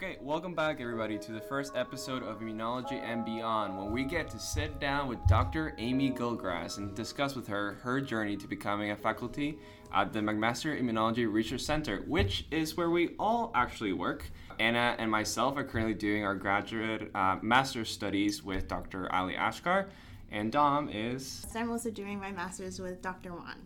Okay, 0.00 0.16
welcome 0.20 0.54
back 0.54 0.80
everybody 0.80 1.18
to 1.18 1.32
the 1.32 1.40
first 1.40 1.74
episode 1.74 2.22
of 2.22 2.38
Immunology 2.38 3.02
and 3.02 3.24
Beyond 3.24 3.76
when 3.76 3.90
we 3.90 4.04
get 4.04 4.30
to 4.30 4.38
sit 4.38 4.78
down 4.78 5.08
with 5.08 5.18
Dr. 5.26 5.74
Amy 5.76 6.12
Gilgrass 6.12 6.78
and 6.78 6.94
discuss 6.94 7.34
with 7.34 7.48
her 7.48 7.72
her 7.82 8.00
journey 8.00 8.36
to 8.36 8.46
becoming 8.46 8.92
a 8.92 8.96
faculty 8.96 9.58
at 9.92 10.12
the 10.12 10.20
McMaster 10.20 10.80
Immunology 10.80 11.26
Research 11.28 11.62
Center, 11.62 12.04
which 12.06 12.46
is 12.52 12.76
where 12.76 12.90
we 12.90 13.16
all 13.18 13.50
actually 13.56 13.92
work. 13.92 14.30
Anna 14.60 14.94
and 15.00 15.10
myself 15.10 15.56
are 15.56 15.64
currently 15.64 15.94
doing 15.94 16.24
our 16.24 16.36
graduate 16.36 17.10
uh, 17.16 17.38
master's 17.42 17.90
studies 17.90 18.44
with 18.44 18.68
Dr. 18.68 19.12
Ali 19.12 19.34
Ashkar, 19.34 19.88
and 20.30 20.52
Dom 20.52 20.88
is. 20.90 21.44
So 21.52 21.58
I'm 21.58 21.72
also 21.72 21.90
doing 21.90 22.20
my 22.20 22.30
master's 22.30 22.78
with 22.78 23.02
Dr. 23.02 23.32
Wan. 23.32 23.56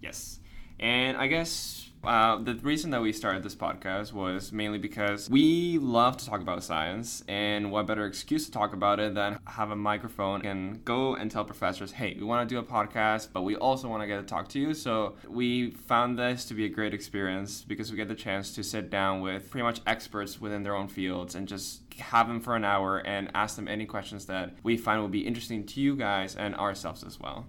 Yes. 0.00 0.40
And 0.80 1.18
I 1.18 1.26
guess 1.26 1.90
uh, 2.08 2.36
the 2.42 2.54
reason 2.54 2.90
that 2.90 3.02
we 3.02 3.12
started 3.12 3.42
this 3.42 3.54
podcast 3.54 4.14
was 4.14 4.50
mainly 4.50 4.78
because 4.78 5.28
we 5.28 5.78
love 5.78 6.16
to 6.16 6.26
talk 6.26 6.40
about 6.40 6.64
science, 6.64 7.22
and 7.28 7.70
what 7.70 7.86
better 7.86 8.06
excuse 8.06 8.46
to 8.46 8.50
talk 8.50 8.72
about 8.72 8.98
it 8.98 9.14
than 9.14 9.38
have 9.46 9.70
a 9.70 9.76
microphone 9.76 10.44
and 10.44 10.82
go 10.86 11.14
and 11.14 11.30
tell 11.30 11.44
professors, 11.44 11.92
hey, 11.92 12.16
we 12.18 12.24
want 12.24 12.48
to 12.48 12.54
do 12.54 12.58
a 12.58 12.62
podcast, 12.62 13.28
but 13.32 13.42
we 13.42 13.56
also 13.56 13.88
want 13.88 14.02
to 14.02 14.06
get 14.06 14.16
to 14.16 14.22
talk 14.22 14.48
to 14.48 14.58
you. 14.58 14.72
So 14.72 15.16
we 15.28 15.72
found 15.72 16.18
this 16.18 16.46
to 16.46 16.54
be 16.54 16.64
a 16.64 16.68
great 16.70 16.94
experience 16.94 17.62
because 17.62 17.90
we 17.90 17.98
get 17.98 18.08
the 18.08 18.14
chance 18.14 18.54
to 18.54 18.64
sit 18.64 18.88
down 18.88 19.20
with 19.20 19.50
pretty 19.50 19.64
much 19.64 19.80
experts 19.86 20.40
within 20.40 20.62
their 20.62 20.74
own 20.74 20.88
fields 20.88 21.34
and 21.34 21.46
just 21.46 21.82
have 21.98 22.26
them 22.26 22.40
for 22.40 22.56
an 22.56 22.64
hour 22.64 22.98
and 22.98 23.30
ask 23.34 23.56
them 23.56 23.68
any 23.68 23.84
questions 23.84 24.24
that 24.26 24.54
we 24.62 24.78
find 24.78 25.02
will 25.02 25.08
be 25.08 25.26
interesting 25.26 25.66
to 25.66 25.80
you 25.80 25.94
guys 25.94 26.36
and 26.36 26.54
ourselves 26.54 27.04
as 27.04 27.20
well. 27.20 27.44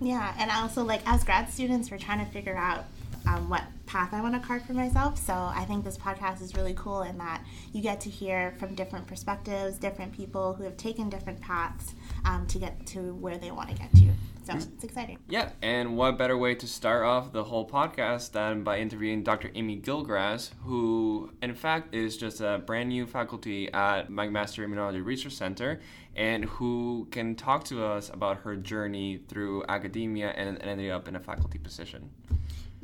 Yeah, 0.00 0.34
and 0.38 0.50
also 0.50 0.84
like 0.84 1.00
as 1.06 1.24
grad 1.24 1.48
students, 1.50 1.90
we're 1.90 1.98
trying 1.98 2.24
to 2.24 2.30
figure 2.30 2.56
out 2.56 2.84
um, 3.26 3.48
what 3.48 3.64
path 3.86 4.12
I 4.12 4.20
want 4.20 4.34
to 4.34 4.46
carve 4.46 4.64
for 4.64 4.72
myself. 4.72 5.18
So 5.18 5.32
I 5.32 5.64
think 5.66 5.84
this 5.84 5.96
podcast 5.96 6.42
is 6.42 6.54
really 6.54 6.74
cool 6.74 7.02
in 7.02 7.18
that 7.18 7.44
you 7.72 7.82
get 7.82 8.00
to 8.02 8.10
hear 8.10 8.54
from 8.58 8.74
different 8.74 9.06
perspectives, 9.06 9.78
different 9.78 10.12
people 10.12 10.54
who 10.54 10.64
have 10.64 10.76
taken 10.76 11.08
different 11.08 11.40
paths 11.40 11.94
um, 12.24 12.46
to 12.48 12.58
get 12.58 12.86
to 12.86 13.14
where 13.14 13.38
they 13.38 13.50
want 13.50 13.70
to 13.70 13.74
get 13.76 13.92
to. 13.92 14.10
So 14.44 14.52
mm-hmm. 14.52 14.74
it's 14.74 14.84
exciting. 14.84 15.18
Yeah, 15.28 15.50
and 15.60 15.96
what 15.96 16.18
better 16.18 16.38
way 16.38 16.54
to 16.54 16.68
start 16.68 17.04
off 17.04 17.32
the 17.32 17.42
whole 17.42 17.68
podcast 17.68 18.30
than 18.30 18.62
by 18.62 18.78
interviewing 18.78 19.24
Dr. 19.24 19.50
Amy 19.56 19.80
Gilgrass, 19.80 20.50
who 20.62 21.32
in 21.42 21.54
fact 21.54 21.94
is 21.94 22.16
just 22.16 22.40
a 22.40 22.62
brand 22.64 22.90
new 22.90 23.06
faculty 23.06 23.72
at 23.72 24.08
McMaster 24.08 24.64
Immunology 24.64 25.04
Research 25.04 25.32
Center 25.32 25.80
and 26.14 26.44
who 26.44 27.08
can 27.10 27.34
talk 27.34 27.64
to 27.64 27.84
us 27.84 28.08
about 28.08 28.38
her 28.38 28.54
journey 28.56 29.20
through 29.28 29.64
academia 29.68 30.28
and 30.28 30.62
ended 30.62 30.90
up 30.92 31.08
in 31.08 31.16
a 31.16 31.20
faculty 31.20 31.58
position. 31.58 32.08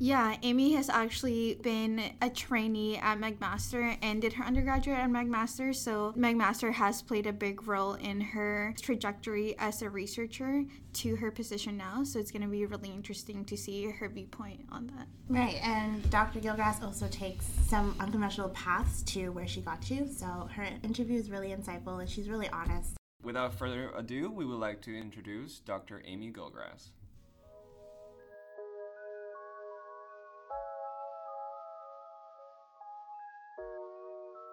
Yeah, 0.03 0.35
Amy 0.43 0.73
has 0.73 0.89
actually 0.89 1.61
been 1.63 2.03
a 2.21 2.29
trainee 2.29 2.99
at 2.99 3.21
McMaster 3.21 3.97
and 4.03 4.21
did 4.21 4.33
her 4.33 4.43
undergraduate 4.43 4.99
at 4.99 5.09
McMaster. 5.09 5.73
So 5.73 6.13
McMaster 6.17 6.73
has 6.73 7.01
played 7.01 7.29
a 7.29 7.33
big 7.33 7.69
role 7.69 7.95
in 7.95 8.21
her 8.21 8.75
trajectory 8.83 9.57
as 9.61 9.81
a 9.81 9.89
researcher 9.89 10.65
to 10.95 11.15
her 11.15 11.31
position 11.31 11.77
now. 11.77 12.03
So 12.03 12.19
it's 12.19 12.33
going 12.33 12.43
to 12.43 12.49
be 12.49 12.67
really 12.67 12.91
interesting 12.91 13.45
to 13.45 13.57
see 13.57 13.93
her 13.93 14.09
viewpoint 14.09 14.67
on 14.73 14.89
that. 14.89 15.07
Right, 15.29 15.61
and 15.63 16.11
Dr. 16.11 16.41
Gilgrass 16.41 16.83
also 16.83 17.07
takes 17.07 17.47
some 17.69 17.95
unconventional 18.01 18.49
paths 18.49 19.03
to 19.03 19.29
where 19.29 19.47
she 19.47 19.61
got 19.61 19.83
to. 19.83 20.09
So 20.09 20.49
her 20.57 20.67
interview 20.83 21.17
is 21.17 21.31
really 21.31 21.51
insightful 21.51 22.01
and 22.01 22.11
she's 22.11 22.29
really 22.29 22.49
honest. 22.49 22.97
Without 23.23 23.55
further 23.55 23.93
ado, 23.97 24.33
we 24.33 24.45
would 24.45 24.59
like 24.59 24.83
to 24.83 24.99
introduce 24.99 25.61
Dr. 25.61 26.03
Amy 26.05 26.33
Gilgrass. 26.33 26.89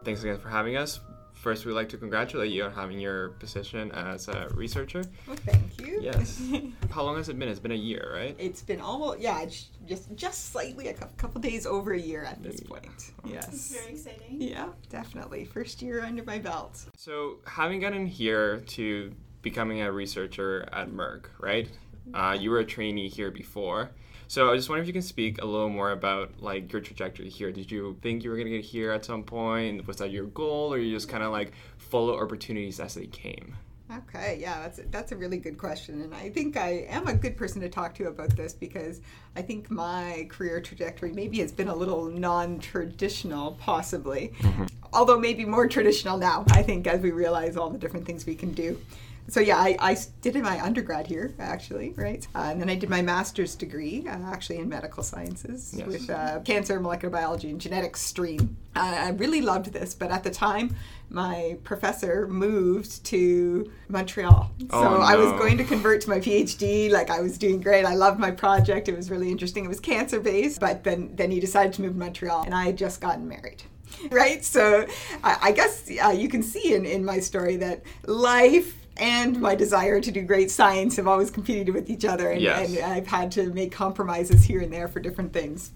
Thanks 0.04 0.24
again 0.24 0.40
for 0.40 0.50
having 0.50 0.78
us. 0.78 1.00
First, 1.34 1.66
we'd 1.66 1.72
like 1.72 1.88
to 1.90 1.98
congratulate 1.98 2.52
you 2.52 2.66
on 2.66 2.74
having 2.74 3.00
your 3.00 3.30
position 3.30 3.92
as 3.94 4.28
a 4.28 4.50
researcher. 4.54 5.04
Well, 5.26 5.38
thank 5.38 5.80
you. 5.80 6.02
Yes. 6.02 6.42
How 6.92 7.04
long 7.04 7.16
has 7.16 7.30
it 7.30 7.40
been? 7.40 7.48
It's 7.48 7.62
been 7.62 7.72
a 7.72 7.76
year, 7.76 8.12
right? 8.14 8.36
It's 8.38 8.62
been 8.62 8.82
almost 8.82 9.20
yeah, 9.20 9.46
just 9.46 10.14
just 10.16 10.52
slightly 10.52 10.90
a 10.90 10.94
couple 10.94 11.40
days 11.40 11.66
over 11.66 11.94
a 11.94 12.00
year 12.00 12.26
at 12.26 12.44
this 12.44 12.60
point. 12.60 13.14
Yes. 13.24 13.72
Very 13.72 13.94
exciting. 13.94 14.42
Yeah, 14.42 14.68
definitely. 14.90 15.46
First 15.46 15.82
year 15.82 16.04
under 16.04 16.26
my 16.26 16.40
belt. 16.40 16.86
So, 16.98 17.38
having 17.46 17.80
gotten 17.80 18.06
here 18.06 18.60
to 18.60 19.14
becoming 19.42 19.82
a 19.82 19.92
researcher 19.92 20.68
at 20.74 20.90
Merck, 20.90 21.28
right? 21.40 21.70
Uh, 22.14 22.38
you 22.40 22.50
were 22.50 22.60
a 22.60 22.66
trainee 22.66 23.10
here 23.10 23.32
before. 23.32 23.92
So 24.28 24.52
I 24.52 24.56
just 24.56 24.70
wonder 24.70 24.84
if 24.84 24.88
you 24.88 24.94
can 24.94 25.02
speak 25.02 25.42
a 25.42 25.46
little 25.46 25.70
more 25.70 25.90
about 25.92 26.40
like 26.40 26.72
your 26.72 26.82
trajectory 26.82 27.30
here. 27.30 27.52
Did 27.52 27.72
you 27.72 27.98
think 28.04 28.24
you 28.24 28.30
were 28.30 28.38
gonna 28.38 28.52
get 28.52 28.64
here 28.64 28.92
at 28.92 29.04
some 29.04 29.24
point? 29.24 29.88
Was 29.88 29.98
that 29.98 30.12
your 30.12 30.26
goal, 30.26 30.72
or 30.72 30.78
you 30.78 30.94
just 30.94 31.10
kind 31.10 31.24
of 31.24 31.32
like 31.32 31.52
follow 31.78 32.22
opportunities 32.22 32.80
as 32.80 32.94
they 32.94 33.08
came? 33.08 33.56
Okay, 33.92 34.38
yeah, 34.40 34.60
that's 34.62 34.78
a, 34.78 34.84
that's 34.92 35.12
a 35.14 35.16
really 35.16 35.38
good 35.38 35.58
question, 35.58 36.02
and 36.02 36.14
I 36.14 36.30
think 36.30 36.58
I 36.58 36.86
am 36.90 37.08
a 37.08 37.14
good 37.16 37.36
person 37.36 37.60
to 37.62 37.70
talk 37.70 37.96
to 37.96 38.08
about 38.08 38.36
this 38.38 38.54
because 38.54 39.02
I 39.36 39.42
think 39.42 39.72
my 39.72 40.28
career 40.30 40.62
trajectory 40.62 41.12
maybe 41.12 41.40
has 41.40 41.52
been 41.52 41.70
a 41.70 41.76
little 41.76 42.06
non-traditional, 42.06 43.54
possibly, 43.54 44.34
mm-hmm. 44.42 44.66
although 44.94 45.18
maybe 45.18 45.44
more 45.44 45.68
traditional 45.68 46.20
now. 46.20 46.46
I 46.52 46.62
think 46.62 46.86
as 46.86 47.02
we 47.02 47.10
realize 47.10 47.58
all 47.58 47.72
the 47.72 47.80
different 47.80 48.06
things 48.06 48.28
we 48.28 48.36
can 48.36 48.54
do 48.54 48.80
so 49.30 49.40
yeah, 49.40 49.58
I, 49.58 49.78
I 49.80 49.98
did 50.22 50.36
my 50.36 50.60
undergrad 50.62 51.08
here 51.08 51.34
actually, 51.40 51.94
right? 51.96 52.28
Uh, 52.36 52.50
and 52.52 52.62
then 52.62 52.70
I 52.70 52.76
did 52.76 52.90
my 52.90 53.02
master's 53.02 53.56
degree 53.56 54.06
uh, 54.08 54.18
actually 54.26 54.58
in 54.58 54.70
medical 54.70 55.04
sciences 55.04 55.74
yes. 55.76 55.88
with 55.88 56.10
uh, 56.10 56.40
cancer, 56.42 56.80
molecular 56.80 57.12
biology, 57.12 57.50
and 57.50 57.62
genetics 57.62 58.02
stream. 58.02 58.58
Uh, 58.76 58.96
I 58.98 59.10
really 59.12 59.42
loved 59.42 59.72
this, 59.74 59.94
but 59.94 60.12
at 60.12 60.24
the 60.24 60.32
time, 60.32 60.76
my 61.10 61.58
professor 61.64 62.28
moved 62.28 63.04
to 63.06 63.72
Montreal. 63.88 64.52
Oh, 64.70 64.84
so 64.84 64.98
no. 64.98 65.02
I 65.02 65.16
was 65.16 65.32
going 65.34 65.58
to 65.58 65.64
convert 65.64 66.02
to 66.02 66.10
my 66.10 66.20
PhD. 66.20 66.90
Like 66.92 67.10
I 67.10 67.20
was 67.20 67.38
doing 67.38 67.62
great. 67.62 67.86
I 67.86 67.96
loved 67.96 68.20
my 68.20 68.32
project. 68.32 68.90
It 68.90 68.96
was 68.96 69.10
really 69.10 69.32
interesting. 69.32 69.66
It 69.66 69.70
was 69.70 69.80
cancer 69.80 70.20
based, 70.20 70.60
but 70.60 70.84
then 70.84 71.16
then 71.16 71.32
he 71.32 71.40
decided 71.40 71.74
to 71.74 71.82
move 71.82 71.94
to 71.94 72.00
Montreal, 72.00 72.44
and 72.44 72.54
I 72.54 72.66
had 72.66 72.78
just 72.78 73.02
gotten 73.02 73.28
married 73.28 73.64
right? 74.12 74.44
So 74.44 74.86
I, 75.24 75.38
I 75.42 75.52
guess 75.52 75.90
uh, 76.04 76.10
you 76.10 76.30
can 76.30 76.44
see 76.44 76.74
in, 76.74 76.86
in 76.86 77.04
my 77.04 77.20
story 77.20 77.58
that 77.58 77.84
life 78.06 78.76
and 79.00 79.40
my 79.40 79.56
desire 79.56 80.02
to 80.02 80.12
do 80.12 80.22
great 80.22 80.52
science 80.52 80.96
have 80.98 81.08
always 81.08 81.32
competed 81.32 81.74
with 81.74 81.90
each 81.90 82.06
other, 82.06 82.32
and, 82.32 82.42
yes. 82.42 82.76
and 82.76 82.86
I've 82.86 83.08
had 83.08 83.32
to 83.34 83.52
make 83.54 83.72
compromises 83.72 84.44
here 84.44 84.62
and 84.62 84.72
there 84.72 84.88
for 84.88 85.00
different 85.00 85.34
things. 85.34 85.72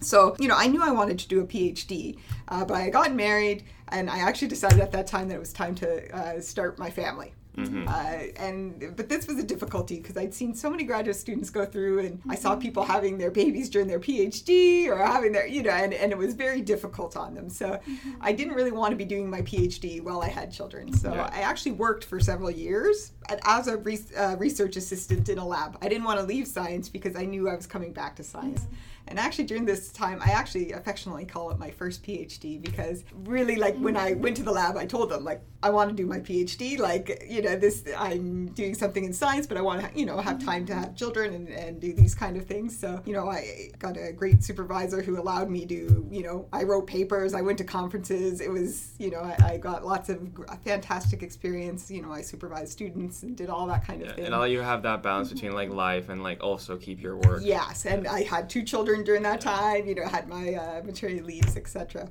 So, 0.00 0.36
you 0.38 0.48
know, 0.48 0.56
I 0.56 0.66
knew 0.66 0.82
I 0.82 0.90
wanted 0.90 1.18
to 1.20 1.28
do 1.28 1.40
a 1.40 1.46
PhD, 1.46 2.18
uh, 2.48 2.64
but 2.64 2.74
I 2.74 2.90
got 2.90 3.14
married, 3.14 3.64
and 3.88 4.10
I 4.10 4.18
actually 4.18 4.48
decided 4.48 4.80
at 4.80 4.92
that 4.92 5.06
time 5.06 5.28
that 5.28 5.36
it 5.36 5.40
was 5.40 5.52
time 5.52 5.74
to 5.76 6.16
uh, 6.16 6.40
start 6.40 6.78
my 6.78 6.90
family. 6.90 7.32
Mm-hmm. 7.56 7.88
Uh, 7.88 8.42
and 8.42 8.96
but 8.96 9.08
this 9.08 9.26
was 9.26 9.38
a 9.38 9.42
difficulty 9.42 9.96
because 9.96 10.16
I'd 10.16 10.34
seen 10.34 10.54
so 10.54 10.68
many 10.68 10.84
graduate 10.84 11.16
students 11.16 11.48
go 11.50 11.64
through, 11.64 12.00
and 12.00 12.20
I 12.28 12.34
saw 12.34 12.54
people 12.54 12.84
having 12.84 13.18
their 13.18 13.30
babies 13.30 13.70
during 13.70 13.88
their 13.88 14.00
PhD 14.00 14.88
or 14.88 14.98
having 14.98 15.32
their, 15.32 15.46
you 15.46 15.62
know, 15.62 15.70
and, 15.70 15.94
and 15.94 16.12
it 16.12 16.18
was 16.18 16.34
very 16.34 16.60
difficult 16.60 17.16
on 17.16 17.34
them. 17.34 17.48
So 17.48 17.68
mm-hmm. 17.68 18.10
I 18.20 18.32
didn't 18.32 18.54
really 18.54 18.72
want 18.72 18.92
to 18.92 18.96
be 18.96 19.04
doing 19.04 19.30
my 19.30 19.42
PhD 19.42 20.02
while 20.02 20.22
I 20.22 20.28
had 20.28 20.52
children. 20.52 20.92
So 20.92 21.14
yeah. 21.14 21.30
I 21.32 21.40
actually 21.40 21.72
worked 21.72 22.04
for 22.04 22.20
several 22.20 22.50
years 22.50 23.12
as 23.44 23.68
a 23.68 23.76
re- 23.78 23.98
uh, 24.16 24.36
research 24.38 24.76
assistant 24.76 25.28
in 25.28 25.38
a 25.38 25.46
lab. 25.46 25.78
I 25.80 25.88
didn't 25.88 26.04
want 26.04 26.20
to 26.20 26.26
leave 26.26 26.46
science 26.46 26.88
because 26.88 27.16
I 27.16 27.24
knew 27.24 27.48
I 27.48 27.56
was 27.56 27.66
coming 27.66 27.92
back 27.92 28.16
to 28.16 28.24
science. 28.24 28.62
Mm-hmm. 28.62 28.74
And 29.08 29.18
actually, 29.18 29.44
during 29.44 29.64
this 29.64 29.92
time, 29.92 30.20
I 30.20 30.30
actually 30.30 30.72
affectionately 30.72 31.24
call 31.24 31.50
it 31.50 31.58
my 31.58 31.70
first 31.70 32.02
PhD 32.02 32.60
because 32.60 33.04
really, 33.24 33.56
like 33.56 33.76
when 33.76 33.96
I 33.96 34.14
went 34.14 34.36
to 34.38 34.42
the 34.42 34.50
lab, 34.50 34.76
I 34.76 34.84
told 34.86 35.10
them 35.10 35.24
like 35.24 35.42
I 35.62 35.70
want 35.70 35.90
to 35.90 35.96
do 35.96 36.06
my 36.06 36.18
PhD. 36.18 36.78
Like 36.78 37.24
you 37.28 37.42
know, 37.42 37.56
this 37.56 37.84
I'm 37.96 38.46
doing 38.48 38.74
something 38.74 39.04
in 39.04 39.12
science, 39.12 39.46
but 39.46 39.56
I 39.56 39.60
want 39.60 39.82
to 39.82 39.98
you 39.98 40.06
know 40.06 40.18
have 40.18 40.44
time 40.44 40.66
to 40.66 40.74
have 40.74 40.96
children 40.96 41.34
and, 41.34 41.48
and 41.48 41.80
do 41.80 41.92
these 41.92 42.14
kind 42.14 42.36
of 42.36 42.46
things. 42.46 42.76
So 42.76 43.00
you 43.04 43.12
know, 43.12 43.28
I 43.28 43.70
got 43.78 43.96
a 43.96 44.12
great 44.12 44.42
supervisor 44.42 45.02
who 45.02 45.20
allowed 45.20 45.50
me 45.50 45.66
to 45.66 46.06
you 46.10 46.22
know 46.22 46.48
I 46.52 46.64
wrote 46.64 46.86
papers, 46.88 47.32
I 47.32 47.42
went 47.42 47.58
to 47.58 47.64
conferences. 47.64 48.40
It 48.40 48.50
was 48.50 48.94
you 48.98 49.10
know 49.10 49.20
I, 49.20 49.52
I 49.52 49.56
got 49.58 49.86
lots 49.86 50.08
of 50.08 50.18
fantastic 50.64 51.22
experience. 51.22 51.90
You 51.90 52.02
know, 52.02 52.12
I 52.12 52.22
supervised 52.22 52.72
students 52.72 53.22
and 53.22 53.36
did 53.36 53.50
all 53.50 53.66
that 53.68 53.84
kind 53.84 54.02
of 54.02 54.08
yeah, 54.08 54.14
thing. 54.14 54.24
And 54.26 54.34
all 54.34 54.48
you 54.48 54.60
have 54.60 54.82
that 54.82 55.02
balance 55.02 55.32
between 55.32 55.52
like 55.52 55.70
life 55.70 56.08
and 56.08 56.24
like 56.24 56.42
also 56.42 56.76
keep 56.76 57.00
your 57.00 57.16
work. 57.18 57.42
Yes, 57.44 57.86
and 57.86 58.08
I 58.08 58.22
had 58.24 58.50
two 58.50 58.64
children 58.64 58.95
during 59.04 59.22
that 59.22 59.40
time. 59.40 59.86
You 59.86 59.94
know, 59.94 60.06
had 60.06 60.28
my 60.28 60.54
uh, 60.54 60.82
maternity 60.84 61.20
leaves, 61.20 61.56
etc. 61.56 62.10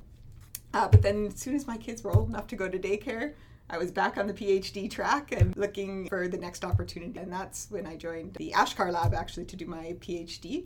Uh, 0.74 0.88
but 0.88 1.02
then, 1.02 1.28
as 1.28 1.40
soon 1.40 1.56
as 1.56 1.68
my 1.68 1.78
kids 1.78 2.04
were 2.04 2.16
old 2.16 2.30
enough 2.30 2.48
to 2.48 2.56
go 2.56 2.68
to 2.68 2.78
daycare, 2.78 3.34
I 3.70 3.78
was 3.78 3.92
back 3.92 4.18
on 4.18 4.28
the 4.28 4.34
PhD 4.34 4.90
track 4.90 5.32
and 5.32 5.56
looking 5.58 6.08
for 6.08 6.28
the 6.28 6.38
next 6.38 6.64
opportunity. 6.64 7.20
And 7.20 7.32
that's 7.32 7.72
when 7.72 7.88
I 7.88 7.96
joined 7.96 8.36
the 8.36 8.52
Ashkar 8.56 8.92
Lab 8.92 9.14
actually 9.14 9.46
to 9.46 9.56
do 9.56 9.66
my 9.66 9.96
PhD. 10.00 10.66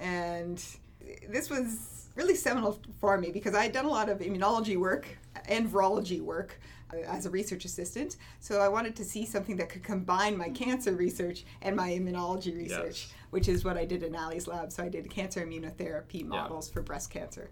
And 0.00 0.62
this 1.28 1.50
was 1.50 2.08
really 2.14 2.34
seminal 2.34 2.80
for 3.00 3.18
me 3.18 3.30
because 3.30 3.54
I 3.54 3.64
had 3.64 3.72
done 3.72 3.84
a 3.84 3.90
lot 3.90 4.08
of 4.08 4.20
immunology 4.20 4.76
work 4.76 5.06
and 5.46 5.68
virology 5.68 6.20
work 6.20 6.58
as 7.06 7.26
a 7.26 7.30
research 7.30 7.64
assistant. 7.64 8.16
So 8.40 8.60
I 8.60 8.68
wanted 8.68 8.96
to 8.96 9.04
see 9.04 9.26
something 9.26 9.56
that 9.56 9.68
could 9.68 9.82
combine 9.82 10.36
my 10.36 10.50
cancer 10.50 10.92
research 10.94 11.44
and 11.62 11.76
my 11.76 11.90
immunology 11.90 12.56
research. 12.56 13.08
Yes 13.08 13.14
which 13.32 13.48
is 13.48 13.64
what 13.64 13.78
I 13.78 13.86
did 13.86 14.02
in 14.02 14.14
Ali's 14.14 14.46
lab. 14.46 14.70
So 14.70 14.82
I 14.84 14.90
did 14.90 15.08
cancer 15.08 15.40
immunotherapy 15.40 16.24
models 16.24 16.68
yeah. 16.68 16.74
for 16.74 16.82
breast 16.82 17.10
cancer. 17.10 17.48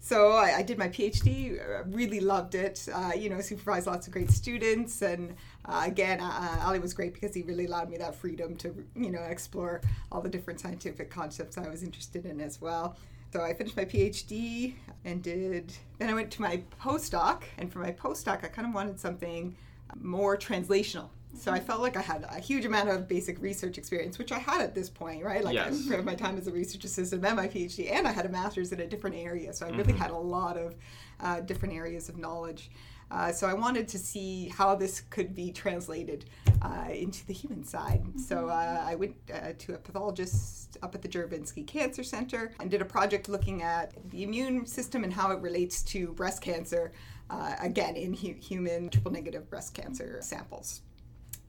so 0.00 0.32
I, 0.32 0.56
I, 0.56 0.62
did 0.62 0.78
my 0.78 0.88
PhD, 0.88 1.60
uh, 1.60 1.84
really 1.86 2.18
loved 2.18 2.56
it. 2.56 2.88
Uh, 2.92 3.12
you 3.16 3.30
know, 3.30 3.40
supervised 3.40 3.86
lots 3.86 4.08
of 4.08 4.12
great 4.12 4.32
students, 4.32 5.00
and 5.00 5.36
uh, 5.64 5.84
again, 5.86 6.20
uh, 6.20 6.58
Ali 6.64 6.80
was 6.80 6.92
great 6.92 7.14
because 7.14 7.32
he 7.34 7.42
really 7.42 7.66
allowed 7.66 7.88
me 7.88 7.98
that 7.98 8.16
freedom 8.16 8.56
to, 8.56 8.74
you 8.96 9.12
know, 9.12 9.22
explore 9.22 9.80
all 10.10 10.20
the 10.20 10.28
different 10.28 10.58
scientific 10.58 11.08
concepts 11.08 11.56
I 11.56 11.68
was 11.68 11.84
interested 11.84 12.26
in 12.26 12.40
as 12.40 12.60
well. 12.60 12.96
So 13.34 13.42
I 13.42 13.52
finished 13.52 13.76
my 13.76 13.84
PhD 13.84 14.74
and 15.04 15.20
did. 15.20 15.72
Then 15.98 16.08
I 16.08 16.14
went 16.14 16.30
to 16.30 16.40
my 16.40 16.62
postdoc, 16.80 17.42
and 17.58 17.72
for 17.72 17.80
my 17.80 17.90
postdoc, 17.90 18.44
I 18.44 18.46
kind 18.46 18.68
of 18.68 18.72
wanted 18.72 19.00
something 19.00 19.56
more 20.00 20.36
translational. 20.36 21.08
So 21.36 21.50
I 21.50 21.58
felt 21.58 21.80
like 21.80 21.96
I 21.96 22.00
had 22.00 22.24
a 22.30 22.38
huge 22.38 22.64
amount 22.64 22.90
of 22.90 23.08
basic 23.08 23.42
research 23.42 23.76
experience, 23.76 24.18
which 24.18 24.30
I 24.30 24.38
had 24.38 24.60
at 24.60 24.72
this 24.72 24.88
point, 24.88 25.24
right? 25.24 25.42
Like 25.42 25.54
yes. 25.54 25.90
I, 25.90 26.00
my 26.02 26.14
time 26.14 26.38
as 26.38 26.46
a 26.46 26.52
research 26.52 26.84
assistant 26.84 27.24
and 27.24 27.36
my 27.36 27.48
PhD, 27.48 27.90
and 27.90 28.06
I 28.06 28.12
had 28.12 28.24
a 28.24 28.28
master's 28.28 28.70
in 28.70 28.78
a 28.78 28.86
different 28.86 29.16
area. 29.16 29.52
So 29.52 29.66
I 29.66 29.70
really 29.70 29.94
mm-hmm. 29.94 29.96
had 29.96 30.12
a 30.12 30.16
lot 30.16 30.56
of 30.56 30.76
uh, 31.18 31.40
different 31.40 31.74
areas 31.74 32.08
of 32.08 32.16
knowledge. 32.16 32.70
Uh, 33.10 33.32
so 33.32 33.46
I 33.46 33.54
wanted 33.54 33.88
to 33.88 33.98
see 33.98 34.48
how 34.48 34.74
this 34.74 35.00
could 35.02 35.34
be 35.34 35.52
translated 35.52 36.24
uh, 36.62 36.88
into 36.92 37.24
the 37.26 37.32
human 37.32 37.64
side. 37.64 38.02
Mm-hmm. 38.04 38.18
So 38.18 38.48
uh, 38.48 38.84
I 38.84 38.94
went 38.94 39.14
uh, 39.32 39.52
to 39.58 39.74
a 39.74 39.78
pathologist 39.78 40.78
up 40.82 40.94
at 40.94 41.02
the 41.02 41.08
Juravinski 41.08 41.66
Cancer 41.66 42.02
Center 42.02 42.52
and 42.60 42.70
did 42.70 42.82
a 42.82 42.84
project 42.84 43.28
looking 43.28 43.62
at 43.62 43.92
the 44.10 44.22
immune 44.22 44.66
system 44.66 45.04
and 45.04 45.12
how 45.12 45.30
it 45.30 45.40
relates 45.40 45.82
to 45.82 46.12
breast 46.12 46.42
cancer, 46.42 46.92
uh, 47.30 47.54
again, 47.60 47.96
in 47.96 48.14
hu- 48.14 48.34
human 48.34 48.88
triple 48.88 49.12
negative 49.12 49.48
breast 49.48 49.74
cancer 49.74 50.18
samples 50.20 50.82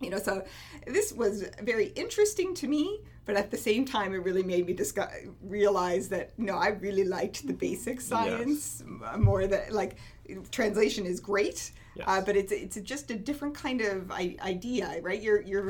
you 0.01 0.09
know 0.09 0.19
so 0.19 0.43
this 0.85 1.13
was 1.13 1.45
very 1.61 1.87
interesting 1.95 2.53
to 2.53 2.67
me 2.67 2.99
but 3.25 3.35
at 3.35 3.49
the 3.49 3.57
same 3.57 3.85
time 3.85 4.13
it 4.13 4.17
really 4.17 4.43
made 4.43 4.65
me 4.65 4.73
discuss, 4.73 5.11
realize 5.41 6.09
that 6.09 6.37
no 6.37 6.55
i 6.57 6.67
really 6.67 7.05
liked 7.05 7.47
the 7.47 7.53
basic 7.53 8.01
science 8.01 8.83
yes. 8.85 9.17
more 9.17 9.47
than 9.47 9.61
like 9.71 9.95
translation 10.51 11.05
is 11.05 11.19
great 11.19 11.71
uh, 11.75 11.79
yes. 11.95 12.07
uh, 12.07 12.21
but 12.21 12.35
it's 12.35 12.51
it's 12.51 12.77
just 12.81 13.11
a 13.11 13.15
different 13.15 13.55
kind 13.55 13.81
of 13.81 14.11
idea 14.11 14.99
right 15.01 15.21
you're 15.21 15.41
you're 15.41 15.69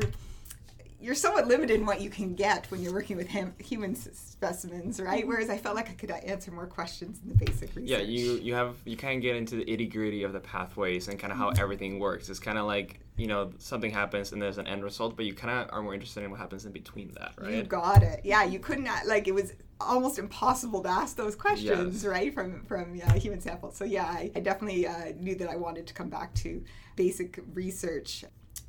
you're 1.06 1.14
somewhat 1.14 1.46
limited 1.46 1.78
in 1.78 1.86
what 1.86 2.00
you 2.00 2.10
can 2.10 2.34
get 2.34 2.68
when 2.68 2.82
you're 2.82 2.92
working 2.92 3.16
with 3.16 3.28
him, 3.28 3.54
human 3.58 3.94
specimens, 3.94 5.00
right? 5.00 5.20
Mm-hmm. 5.20 5.28
Whereas 5.28 5.48
I 5.48 5.56
felt 5.56 5.76
like 5.76 5.88
I 5.88 5.92
could 5.92 6.10
answer 6.10 6.50
more 6.50 6.66
questions 6.66 7.20
in 7.22 7.28
the 7.28 7.36
basic 7.36 7.76
research. 7.76 7.88
Yeah, 7.88 7.98
you 7.98 8.32
you 8.38 8.54
have 8.54 8.74
you 8.84 8.96
can 8.96 9.20
get 9.20 9.36
into 9.36 9.54
the 9.54 9.70
itty 9.70 9.86
gritty 9.86 10.24
of 10.24 10.32
the 10.32 10.40
pathways 10.40 11.06
and 11.06 11.16
kind 11.16 11.32
of 11.32 11.38
how 11.38 11.50
mm-hmm. 11.50 11.62
everything 11.62 12.00
works. 12.00 12.28
It's 12.28 12.40
kind 12.40 12.58
of 12.58 12.66
like 12.66 12.98
you 13.16 13.28
know 13.28 13.52
something 13.58 13.92
happens 13.92 14.32
and 14.32 14.42
there's 14.42 14.58
an 14.58 14.66
end 14.66 14.82
result, 14.82 15.14
but 15.14 15.26
you 15.26 15.32
kind 15.32 15.60
of 15.60 15.72
are 15.72 15.80
more 15.80 15.94
interested 15.94 16.24
in 16.24 16.30
what 16.32 16.40
happens 16.40 16.66
in 16.66 16.72
between 16.72 17.12
that, 17.12 17.34
right? 17.38 17.54
You 17.54 17.62
got 17.62 18.02
it. 18.02 18.22
Yeah, 18.24 18.42
you 18.42 18.58
couldn't 18.58 18.88
like 19.06 19.28
it 19.28 19.34
was 19.34 19.52
almost 19.80 20.18
impossible 20.18 20.82
to 20.82 20.88
ask 20.88 21.16
those 21.16 21.36
questions, 21.36 22.02
yes. 22.02 22.04
right? 22.04 22.34
From 22.34 22.64
from 22.64 23.00
uh, 23.06 23.12
human 23.12 23.40
samples. 23.40 23.76
So 23.76 23.84
yeah, 23.84 24.06
I, 24.06 24.32
I 24.34 24.40
definitely 24.40 24.88
uh, 24.88 25.12
knew 25.20 25.36
that 25.36 25.48
I 25.48 25.54
wanted 25.54 25.86
to 25.86 25.94
come 25.94 26.08
back 26.08 26.34
to 26.42 26.64
basic 26.96 27.38
research. 27.54 28.24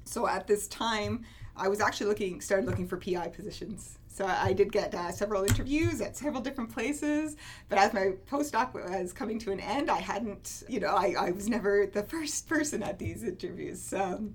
So 0.05 0.27
at 0.27 0.45
this 0.45 0.67
time. 0.67 1.25
I 1.57 1.68
was 1.68 1.81
actually 1.81 2.07
looking, 2.07 2.42
started 2.42 2.65
looking 2.65 2.88
for 2.88 2.98
PI 2.98 3.30
positions. 3.30 3.98
So 4.07 4.25
I 4.25 4.54
did 4.54 4.71
get 4.71 4.95
uh, 4.95 5.12
several 5.12 5.44
interviews 5.44 6.01
at 6.01 6.18
several 6.18 6.42
different 6.42 6.74
places. 6.74 7.36
But 7.69 7.77
as 7.77 7.94
my 7.94 8.13
postdoc 8.30 8.74
was 8.74 9.13
coming 9.13 9.38
to 9.39 9.51
an 9.51 9.59
end, 9.59 9.92
I 9.92 10.00
hadn't, 10.00 10.63
you 10.68 10.80
know, 10.80 10.95
I, 10.95 11.13
I 11.19 11.31
was 11.31 11.48
never 11.48 11.86
the 11.86 12.04
first 12.04 12.48
person 12.48 12.81
at 12.81 12.98
these 12.98 13.24
interviews. 13.24 13.80
So 13.80 14.30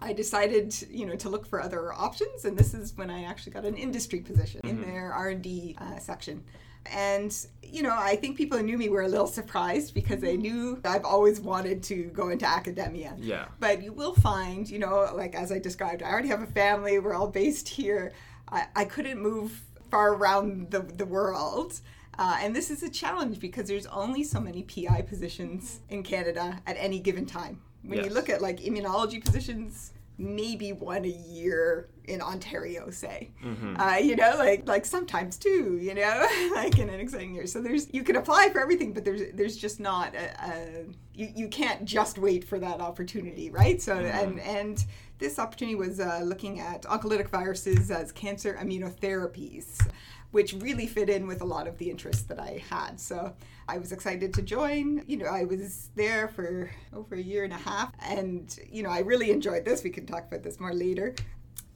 I 0.00 0.12
decided, 0.12 0.74
you 0.90 1.06
know, 1.06 1.16
to 1.16 1.28
look 1.28 1.44
for 1.44 1.60
other 1.60 1.92
options, 1.92 2.44
and 2.44 2.56
this 2.56 2.72
is 2.72 2.96
when 2.96 3.10
I 3.10 3.24
actually 3.24 3.52
got 3.52 3.64
an 3.64 3.76
industry 3.76 4.20
position 4.20 4.60
mm-hmm. 4.64 4.82
in 4.82 4.88
their 4.88 5.12
R 5.12 5.30
and 5.30 5.42
D 5.42 5.76
uh, 5.78 5.98
section. 5.98 6.44
And, 6.86 7.34
you 7.62 7.82
know, 7.82 7.94
I 7.96 8.16
think 8.16 8.36
people 8.36 8.58
who 8.58 8.64
knew 8.64 8.78
me 8.78 8.88
were 8.88 9.02
a 9.02 9.08
little 9.08 9.26
surprised 9.26 9.94
because 9.94 10.20
they 10.20 10.36
knew 10.36 10.80
I've 10.84 11.04
always 11.04 11.40
wanted 11.40 11.82
to 11.84 12.04
go 12.04 12.30
into 12.30 12.46
academia. 12.46 13.14
Yeah. 13.18 13.46
But 13.58 13.82
you 13.82 13.92
will 13.92 14.14
find, 14.14 14.68
you 14.68 14.78
know, 14.78 15.10
like 15.14 15.34
as 15.34 15.52
I 15.52 15.58
described, 15.58 16.02
I 16.02 16.10
already 16.10 16.28
have 16.28 16.42
a 16.42 16.46
family, 16.46 16.98
we're 16.98 17.14
all 17.14 17.28
based 17.28 17.68
here. 17.68 18.12
I, 18.48 18.66
I 18.74 18.84
couldn't 18.84 19.20
move 19.20 19.62
far 19.90 20.14
around 20.14 20.70
the, 20.70 20.80
the 20.80 21.06
world. 21.06 21.80
Uh, 22.18 22.38
and 22.40 22.54
this 22.54 22.70
is 22.70 22.82
a 22.82 22.90
challenge 22.90 23.40
because 23.40 23.68
there's 23.68 23.86
only 23.86 24.24
so 24.24 24.40
many 24.40 24.62
PI 24.62 25.02
positions 25.02 25.80
in 25.88 26.02
Canada 26.02 26.60
at 26.66 26.76
any 26.78 26.98
given 26.98 27.24
time. 27.24 27.60
When 27.82 27.98
yes. 27.98 28.08
you 28.08 28.14
look 28.14 28.28
at 28.28 28.42
like 28.42 28.60
immunology 28.60 29.24
positions, 29.24 29.92
maybe 30.20 30.72
one 30.72 31.04
a 31.04 31.08
year 31.08 31.88
in 32.04 32.20
Ontario, 32.20 32.90
say. 32.90 33.30
Mm-hmm. 33.42 33.80
Uh, 33.80 33.96
you 33.96 34.16
know, 34.16 34.34
like 34.36 34.68
like 34.68 34.84
sometimes 34.84 35.38
two. 35.38 35.78
You 35.80 35.94
know, 35.94 36.28
like 36.54 36.78
in 36.78 36.88
an 36.88 37.00
exciting 37.00 37.34
year. 37.34 37.46
So 37.46 37.60
there's 37.60 37.92
you 37.92 38.04
can 38.04 38.16
apply 38.16 38.50
for 38.50 38.60
everything, 38.60 38.92
but 38.92 39.04
there's 39.04 39.22
there's 39.34 39.56
just 39.56 39.80
not 39.80 40.14
a, 40.14 40.44
a 40.44 40.84
you 41.14 41.32
you 41.34 41.48
can't 41.48 41.84
just 41.84 42.18
wait 42.18 42.44
for 42.44 42.58
that 42.58 42.80
opportunity, 42.80 43.50
right? 43.50 43.80
So 43.80 43.96
mm-hmm. 43.96 44.06
and 44.06 44.40
and 44.40 44.84
this 45.18 45.38
opportunity 45.38 45.76
was 45.76 46.00
uh, 46.00 46.20
looking 46.22 46.60
at 46.60 46.82
oncolytic 46.82 47.28
viruses 47.28 47.90
as 47.90 48.12
cancer 48.12 48.58
immunotherapies 48.60 49.80
which 50.30 50.52
really 50.54 50.86
fit 50.86 51.08
in 51.08 51.26
with 51.26 51.40
a 51.40 51.44
lot 51.44 51.66
of 51.66 51.78
the 51.78 51.90
interests 51.90 52.22
that 52.22 52.38
I 52.38 52.62
had. 52.70 53.00
So 53.00 53.34
I 53.68 53.78
was 53.78 53.92
excited 53.92 54.32
to 54.34 54.42
join. 54.42 55.04
You 55.06 55.18
know, 55.18 55.26
I 55.26 55.44
was 55.44 55.90
there 55.96 56.28
for 56.28 56.70
over 56.92 57.14
a 57.14 57.20
year 57.22 57.44
and 57.44 57.52
a 57.52 57.56
half, 57.56 57.92
and, 58.00 58.56
you 58.70 58.82
know, 58.82 58.90
I 58.90 59.00
really 59.00 59.30
enjoyed 59.30 59.64
this. 59.64 59.82
We 59.82 59.90
can 59.90 60.06
talk 60.06 60.26
about 60.26 60.42
this 60.42 60.60
more 60.60 60.74
later. 60.74 61.14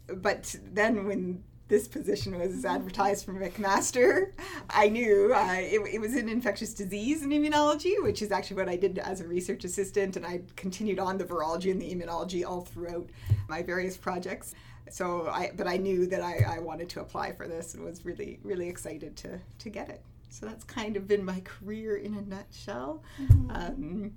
But 0.06 0.54
then 0.72 1.06
when 1.06 1.42
this 1.66 1.88
position 1.88 2.38
was 2.38 2.64
advertised 2.64 3.24
for 3.24 3.32
McMaster, 3.32 4.32
I 4.70 4.88
knew 4.88 5.32
uh, 5.34 5.56
it, 5.58 5.80
it, 5.94 5.98
was 5.98 6.14
in 6.14 6.28
infectious 6.28 6.74
disease 6.74 7.22
and 7.22 7.32
immunology, 7.32 8.02
which 8.02 8.20
is 8.20 8.30
actually 8.30 8.58
what 8.58 8.68
I 8.68 8.76
did 8.76 8.98
as 8.98 9.20
a 9.20 9.26
research 9.26 9.64
assistant, 9.64 10.16
and 10.16 10.26
I 10.26 10.42
continued 10.56 10.98
on 10.98 11.16
the 11.16 11.24
virology 11.24 11.70
and 11.70 11.80
the 11.80 11.92
immunology 11.92 12.44
all 12.44 12.60
throughout 12.60 13.08
my 13.48 13.62
various 13.62 13.96
projects 13.96 14.54
so 14.90 15.28
I, 15.28 15.50
but 15.56 15.66
I 15.66 15.76
knew 15.76 16.06
that 16.06 16.20
I, 16.20 16.56
I 16.56 16.58
wanted 16.60 16.88
to 16.90 17.00
apply 17.00 17.32
for 17.32 17.48
this 17.48 17.74
and 17.74 17.84
was 17.84 18.04
really, 18.04 18.38
really 18.42 18.68
excited 18.68 19.16
to, 19.18 19.40
to 19.58 19.70
get 19.70 19.88
it. 19.88 20.02
So 20.28 20.46
that's 20.46 20.64
kind 20.64 20.96
of 20.96 21.06
been 21.06 21.24
my 21.24 21.40
career 21.40 21.96
in 21.96 22.14
a 22.14 22.22
nutshell. 22.22 23.02
Mm-hmm. 23.20 23.50
Um, 23.50 24.12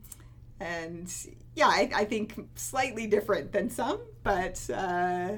and 0.59 1.13
yeah, 1.55 1.67
I, 1.67 1.89
I, 1.93 2.05
think 2.05 2.33
slightly 2.55 3.05
different 3.05 3.51
than 3.51 3.69
some, 3.69 3.99
but 4.23 4.67
uh, 4.73 5.33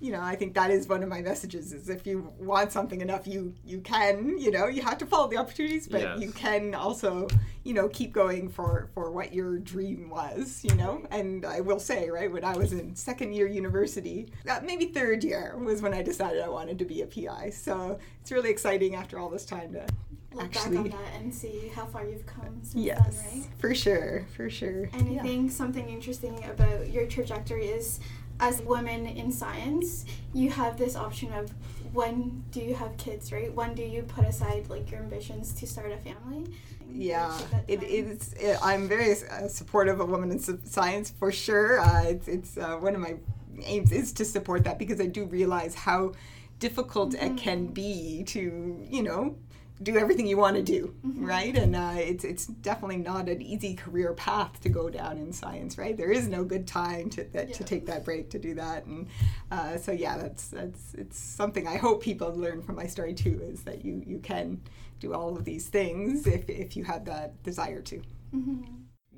you 0.00 0.10
know, 0.10 0.20
I 0.20 0.34
think 0.34 0.54
that 0.54 0.70
is 0.70 0.88
one 0.88 1.02
of 1.02 1.08
my 1.08 1.20
messages 1.20 1.72
is 1.72 1.88
if 1.88 2.06
you 2.06 2.32
want 2.38 2.72
something 2.72 3.02
enough, 3.02 3.26
you 3.26 3.54
you 3.64 3.80
can, 3.80 4.38
you 4.38 4.50
know, 4.50 4.66
you 4.66 4.82
have 4.82 4.98
to 4.98 5.06
follow 5.06 5.28
the 5.28 5.36
opportunities, 5.36 5.86
but 5.86 6.00
yes. 6.00 6.20
you 6.20 6.32
can 6.32 6.74
also, 6.74 7.28
you 7.64 7.74
know, 7.74 7.88
keep 7.88 8.12
going 8.12 8.48
for 8.48 8.88
for 8.94 9.10
what 9.10 9.32
your 9.32 9.58
dream 9.58 10.10
was, 10.10 10.64
you 10.64 10.74
know. 10.74 11.06
And 11.10 11.44
I 11.44 11.60
will 11.60 11.78
say, 11.78 12.10
right, 12.10 12.30
when 12.30 12.44
I 12.44 12.56
was 12.56 12.72
in 12.72 12.94
second 12.96 13.34
year 13.34 13.46
university, 13.46 14.32
uh, 14.48 14.60
maybe 14.64 14.86
third 14.86 15.22
year 15.24 15.56
was 15.58 15.82
when 15.82 15.94
I 15.94 16.02
decided 16.02 16.42
I 16.42 16.48
wanted 16.48 16.78
to 16.80 16.84
be 16.84 17.02
a 17.02 17.06
PI. 17.06 17.50
So 17.50 17.98
it's 18.20 18.32
really 18.32 18.50
exciting 18.50 18.94
after 18.94 19.18
all 19.18 19.28
this 19.28 19.44
time 19.44 19.72
to 19.74 19.86
look 20.34 20.44
actually 20.44 20.76
back 20.76 20.84
on 20.84 20.90
that 20.90 21.20
and 21.20 21.34
see 21.34 21.70
how 21.74 21.84
far 21.86 22.04
you've 22.04 22.26
come 22.26 22.60
since 22.62 22.74
yes, 22.74 23.22
then, 23.22 23.40
right? 23.40 23.50
For 23.58 23.74
sure, 23.74 24.26
for 24.34 24.50
sure. 24.50 24.88
And 24.92 25.08
I 25.08 25.12
yeah. 25.12 25.22
think 25.22 25.50
something 25.50 25.88
interesting 25.88 26.42
about 26.44 26.90
your 26.90 27.06
trajectory 27.06 27.66
is 27.66 28.00
as 28.40 28.60
women 28.62 29.06
in 29.06 29.30
science, 29.30 30.04
you 30.34 30.50
have 30.50 30.76
this 30.76 30.96
option 30.96 31.32
of 31.32 31.52
when 31.92 32.42
do 32.50 32.60
you 32.60 32.74
have 32.74 32.96
kids, 32.96 33.32
right? 33.32 33.54
When 33.54 33.74
do 33.74 33.82
you 33.82 34.02
put 34.02 34.24
aside 34.24 34.68
like 34.68 34.90
your 34.90 35.00
ambitions 35.00 35.52
to 35.54 35.66
start 35.66 35.92
a 35.92 35.98
family? 35.98 36.46
Yeah, 36.94 37.36
it 37.68 37.82
is. 37.82 38.32
It, 38.34 38.58
I'm 38.62 38.88
very 38.88 39.12
uh, 39.12 39.48
supportive 39.48 40.00
of 40.00 40.10
women 40.10 40.30
in 40.30 40.38
science 40.66 41.10
for 41.10 41.32
sure. 41.32 41.80
Uh, 41.80 42.04
it's 42.04 42.28
it's 42.28 42.58
uh, 42.58 42.76
one 42.76 42.94
of 42.94 43.00
my 43.00 43.16
aims 43.64 43.92
is 43.92 44.12
to 44.14 44.24
support 44.24 44.64
that 44.64 44.78
because 44.78 45.00
I 45.00 45.06
do 45.06 45.24
realize 45.24 45.74
how 45.74 46.12
difficult 46.58 47.12
mm-hmm. 47.12 47.34
it 47.34 47.40
can 47.40 47.66
be 47.66 48.24
to 48.24 48.86
you 48.88 49.02
know 49.02 49.36
do 49.82 49.96
everything 49.96 50.26
you 50.26 50.36
want 50.36 50.56
to 50.56 50.62
do, 50.62 50.94
mm-hmm. 51.04 51.24
right? 51.24 51.56
And 51.56 51.74
uh, 51.74 51.94
it's 51.96 52.24
it's 52.24 52.46
definitely 52.46 52.98
not 52.98 53.28
an 53.28 53.42
easy 53.42 53.74
career 53.74 54.12
path 54.12 54.60
to 54.60 54.68
go 54.68 54.88
down 54.90 55.18
in 55.18 55.32
science, 55.32 55.78
right? 55.78 55.96
There 55.96 56.10
is 56.10 56.28
no 56.28 56.44
good 56.44 56.66
time 56.66 57.10
to 57.10 57.24
that, 57.32 57.48
yeah. 57.48 57.54
to 57.54 57.64
take 57.64 57.86
that 57.86 58.04
break 58.04 58.30
to 58.30 58.38
do 58.38 58.54
that, 58.54 58.86
and 58.86 59.08
uh, 59.50 59.76
so 59.78 59.92
yeah, 59.92 60.18
that's 60.18 60.48
that's 60.48 60.94
it's 60.94 61.18
something 61.18 61.66
I 61.66 61.76
hope 61.76 62.02
people 62.02 62.34
learn 62.34 62.62
from 62.62 62.76
my 62.76 62.86
story 62.86 63.14
too, 63.14 63.40
is 63.42 63.62
that 63.64 63.84
you 63.84 64.02
you 64.06 64.18
can 64.18 64.60
do 65.02 65.12
all 65.12 65.36
of 65.36 65.44
these 65.44 65.68
things 65.68 66.26
if 66.26 66.48
if 66.48 66.76
you 66.76 66.84
have 66.84 67.04
that 67.04 67.42
desire 67.42 67.82
to. 67.82 67.96
Mm-hmm. 68.34 68.62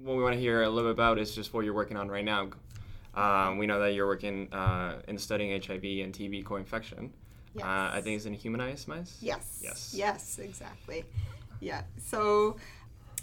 What 0.02 0.16
we 0.16 0.22
want 0.22 0.34
to 0.34 0.40
hear 0.40 0.62
a 0.62 0.68
little 0.68 0.90
bit 0.90 0.94
about 0.94 1.18
is 1.18 1.34
just 1.34 1.54
what 1.54 1.64
you're 1.64 1.74
working 1.74 1.96
on 1.96 2.08
right 2.08 2.24
now. 2.24 2.48
Um, 3.14 3.58
we 3.58 3.66
know 3.66 3.78
that 3.80 3.94
you're 3.94 4.08
working 4.08 4.52
uh, 4.52 4.96
in 5.06 5.16
studying 5.18 5.50
HIV 5.62 5.84
and 6.04 6.12
TB 6.12 6.44
co-infection. 6.44 7.12
Yes. 7.54 7.64
Uh, 7.64 7.90
I 7.92 8.00
think 8.00 8.16
it's 8.16 8.26
in 8.26 8.34
humanized 8.34 8.88
mice. 8.88 9.16
Yes. 9.20 9.60
Yes. 9.62 9.94
Yes, 9.96 10.38
exactly. 10.40 11.04
Yeah. 11.60 11.82
So 11.98 12.56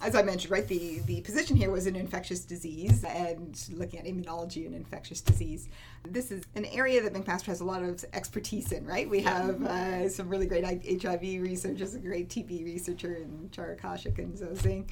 as 0.01 0.15
I 0.15 0.23
mentioned, 0.23 0.51
right, 0.51 0.67
the, 0.67 0.99
the 1.05 1.21
position 1.21 1.55
here 1.55 1.69
was 1.69 1.85
in 1.85 1.95
infectious 1.95 2.41
disease 2.41 3.03
and 3.03 3.59
looking 3.73 3.99
at 3.99 4.05
immunology 4.05 4.65
and 4.65 4.75
infectious 4.75 5.21
disease. 5.21 5.69
This 6.07 6.31
is 6.31 6.43
an 6.55 6.65
area 6.65 7.01
that 7.01 7.13
McMaster 7.13 7.45
has 7.45 7.61
a 7.61 7.63
lot 7.63 7.83
of 7.83 8.03
expertise 8.13 8.71
in, 8.71 8.85
right? 8.85 9.07
We 9.09 9.21
have 9.21 9.61
uh, 9.63 10.09
some 10.09 10.27
really 10.27 10.47
great 10.47 10.63
HIV 10.63 11.21
researchers, 11.21 11.93
a 11.93 11.99
great 11.99 12.29
TB 12.29 12.65
researcher 12.65 13.15
in 13.15 13.49
Chara 13.51 13.75
Kaushik 13.75 14.17
and 14.17 14.33
Zozing. 14.33 14.89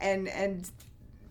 And, 0.00 0.28
and 0.28 0.70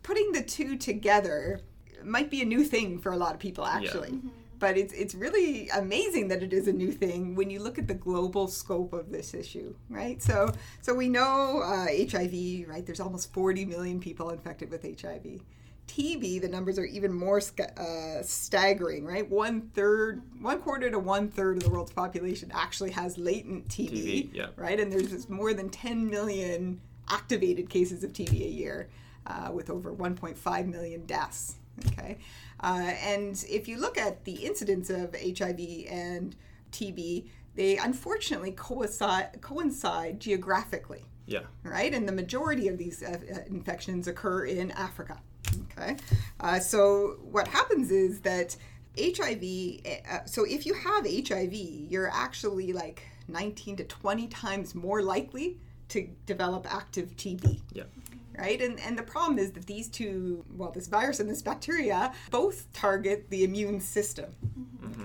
putting 0.03 0.33
the 0.33 0.43
two 0.43 0.75
together 0.75 1.61
might 2.03 2.29
be 2.29 2.41
a 2.41 2.45
new 2.45 2.63
thing 2.63 2.99
for 2.99 3.13
a 3.13 3.17
lot 3.17 3.33
of 3.33 3.39
people, 3.39 3.65
actually. 3.65 4.09
Mm-hmm. 4.09 4.27
But 4.59 4.77
it's, 4.77 4.93
it's 4.93 5.13
really 5.13 5.69
amazing 5.69 6.29
that 6.29 6.41
it 6.41 6.53
is 6.53 6.67
a 6.67 6.73
new 6.73 6.91
thing 6.91 7.35
when 7.35 7.49
you 7.49 7.59
look 7.59 7.77
at 7.77 7.87
the 7.87 7.93
global 7.93 8.47
scope 8.47 8.93
of 8.93 9.11
this 9.11 9.33
issue, 9.33 9.75
right? 9.89 10.21
So, 10.21 10.51
so 10.81 10.93
we 10.93 11.09
know 11.09 11.61
uh, 11.61 11.85
HIV, 11.87 12.67
right? 12.67 12.83
There's 12.85 12.99
almost 12.99 13.33
40 13.33 13.65
million 13.65 13.99
people 13.99 14.29
infected 14.31 14.71
with 14.71 14.83
HIV. 14.83 15.41
TB, 15.87 16.41
the 16.41 16.49
numbers 16.49 16.77
are 16.77 16.85
even 16.85 17.13
more 17.13 17.39
uh, 17.39 18.21
staggering, 18.21 19.05
right? 19.05 19.29
One 19.29 19.61
third, 19.73 20.21
one 20.41 20.59
quarter 20.59 20.89
to 20.89 20.99
one 20.99 21.29
third 21.29 21.57
of 21.57 21.63
the 21.63 21.69
world's 21.69 21.93
population 21.93 22.51
actually 22.53 22.91
has 22.91 23.17
latent 23.17 23.69
TB, 23.69 23.91
TB, 23.91 24.29
yeah. 24.33 24.47
right? 24.55 24.79
And 24.79 24.91
there's 24.91 25.29
more 25.29 25.53
than 25.53 25.69
10 25.69 26.09
million 26.09 26.81
activated 27.09 27.69
cases 27.69 28.03
of 28.03 28.11
TB 28.11 28.31
a 28.31 28.49
year, 28.49 28.89
uh, 29.27 29.51
with 29.51 29.69
over 29.69 29.93
1.5 29.93 30.67
million 30.67 31.05
deaths. 31.05 31.55
Okay, 31.88 32.17
uh, 32.62 32.91
and 33.03 33.43
if 33.50 33.67
you 33.67 33.77
look 33.79 33.98
at 33.98 34.24
the 34.25 34.34
incidence 34.46 34.89
of 34.89 35.15
HIV 35.15 35.60
and 35.89 36.36
TB, 36.72 37.27
they 37.55 37.77
unfortunately 37.77 38.51
coincide, 38.51 39.41
coincide 39.41 40.19
geographically 40.19 41.05
Yeah. 41.25 41.41
right? 41.63 41.93
And 41.93 42.07
the 42.07 42.12
majority 42.13 42.67
of 42.67 42.77
these 42.77 43.03
uh, 43.03 43.17
uh, 43.31 43.39
infections 43.48 44.07
occur 44.07 44.46
in 44.46 44.72
Africa. 44.72 45.19
Okay, 45.72 45.96
uh, 46.39 46.60
so 46.60 47.17
what 47.31 47.48
happens 47.48 47.91
is 47.91 48.22
that 48.22 48.55
HIV. 49.00 49.43
Uh, 50.12 50.25
so 50.25 50.43
if 50.43 50.65
you 50.65 50.74
have 50.74 51.05
HIV, 51.05 51.53
you're 51.53 52.10
actually 52.12 52.74
like 52.74 53.03
19 53.27 53.75
to 53.77 53.84
20 53.84 54.27
times 54.27 54.74
more 54.74 55.01
likely 55.03 55.57
to 55.89 56.07
develop 56.25 56.65
active 56.74 57.15
TB 57.15 57.62
Yeah. 57.74 57.84
Right? 58.38 58.62
And 58.62 58.79
and 58.79 58.98
the 58.98 59.03
problem 59.03 59.39
is 59.39 59.51
that 59.53 59.65
these 59.65 59.89
two, 59.89 60.46
well, 60.56 60.72
this 60.72 60.88
virus 60.88 61.20
and 61.20 61.29
this 61.29 61.41
bacteria, 61.41 62.13
both 62.32 62.72
target 62.74 63.29
the 63.29 63.44
immune 63.44 63.79
system. 63.79 64.36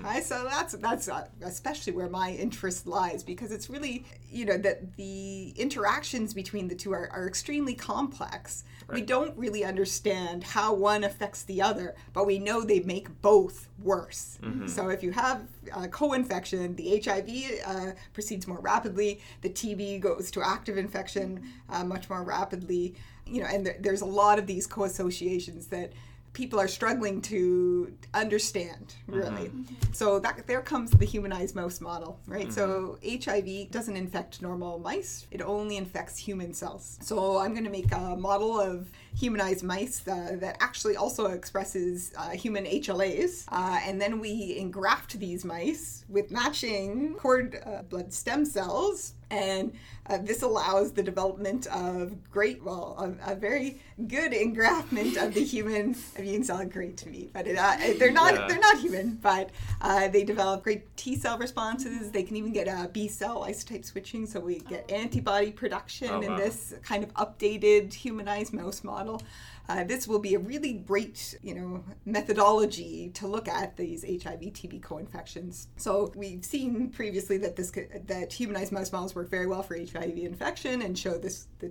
Okay, 0.05 0.21
so 0.21 0.45
that's 0.49 0.73
that's 0.73 1.07
uh, 1.09 1.27
especially 1.41 1.93
where 1.93 2.09
my 2.09 2.31
interest 2.31 2.87
lies 2.87 3.23
because 3.23 3.51
it's 3.51 3.69
really 3.69 4.05
you 4.33 4.45
know 4.45 4.57
that 4.57 4.95
the 4.95 5.49
interactions 5.55 6.33
between 6.33 6.67
the 6.67 6.75
two 6.75 6.91
are, 6.91 7.09
are 7.11 7.27
extremely 7.27 7.75
complex. 7.75 8.63
We 8.91 9.01
don't 9.01 9.35
really 9.37 9.63
understand 9.63 10.43
how 10.43 10.73
one 10.73 11.03
affects 11.03 11.43
the 11.43 11.61
other, 11.61 11.95
but 12.11 12.27
we 12.27 12.37
know 12.37 12.61
they 12.61 12.81
make 12.81 13.21
both 13.21 13.69
worse. 13.81 14.37
So 14.69 14.89
if 14.89 15.01
you 15.01 15.11
have 15.11 15.41
uh, 15.71 15.87
co-infection, 15.87 16.75
the 16.75 17.01
HIV 17.03 17.29
uh, 17.65 17.91
proceeds 18.13 18.47
more 18.47 18.59
rapidly. 18.59 19.21
The 19.41 19.49
TB 19.49 20.01
goes 20.01 20.29
to 20.31 20.45
active 20.45 20.77
infection 20.77 21.43
uh, 21.69 21.83
much 21.83 22.09
more 22.09 22.23
rapidly. 22.23 22.95
You 23.25 23.41
know, 23.41 23.47
and 23.47 23.65
there, 23.65 23.77
there's 23.79 24.01
a 24.01 24.05
lot 24.05 24.37
of 24.37 24.47
these 24.47 24.67
co-associations 24.67 25.67
that 25.67 25.93
people 26.33 26.59
are 26.59 26.67
struggling 26.67 27.21
to 27.21 27.93
understand 28.13 28.95
really. 29.07 29.51
So 29.91 30.19
that 30.19 30.45
there 30.47 30.61
comes 30.61 30.91
the 30.91 31.05
humanized 31.05 31.55
mouse 31.55 31.79
model 31.79 32.19
right? 32.27 32.51
So 32.51 32.97
hiv 33.03 33.71
doesn't 33.71 33.95
infect 33.95 34.41
normal 34.41 34.79
mice 34.79 35.27
it 35.31 35.41
only 35.41 35.77
infects 35.77 36.17
human 36.17 36.53
cells. 36.53 36.97
So 37.01 37.37
i'm 37.37 37.53
going 37.53 37.63
to 37.63 37.69
make 37.69 37.91
a 37.91 38.15
model 38.15 38.59
of 38.59 38.91
humanized 39.15 39.63
mice 39.63 40.01
uh, 40.07 40.35
that 40.39 40.57
actually 40.59 40.95
also 40.95 41.27
expresses 41.27 42.11
uh, 42.17 42.29
human 42.31 42.65
hlas 42.65 43.45
uh, 43.51 43.79
and 43.85 44.01
then 44.01 44.19
we 44.19 44.55
engraft 44.57 45.19
these 45.19 45.45
mice 45.45 46.05
with 46.09 46.31
matching 46.31 47.13
cord 47.15 47.61
uh, 47.65 47.83
blood 47.83 48.11
stem 48.11 48.43
cells 48.45 49.13
and 49.33 49.73
uh, 50.09 50.17
this 50.29 50.41
allows 50.41 50.91
the 50.91 51.01
development 51.01 51.65
of 51.67 52.01
great, 52.29 52.61
well, 52.61 53.17
a, 53.25 53.31
a 53.31 53.35
very 53.35 53.79
good 54.07 54.31
engraftment 54.33 55.15
of 55.23 55.33
the 55.33 55.43
human 55.53 55.95
immune 56.17 56.43
cell. 56.43 56.63
Great 56.65 56.97
to 56.97 57.07
me, 57.09 57.29
but 57.33 57.47
it, 57.47 57.57
uh, 57.57 57.77
they're 57.99 58.11
not 58.11 58.33
Yeah. 58.33 58.47
they're 58.47 58.59
not 58.59 58.77
human, 58.79 59.07
but 59.21 59.49
uh, 59.81 60.07
they 60.09 60.23
develop 60.23 60.63
great 60.63 60.83
T 60.97 61.15
cell 61.15 61.37
responses. 61.37 62.11
They 62.11 62.23
can 62.23 62.35
even 62.35 62.51
get 62.53 62.67
uh, 62.67 62.87
B 62.91 63.07
cell 63.07 63.37
isotype 63.49 63.85
switching, 63.85 64.25
so 64.25 64.39
we 64.39 64.59
get 64.59 64.91
antibody 64.91 65.51
production 65.51 66.09
Oh, 66.11 66.21
in 66.21 66.35
this 66.35 66.73
kind 66.83 67.01
of 67.03 67.13
updated 67.15 67.93
humanized 67.93 68.53
mouse 68.53 68.83
model. 68.83 69.21
Uh, 69.69 69.83
this 69.85 70.07
will 70.09 70.19
be 70.19 70.35
a 70.35 70.39
really 70.39 70.73
great, 70.73 71.37
you 71.41 71.55
know, 71.55 71.83
methodology 72.05 73.09
to 73.13 73.27
look 73.27 73.47
at 73.47 73.77
these 73.77 74.03
HIV 74.03 74.41
TB 74.41 74.81
co-infections. 74.81 75.67
So 75.77 76.11
we've 76.15 76.43
seen 76.43 76.89
previously 76.89 77.37
that 77.37 77.55
this 77.55 77.71
that 78.07 78.33
humanized 78.33 78.73
mouse 78.73 78.91
models 78.91 79.15
work 79.15 79.29
very 79.29 79.47
well 79.47 79.63
for 79.63 79.77
HIV 79.77 80.17
infection 80.17 80.81
and 80.81 80.97
show 80.97 81.17
this 81.17 81.47
the, 81.59 81.67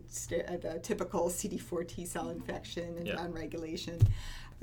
uh, 0.49 0.57
the 0.57 0.79
typical 0.81 1.29
CD4 1.29 1.87
T 1.87 2.07
cell 2.07 2.31
infection 2.31 2.97
and 2.97 3.07
Yeah. 3.07 3.17
downregulation. 3.17 4.01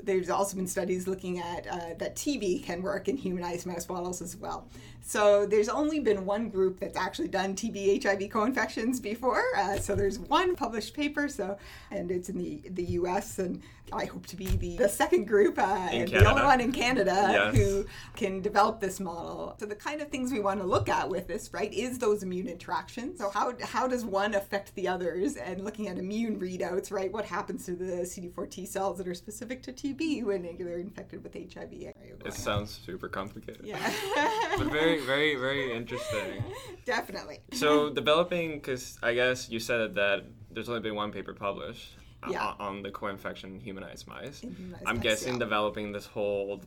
There's 0.04 0.30
also 0.30 0.56
been 0.56 0.66
studies 0.66 1.06
looking 1.06 1.38
at 1.38 1.66
uh, 1.66 1.94
that 1.98 2.16
TB 2.16 2.64
can 2.64 2.82
work 2.82 3.08
in 3.08 3.16
humanized 3.16 3.66
mouse 3.66 3.88
models 3.88 4.20
as 4.22 4.36
well. 4.36 4.68
So 5.02 5.46
there's 5.46 5.68
only 5.68 5.98
been 6.00 6.26
one 6.26 6.50
group 6.50 6.78
that's 6.78 6.96
actually 6.96 7.28
done 7.28 7.54
TB 7.56 8.02
HIV 8.02 8.30
co-infections 8.30 9.00
before. 9.00 9.42
Uh, 9.56 9.78
so 9.78 9.94
there's 9.94 10.18
one 10.18 10.54
published 10.56 10.94
paper. 10.94 11.28
So 11.28 11.56
and 11.90 12.10
it's 12.10 12.28
in 12.28 12.38
the 12.38 12.62
the 12.70 12.84
U.S. 13.00 13.38
and 13.38 13.62
I 13.92 14.04
hope 14.04 14.26
to 14.26 14.36
be 14.36 14.46
the, 14.46 14.76
the 14.76 14.88
second 14.88 15.26
group 15.26 15.58
uh, 15.58 15.62
and 15.90 16.08
the 16.08 16.24
only 16.30 16.42
one 16.42 16.60
in 16.60 16.70
Canada 16.70 17.10
Yes. 17.30 17.56
who 17.56 17.86
can 18.14 18.40
develop 18.40 18.80
this 18.80 19.00
model. 19.00 19.56
So 19.58 19.66
the 19.66 19.74
kind 19.74 20.00
of 20.00 20.10
things 20.10 20.30
we 20.32 20.38
want 20.38 20.60
to 20.60 20.66
look 20.66 20.88
at 20.88 21.08
with 21.08 21.26
this, 21.26 21.52
right, 21.52 21.72
is 21.72 21.98
those 21.98 22.22
immune 22.22 22.46
interactions. 22.46 23.18
So 23.18 23.30
how 23.30 23.54
how 23.62 23.88
does 23.88 24.04
one 24.04 24.34
affect 24.34 24.74
the 24.76 24.86
others? 24.86 25.36
And 25.36 25.64
looking 25.64 25.88
at 25.88 25.98
immune 25.98 26.38
readouts, 26.38 26.92
right, 26.92 27.12
what 27.12 27.24
happens 27.24 27.64
to 27.66 27.72
the 27.72 28.02
CD4 28.02 28.48
T 28.50 28.66
cells 28.66 28.98
that 28.98 29.08
are 29.08 29.14
specific 29.14 29.62
to 29.64 29.72
When 29.98 30.56
they're 30.58 30.78
infected 30.78 31.22
with 31.22 31.34
HIV? 31.34 31.72
It 31.72 32.32
sounds 32.32 32.70
super 32.70 33.08
complicated. 33.08 33.64
yeah, 33.64 33.78
But 34.58 34.68
very, 34.70 35.00
very, 35.04 35.36
very 35.36 35.72
interesting. 35.72 36.44
definitely. 36.84 37.38
So 37.52 37.90
developing, 37.90 38.52
because 38.54 38.98
I 39.02 39.14
guess 39.14 39.48
you 39.48 39.58
said 39.60 39.94
that 39.94 40.24
there's 40.50 40.68
only 40.68 40.80
been 40.80 40.94
one 40.94 41.12
paper 41.12 41.34
published 41.34 41.96
uh, 42.22 42.28
Yeah. 42.30 42.54
on 42.58 42.82
the 42.82 42.90
co-infection 42.90 43.60
humanized 43.60 44.06
mice. 44.06 44.40
Humanized 44.40 44.82
I'm 44.86 44.96
mice, 44.96 45.02
guessing 45.02 45.34
yeah. 45.34 45.38
developing 45.40 45.92
this 45.92 46.06
whole 46.06 46.62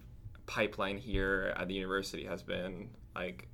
pipeline 0.46 0.98
here 0.98 1.54
at 1.56 1.68
the 1.68 1.74
university 1.74 2.26
has 2.26 2.44
been 2.44 2.90
like 3.16 3.48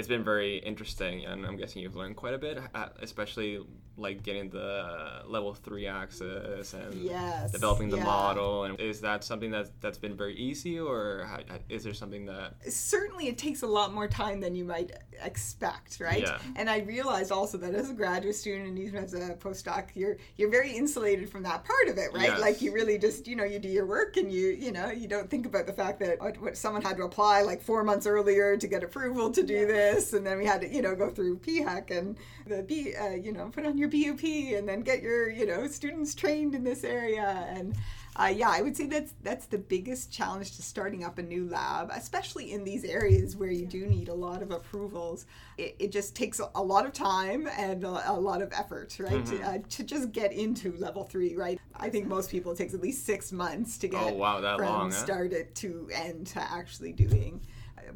it's 0.00 0.08
been 0.08 0.24
very 0.24 0.56
interesting 0.58 1.26
and 1.26 1.46
i'm 1.46 1.56
guessing 1.56 1.82
you've 1.82 1.94
learned 1.94 2.16
quite 2.16 2.34
a 2.34 2.38
bit 2.38 2.58
uh, 2.74 2.88
especially 3.02 3.60
like 3.96 4.22
getting 4.22 4.48
the 4.48 5.22
level 5.26 5.52
three 5.52 5.86
access 5.86 6.72
and 6.72 6.94
Yes, 6.94 7.52
developing 7.52 7.90
the 7.90 7.98
yeah. 7.98 8.04
model 8.04 8.64
and 8.64 8.80
is 8.80 9.00
that 9.02 9.22
something 9.24 9.50
that 9.50 9.68
that's 9.80 9.98
been 9.98 10.16
very 10.16 10.34
easy 10.36 10.80
or 10.80 11.26
how, 11.28 11.58
is 11.68 11.84
there 11.84 11.92
something 11.92 12.24
that 12.26 12.54
certainly 12.68 13.28
it 13.28 13.36
takes 13.36 13.62
a 13.62 13.66
lot 13.66 13.92
more 13.92 14.08
time 14.08 14.40
than 14.40 14.54
you 14.54 14.64
might 14.64 14.92
expect, 15.22 16.00
right? 16.00 16.22
Yeah. 16.22 16.38
And 16.56 16.70
I 16.70 16.78
realized 16.78 17.30
also 17.32 17.58
that 17.58 17.74
as 17.74 17.90
a 17.90 17.94
graduate 17.94 18.34
student 18.34 18.68
and 18.68 18.78
even 18.78 19.04
as 19.04 19.14
a 19.14 19.34
postdoc, 19.34 19.88
you're 19.94 20.16
you're 20.36 20.50
very 20.50 20.72
insulated 20.72 21.28
from 21.30 21.42
that 21.44 21.64
part 21.64 21.88
of 21.88 21.98
it, 21.98 22.12
right? 22.12 22.28
Yes. 22.28 22.40
Like 22.40 22.62
you 22.62 22.72
really 22.72 22.98
just 22.98 23.26
you 23.26 23.36
know 23.36 23.44
you 23.44 23.58
do 23.58 23.68
your 23.68 23.86
work 23.86 24.16
and 24.16 24.32
you 24.32 24.48
you 24.48 24.72
know 24.72 24.90
you 24.90 25.08
don't 25.08 25.28
think 25.28 25.46
about 25.46 25.66
the 25.66 25.72
fact 25.72 26.00
that 26.00 26.18
someone 26.54 26.82
had 26.82 26.96
to 26.96 27.04
apply 27.04 27.42
like 27.42 27.62
four 27.62 27.84
months 27.84 28.06
earlier 28.06 28.56
to 28.56 28.66
get 28.66 28.82
approval 28.82 29.30
to 29.30 29.42
do 29.42 29.66
this, 29.66 29.89
and 30.12 30.26
then 30.26 30.38
we 30.38 30.46
had 30.46 30.60
to 30.60 30.68
you 30.68 30.82
know 30.82 30.94
go 30.94 31.10
through 31.10 31.38
PHEC 31.38 31.90
and 31.90 32.16
the 32.46 32.62
B 32.62 32.94
uh, 32.94 33.10
you 33.10 33.32
know 33.32 33.48
put 33.48 33.66
on 33.66 33.78
your 33.78 33.88
BUP 33.88 34.24
and 34.24 34.68
then 34.68 34.80
get 34.80 35.02
your 35.02 35.30
you 35.30 35.46
know 35.46 35.66
students 35.66 36.14
trained 36.14 36.54
in 36.54 36.64
this 36.64 36.84
area 36.84 37.46
and. 37.48 37.76
Uh, 38.16 38.26
yeah, 38.26 38.50
I 38.50 38.60
would 38.60 38.76
say 38.76 38.86
that's 38.86 39.14
that's 39.22 39.46
the 39.46 39.56
biggest 39.56 40.12
challenge 40.12 40.56
to 40.56 40.62
starting 40.62 41.04
up 41.04 41.18
a 41.18 41.22
new 41.22 41.48
lab, 41.48 41.90
especially 41.94 42.52
in 42.52 42.64
these 42.64 42.84
areas 42.84 43.36
where 43.36 43.50
you 43.50 43.66
do 43.66 43.86
need 43.86 44.08
a 44.08 44.14
lot 44.14 44.42
of 44.42 44.50
approvals. 44.50 45.26
It, 45.56 45.76
it 45.78 45.92
just 45.92 46.16
takes 46.16 46.40
a, 46.54 46.62
lot 46.62 46.86
of 46.86 46.92
time 46.92 47.48
and 47.56 47.84
a, 47.84 48.10
a 48.10 48.18
lot 48.18 48.42
of 48.42 48.52
effort, 48.52 48.96
right, 48.98 49.24
to, 49.26 49.42
uh, 49.42 49.58
to 49.70 49.84
just 49.84 50.10
get 50.10 50.32
into 50.32 50.72
level 50.72 51.04
three, 51.04 51.36
right? 51.36 51.60
I 51.76 51.88
think 51.88 52.08
most 52.08 52.30
people 52.30 52.50
it 52.52 52.58
takes 52.58 52.74
at 52.74 52.80
least 52.80 53.06
six 53.06 53.30
months 53.30 53.78
to 53.78 53.88
get 53.88 54.02
Oh, 54.02 54.12
wow, 54.14 54.40
that 54.40 54.58
from 54.58 54.66
long, 54.66 54.90
huh? 54.90 54.96
start 54.96 55.54
to 55.54 55.88
end 55.94 56.26
to 56.28 56.40
actually 56.40 56.92
doing 56.92 57.40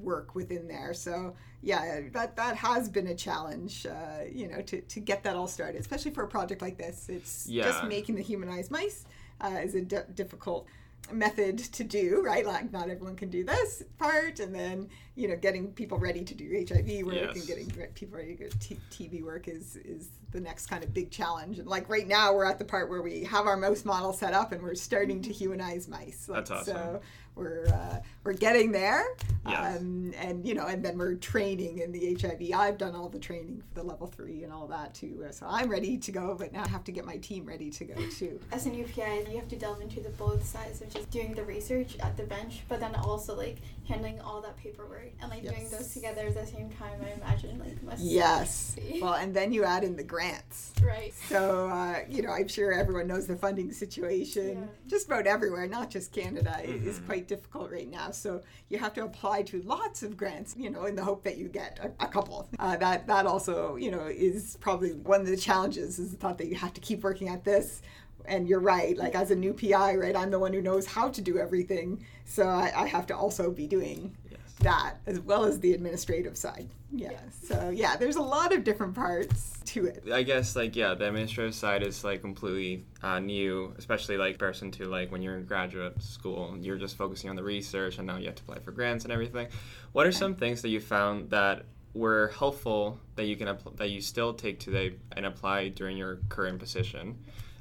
work 0.01 0.35
within 0.35 0.67
there. 0.69 0.95
So 0.95 1.35
yeah, 1.63 2.01
that 2.13 2.37
that 2.37 2.57
has 2.57 2.89
been 2.89 3.07
a 3.09 3.15
challenge, 3.15 3.87
uh, 3.87 4.25
you 4.31 4.49
know, 4.49 4.61
to, 4.63 4.81
to 4.81 5.01
get 5.01 5.23
that 5.25 5.37
all 5.37 5.47
started, 5.47 5.81
especially 5.81 6.11
for 6.13 6.25
a 6.25 6.29
project 6.29 6.61
like 6.63 6.77
this. 6.79 7.09
It's 7.09 7.47
just 7.65 7.85
making 7.85 8.17
the 8.17 8.23
humanized 8.23 8.71
mice 8.71 9.05
uh, 9.41 9.61
is 9.63 9.75
a 9.75 9.81
difficult 9.83 10.67
method 11.13 11.59
to 11.59 11.85
do, 11.85 12.23
right? 12.25 12.47
Like 12.47 12.73
not 12.73 12.89
everyone 12.89 13.17
can 13.17 13.29
do 13.29 13.45
this 13.45 13.83
part, 13.99 14.41
and 14.41 14.55
then 14.55 14.89
you 15.17 15.29
know 15.29 15.37
getting 15.37 15.73
people 15.73 15.99
ready 15.99 16.23
to 16.25 16.35
do 16.35 16.65
HIV 16.69 17.05
work 17.07 17.15
Yes. 17.15 17.37
and 17.37 17.47
getting 17.47 17.71
people 17.95 18.17
ready 18.19 18.37
to 18.37 18.49
do 18.49 18.57
t- 18.61 18.81
TB 18.91 19.23
work 19.25 19.49
is 19.49 19.77
is 19.77 20.09
the 20.35 20.41
next 20.41 20.67
kind 20.67 20.83
of 20.85 20.93
big 20.93 21.11
challenge. 21.11 21.59
And 21.61 21.69
like 21.69 21.89
right 21.89 22.07
now, 22.07 22.35
we're 22.35 22.45
at 22.45 22.59
the 22.59 22.65
part 22.65 22.91
where 22.91 23.01
we 23.01 23.23
have 23.25 23.47
our 23.47 23.57
mouse 23.57 23.85
model 23.85 24.13
set 24.13 24.35
up 24.35 24.53
and 24.53 24.61
we're 24.63 24.75
starting 24.75 25.23
to 25.23 25.33
humanize 25.33 25.89
mice. 25.89 26.29
Like, 26.29 26.39
That's 26.47 26.51
awesome. 26.51 26.75
So 26.77 27.01
we're 27.37 27.67
uh, 27.67 27.99
we're 28.23 28.33
getting 28.35 28.71
there, 28.71 29.05
Yes. 29.49 29.79
um, 29.81 30.13
and 30.17 30.47
you 30.47 30.55
know, 30.55 30.67
and 30.67 30.85
then 30.85 30.97
we're 30.97 31.15
training 31.17 31.79
in 31.79 31.91
the 31.91 32.15
HIV. 32.15 32.53
I've 32.55 32.79
done 32.79 32.95
all 32.95 33.09
the 33.09 33.19
training 33.19 33.61
for 33.69 33.81
the 33.81 33.83
level 33.83 34.07
three 34.07 34.45
and 34.45 34.53
all 34.53 34.69
that 34.69 34.95
too, 34.95 35.27
so 35.33 35.45
I'm 35.49 35.69
ready 35.69 35.99
to 35.99 36.13
go. 36.13 36.37
But 36.39 36.53
now 36.53 36.63
I 36.63 36.69
have 36.69 36.85
to 36.85 36.93
get 36.93 37.05
my 37.05 37.17
team 37.17 37.45
ready 37.45 37.71
to 37.71 37.85
go 37.87 37.95
too. 38.17 38.39
As 38.53 38.67
an 38.67 38.73
UPI, 38.77 39.29
you 39.33 39.37
have 39.37 39.49
to 39.49 39.57
delve 39.57 39.81
into 39.81 40.01
the 40.01 40.11
both 40.11 40.47
sides 40.47 40.81
of 40.81 40.91
just 40.95 41.11
doing 41.11 41.35
the 41.35 41.43
research 41.43 41.97
at 41.99 42.17
the 42.17 42.23
bench, 42.23 42.63
but 42.69 42.79
then 42.79 42.95
also 42.95 43.35
like 43.37 43.57
handling 43.89 44.21
all 44.21 44.41
that 44.41 44.57
paperwork 44.57 45.11
and 45.21 45.29
like 45.29 45.43
doing 45.43 45.69
those 45.73 45.93
together 45.93 46.29
at 46.29 46.35
the 46.35 46.47
same 46.47 46.71
time. 46.71 47.01
I 47.05 47.21
imagine 47.21 47.59
like 47.59 47.83
must 47.83 48.01
Yes. 48.01 48.77
be 48.77 49.01
Well, 49.03 49.15
and 49.15 49.35
then 49.35 49.53
you 49.53 49.65
add 49.65 49.83
in 49.83 49.97
the 49.97 50.05
grants. 50.29 50.73
right. 50.83 51.13
So, 51.29 51.69
uh, 51.69 52.01
you 52.09 52.23
know, 52.23 52.31
I'm 52.31 52.49
sure 52.49 52.73
everyone 52.73 53.07
knows 53.07 53.27
the 53.27 53.37
funding 53.37 53.73
situation. 53.73 54.59
Yeah. 54.59 54.65
Just 54.87 55.07
about 55.07 55.27
everywhere, 55.27 55.67
not 55.67 55.91
just 55.91 56.13
Canada, 56.13 56.57
i- 56.59 56.63
is 56.63 57.01
quite 57.07 57.29
difficult 57.29 57.71
right 57.71 57.91
now. 57.91 58.11
So 58.11 58.43
you 58.69 58.79
have 58.79 58.95
to 58.95 59.05
apply 59.05 59.43
to 59.45 59.63
lots 59.63 60.03
of 60.03 60.17
grants, 60.17 60.55
you 60.57 60.71
know, 60.71 60.85
in 60.87 60.95
the 60.97 61.05
hope 61.05 61.23
that 61.25 61.37
you 61.37 61.49
get 61.49 61.79
a, 61.83 62.05
a 62.05 62.09
couple. 62.09 62.49
Uh, 62.59 62.77
that 62.77 63.07
that 63.07 63.27
also, 63.27 63.77
you 63.77 63.91
know, 63.91 64.07
is 64.07 64.57
probably 64.61 64.93
one 64.95 65.21
of 65.21 65.27
the 65.27 65.37
challenges. 65.37 65.99
Is 65.99 66.11
the 66.11 66.17
thought 66.17 66.39
that 66.39 66.49
you 66.49 66.57
have 66.57 66.73
to 66.75 66.81
keep 66.81 67.03
working 67.03 67.29
at 67.29 67.45
this. 67.45 67.83
And 68.27 68.49
you're 68.49 68.61
right. 68.61 68.97
Like 68.97 69.15
as 69.15 69.31
a 69.31 69.35
new 69.37 69.53
PI, 69.53 69.97
right? 69.97 70.17
I'm 70.17 70.31
the 70.31 70.39
one 70.39 70.55
who 70.55 70.63
knows 70.63 70.87
how 70.87 71.11
to 71.11 71.21
do 71.21 71.39
everything. 71.39 72.03
So 72.25 72.49
I, 72.49 72.73
I 72.75 72.87
have 72.87 73.07
to 73.09 73.17
also 73.17 73.51
be 73.51 73.67
doing 73.67 74.17
Yes. 74.24 74.24
That 74.65 74.97
as 75.07 75.21
well 75.21 75.45
as 75.45 75.61
the 75.61 75.73
administrative 75.73 76.37
side. 76.37 76.69
Yeah. 76.91 77.13
Yeah. 77.13 77.19
So 77.43 77.71
yeah, 77.71 77.97
there's 77.97 78.17
a 78.17 78.23
lot 78.23 78.53
of 78.53 78.65
different 78.65 78.95
parts 78.95 79.59
to 79.67 79.87
it. 79.87 80.05
I 80.13 80.23
guess 80.23 80.57
like 80.57 80.75
yeah, 80.75 80.95
the 80.95 81.07
administrative 81.07 81.55
side 81.55 81.83
is 81.83 82.03
like 82.03 82.21
completely 82.21 82.85
uh, 83.03 83.19
new, 83.19 83.75
especially 83.79 84.17
like 84.17 84.39
person 84.39 84.71
to 84.73 84.87
like 84.87 85.13
when 85.13 85.23
you're 85.23 85.37
in 85.37 85.45
graduate 85.45 86.03
school, 86.03 86.57
you're 86.61 86.79
just 86.79 86.97
focusing 86.97 87.31
on 87.31 87.37
the 87.37 87.43
research, 87.43 87.99
and 87.99 88.07
now 88.07 88.17
you 88.17 88.27
have 88.27 88.35
to 88.37 88.43
apply 88.43 88.59
for 88.59 88.73
grants 88.73 89.05
and 89.05 89.13
everything. 89.13 89.49
What 89.93 90.07
are 90.07 90.13
some 90.13 90.35
things 90.35 90.63
that 90.63 90.71
you 90.71 90.81
found 90.81 91.31
that 91.31 91.65
were 91.95 92.33
helpful 92.37 92.99
that 93.15 93.27
you 93.27 93.37
can 93.37 93.49
appl- 93.49 93.77
that 93.77 93.91
you 93.91 94.01
still 94.01 94.35
take 94.35 94.59
today 94.59 94.95
and 95.13 95.27
apply 95.27 95.69
during 95.69 95.97
your 95.97 96.17
current 96.29 96.59
position, 96.59 97.19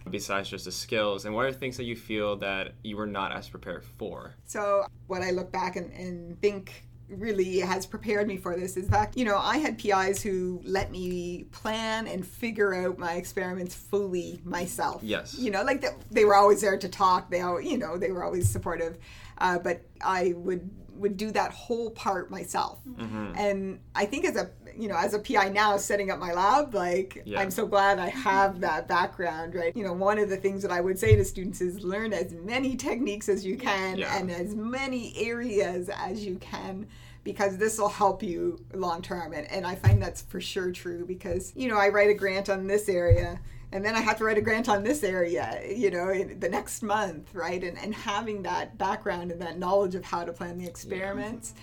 besides 0.09 0.49
just 0.49 0.65
the 0.65 0.71
skills? 0.71 1.25
And 1.25 1.35
what 1.35 1.45
are 1.45 1.51
things 1.51 1.77
that 1.77 1.83
you 1.83 1.95
feel 1.95 2.37
that 2.37 2.73
you 2.83 2.97
were 2.97 3.07
not 3.07 3.31
as 3.31 3.49
prepared 3.49 3.83
for? 3.83 4.33
So 4.45 4.85
what 5.07 5.21
I 5.21 5.31
look 5.31 5.51
back 5.51 5.75
and, 5.75 5.91
and 5.93 6.39
think 6.41 6.85
really 7.09 7.59
has 7.59 7.85
prepared 7.85 8.27
me 8.27 8.37
for 8.37 8.55
this 8.55 8.77
is 8.77 8.87
that 8.87 9.15
you 9.17 9.25
know 9.25 9.37
I 9.37 9.57
had 9.57 9.77
PIs 9.77 10.21
who 10.21 10.61
let 10.63 10.91
me 10.91 11.45
plan 11.51 12.07
and 12.07 12.25
figure 12.25 12.73
out 12.73 12.97
my 12.97 13.13
experiments 13.13 13.75
fully 13.75 14.41
myself. 14.43 15.01
Yes. 15.03 15.37
You 15.37 15.51
know, 15.51 15.63
like 15.63 15.81
they, 15.81 15.89
they 16.11 16.25
were 16.25 16.35
always 16.35 16.61
there 16.61 16.77
to 16.77 16.89
talk. 16.89 17.29
They 17.29 17.39
al- 17.39 17.61
you 17.61 17.77
know 17.77 17.97
they 17.97 18.11
were 18.11 18.23
always 18.23 18.49
supportive, 18.49 18.97
uh, 19.37 19.59
but 19.59 19.81
I 20.03 20.33
would 20.35 20.69
would 20.95 21.17
do 21.17 21.31
that 21.31 21.51
whole 21.51 21.91
part 21.91 22.29
myself. 22.29 22.79
Mm-hmm. 22.87 23.33
And 23.35 23.79
I 23.95 24.05
think 24.05 24.25
as 24.25 24.35
a 24.35 24.49
you 24.75 24.87
know 24.87 24.97
as 24.97 25.13
a 25.13 25.19
PI 25.19 25.49
now 25.49 25.77
setting 25.77 26.11
up 26.11 26.19
my 26.19 26.33
lab, 26.33 26.73
like 26.73 27.21
Yeah. 27.25 27.39
I'm 27.41 27.51
so 27.51 27.65
glad 27.65 27.99
I 27.99 28.09
have 28.09 28.59
that 28.61 28.87
background, 28.87 29.55
right? 29.55 29.75
You 29.75 29.83
know, 29.83 29.93
one 29.93 30.17
of 30.19 30.29
the 30.29 30.37
things 30.37 30.61
that 30.63 30.71
I 30.71 30.81
would 30.81 30.97
say 30.99 31.15
to 31.15 31.25
students 31.25 31.61
is 31.61 31.83
learn 31.83 32.13
as 32.13 32.33
many 32.33 32.75
techniques 32.75 33.29
as 33.29 33.45
you 33.45 33.57
can 33.57 33.97
Yeah. 33.97 34.17
and 34.17 34.31
as 34.31 34.55
many 34.55 35.13
areas 35.17 35.89
as 35.89 36.25
you 36.25 36.35
can 36.37 36.87
because 37.23 37.57
this 37.57 37.77
will 37.77 37.87
help 37.89 38.21
you 38.21 38.59
long 38.73 39.01
term 39.01 39.31
and, 39.31 39.49
and 39.49 39.65
i 39.65 39.75
find 39.75 40.01
that's 40.01 40.21
for 40.23 40.41
sure 40.41 40.73
true 40.73 41.05
because 41.05 41.53
you 41.55 41.69
know 41.69 41.77
i 41.77 41.87
write 41.87 42.09
a 42.09 42.13
grant 42.13 42.49
on 42.49 42.67
this 42.67 42.89
area 42.89 43.39
and 43.73 43.83
then 43.83 43.95
i 43.95 43.99
have 43.99 44.17
to 44.17 44.23
write 44.23 44.37
a 44.37 44.41
grant 44.41 44.69
on 44.69 44.83
this 44.83 45.03
area 45.03 45.61
you 45.75 45.91
know 45.91 46.09
in 46.09 46.39
the 46.39 46.49
next 46.49 46.81
month 46.81 47.33
right? 47.33 47.63
And, 47.63 47.77
and 47.77 47.93
having 47.93 48.43
that 48.43 48.77
background 48.77 49.31
and 49.31 49.41
that 49.41 49.59
knowledge 49.59 49.95
of 49.95 50.05
how 50.05 50.23
to 50.23 50.31
plan 50.31 50.57
the 50.57 50.65
experiments 50.65 51.53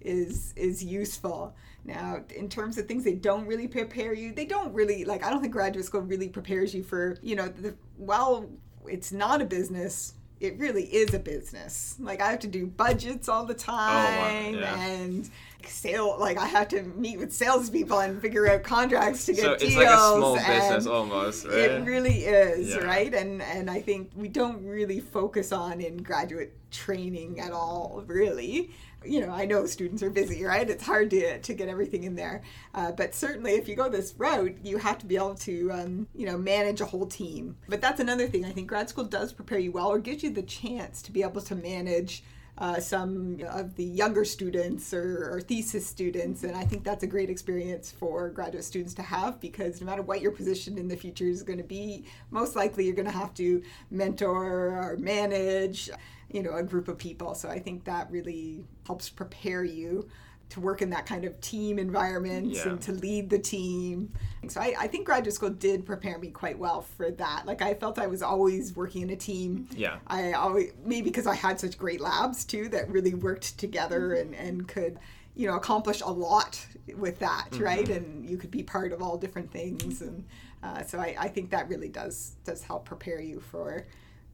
is 0.00 0.52
is 0.56 0.82
useful. 0.82 1.54
Now 1.84 2.22
in 2.34 2.48
terms 2.48 2.78
of 2.78 2.86
things 2.86 3.04
they 3.04 3.14
don't 3.14 3.46
really 3.46 3.68
prepare 3.68 4.12
you 4.12 4.32
they 4.32 4.44
don't 4.44 4.72
really 4.72 5.04
like 5.04 5.24
i 5.24 5.30
don't 5.30 5.40
think 5.40 5.52
graduate 5.52 5.84
school 5.84 6.00
really 6.00 6.28
prepares 6.28 6.74
you 6.74 6.82
for 6.82 7.16
you 7.22 7.36
know 7.36 7.48
the, 7.48 7.76
well 7.96 8.48
it's 8.86 9.12
not 9.12 9.40
a 9.40 9.44
business 9.44 10.14
it 10.40 10.58
really 10.58 10.84
is 10.84 11.14
a 11.14 11.18
business 11.18 11.96
like 11.98 12.20
i 12.20 12.30
have 12.30 12.38
to 12.38 12.46
do 12.46 12.66
budgets 12.66 13.28
all 13.28 13.44
the 13.46 13.54
oh, 13.54 13.56
time 13.56 14.54
yeah. 14.54 14.80
and 14.80 15.30
sale 15.64 16.16
like 16.20 16.38
i 16.38 16.46
have 16.46 16.68
to 16.68 16.82
meet 16.82 17.18
with 17.18 17.32
salespeople 17.32 17.98
and 17.98 18.20
figure 18.20 18.48
out 18.48 18.62
contracts 18.62 19.26
to 19.26 19.32
get 19.32 19.42
So 19.42 19.52
it's 19.52 19.62
deals 19.64 19.76
like 19.76 19.86
a 19.88 19.96
small 19.96 20.36
business 20.36 20.86
almost, 20.86 21.46
right? 21.46 21.54
it 21.54 21.84
really 21.84 22.24
is 22.24 22.68
Yeah. 22.68 22.84
right 22.84 23.12
and 23.12 23.42
and 23.42 23.70
i 23.70 23.80
think 23.80 24.10
we 24.14 24.28
don't 24.28 24.64
really 24.64 25.00
focus 25.00 25.52
on 25.52 25.80
in 25.80 25.96
graduate 25.96 26.54
training 26.70 27.40
at 27.40 27.52
all 27.52 28.04
really 28.06 28.70
you 29.06 29.20
know 29.20 29.30
i 29.30 29.44
know 29.44 29.66
students 29.66 30.02
are 30.02 30.10
busy 30.10 30.36
right? 30.46 30.70
It's 30.70 30.84
hard 30.84 31.10
to, 31.10 31.38
to 31.38 31.54
get 31.54 31.68
everything 31.68 32.04
in 32.04 32.14
there. 32.14 32.42
Uh, 32.74 32.92
but 32.92 33.14
certainly 33.14 33.52
if 33.52 33.68
you 33.68 33.76
go 33.76 33.88
this 33.88 34.14
route 34.16 34.56
you 34.62 34.78
have 34.78 34.98
to 34.98 35.06
be 35.06 35.16
able 35.16 35.34
to 35.34 35.70
um, 35.72 36.06
you 36.14 36.26
know 36.26 36.38
manage 36.38 36.80
a 36.80 36.86
whole 36.86 37.06
team. 37.06 37.56
But 37.68 37.80
that's 37.80 38.00
another 38.00 38.26
thing. 38.28 38.44
I 38.44 38.50
think 38.50 38.68
grad 38.68 38.88
school 38.88 39.04
does 39.04 39.32
prepare 39.32 39.58
you 39.58 39.72
well 39.72 39.88
or 39.88 39.98
gives 39.98 40.22
you 40.22 40.30
the 40.30 40.42
chance 40.42 41.02
to 41.02 41.12
be 41.12 41.22
able 41.22 41.42
to 41.42 41.54
manage 41.54 42.22
uh, 42.58 42.80
some 42.80 43.38
of 43.50 43.74
the 43.76 43.84
younger 43.84 44.24
students 44.24 44.94
or, 44.94 45.30
or 45.30 45.40
thesis 45.42 45.86
students. 45.86 46.42
And 46.42 46.56
I 46.56 46.64
think 46.64 46.84
that's 46.84 47.02
a 47.02 47.06
great 47.06 47.28
experience 47.28 47.90
for 47.90 48.30
graduate 48.30 48.64
students 48.64 48.94
to 48.94 49.02
have 49.02 49.40
because 49.40 49.80
no 49.80 49.86
matter 49.86 50.00
what 50.00 50.22
your 50.22 50.30
position 50.30 50.78
in 50.78 50.88
the 50.88 50.96
future 50.96 51.26
is 51.26 51.42
going 51.42 51.58
to 51.58 51.64
be, 51.64 52.06
most 52.30 52.56
likely 52.56 52.86
you're 52.86 52.94
going 52.94 53.04
to 53.04 53.12
have 53.12 53.34
to 53.34 53.62
mentor 53.90 54.44
or 54.78 54.96
manage, 54.98 55.90
you 56.30 56.42
know, 56.42 56.54
a 56.54 56.62
group 56.62 56.88
of 56.88 56.98
people. 56.98 57.34
So 57.34 57.48
I 57.48 57.58
think 57.58 57.84
that 57.84 58.10
really 58.10 58.64
helps 58.86 59.08
prepare 59.08 59.64
you 59.64 60.08
to 60.48 60.60
work 60.60 60.80
in 60.80 60.90
that 60.90 61.06
kind 61.06 61.24
of 61.24 61.40
team 61.40 61.78
environment 61.78 62.46
Yeah. 62.46 62.68
and 62.68 62.80
to 62.82 62.92
lead 62.92 63.30
the 63.30 63.38
team. 63.38 64.12
So 64.48 64.60
I, 64.60 64.74
I 64.78 64.86
think 64.86 65.04
graduate 65.06 65.34
school 65.34 65.50
did 65.50 65.84
prepare 65.84 66.18
me 66.18 66.28
quite 66.30 66.56
well 66.56 66.82
for 66.82 67.10
that. 67.10 67.46
Like 67.46 67.62
I 67.62 67.74
felt 67.74 67.98
I 67.98 68.06
was 68.06 68.22
always 68.22 68.74
working 68.76 69.02
in 69.02 69.10
a 69.10 69.16
team. 69.16 69.68
Yeah. 69.72 69.98
I 70.06 70.32
always 70.34 70.72
maybe 70.84 71.10
because 71.10 71.26
I 71.26 71.34
had 71.34 71.58
such 71.58 71.76
great 71.76 72.00
labs 72.00 72.44
too 72.44 72.68
that 72.68 72.88
really 72.88 73.14
worked 73.14 73.58
together 73.58 74.14
and, 74.14 74.34
and 74.36 74.68
could 74.68 74.98
you 75.34 75.46
know 75.48 75.56
accomplish 75.56 76.00
a 76.00 76.10
lot 76.10 76.64
with 76.96 77.18
that 77.18 77.48
right 77.58 77.88
and 77.90 78.24
you 78.28 78.38
could 78.38 78.50
be 78.50 78.62
part 78.62 78.90
of 78.92 79.02
all 79.02 79.18
different 79.18 79.50
things 79.52 80.00
and 80.00 80.24
uh, 80.62 80.82
so 80.82 80.98
I, 80.98 81.14
I 81.18 81.28
think 81.28 81.50
that 81.50 81.68
really 81.68 81.90
does 81.90 82.36
does 82.44 82.62
help 82.62 82.86
prepare 82.86 83.20
you 83.20 83.40
for 83.40 83.86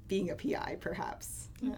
being 0.09 0.31
a 0.31 0.35
PI 0.35 0.79
perhaps 0.81 1.49
yeah. 1.61 1.75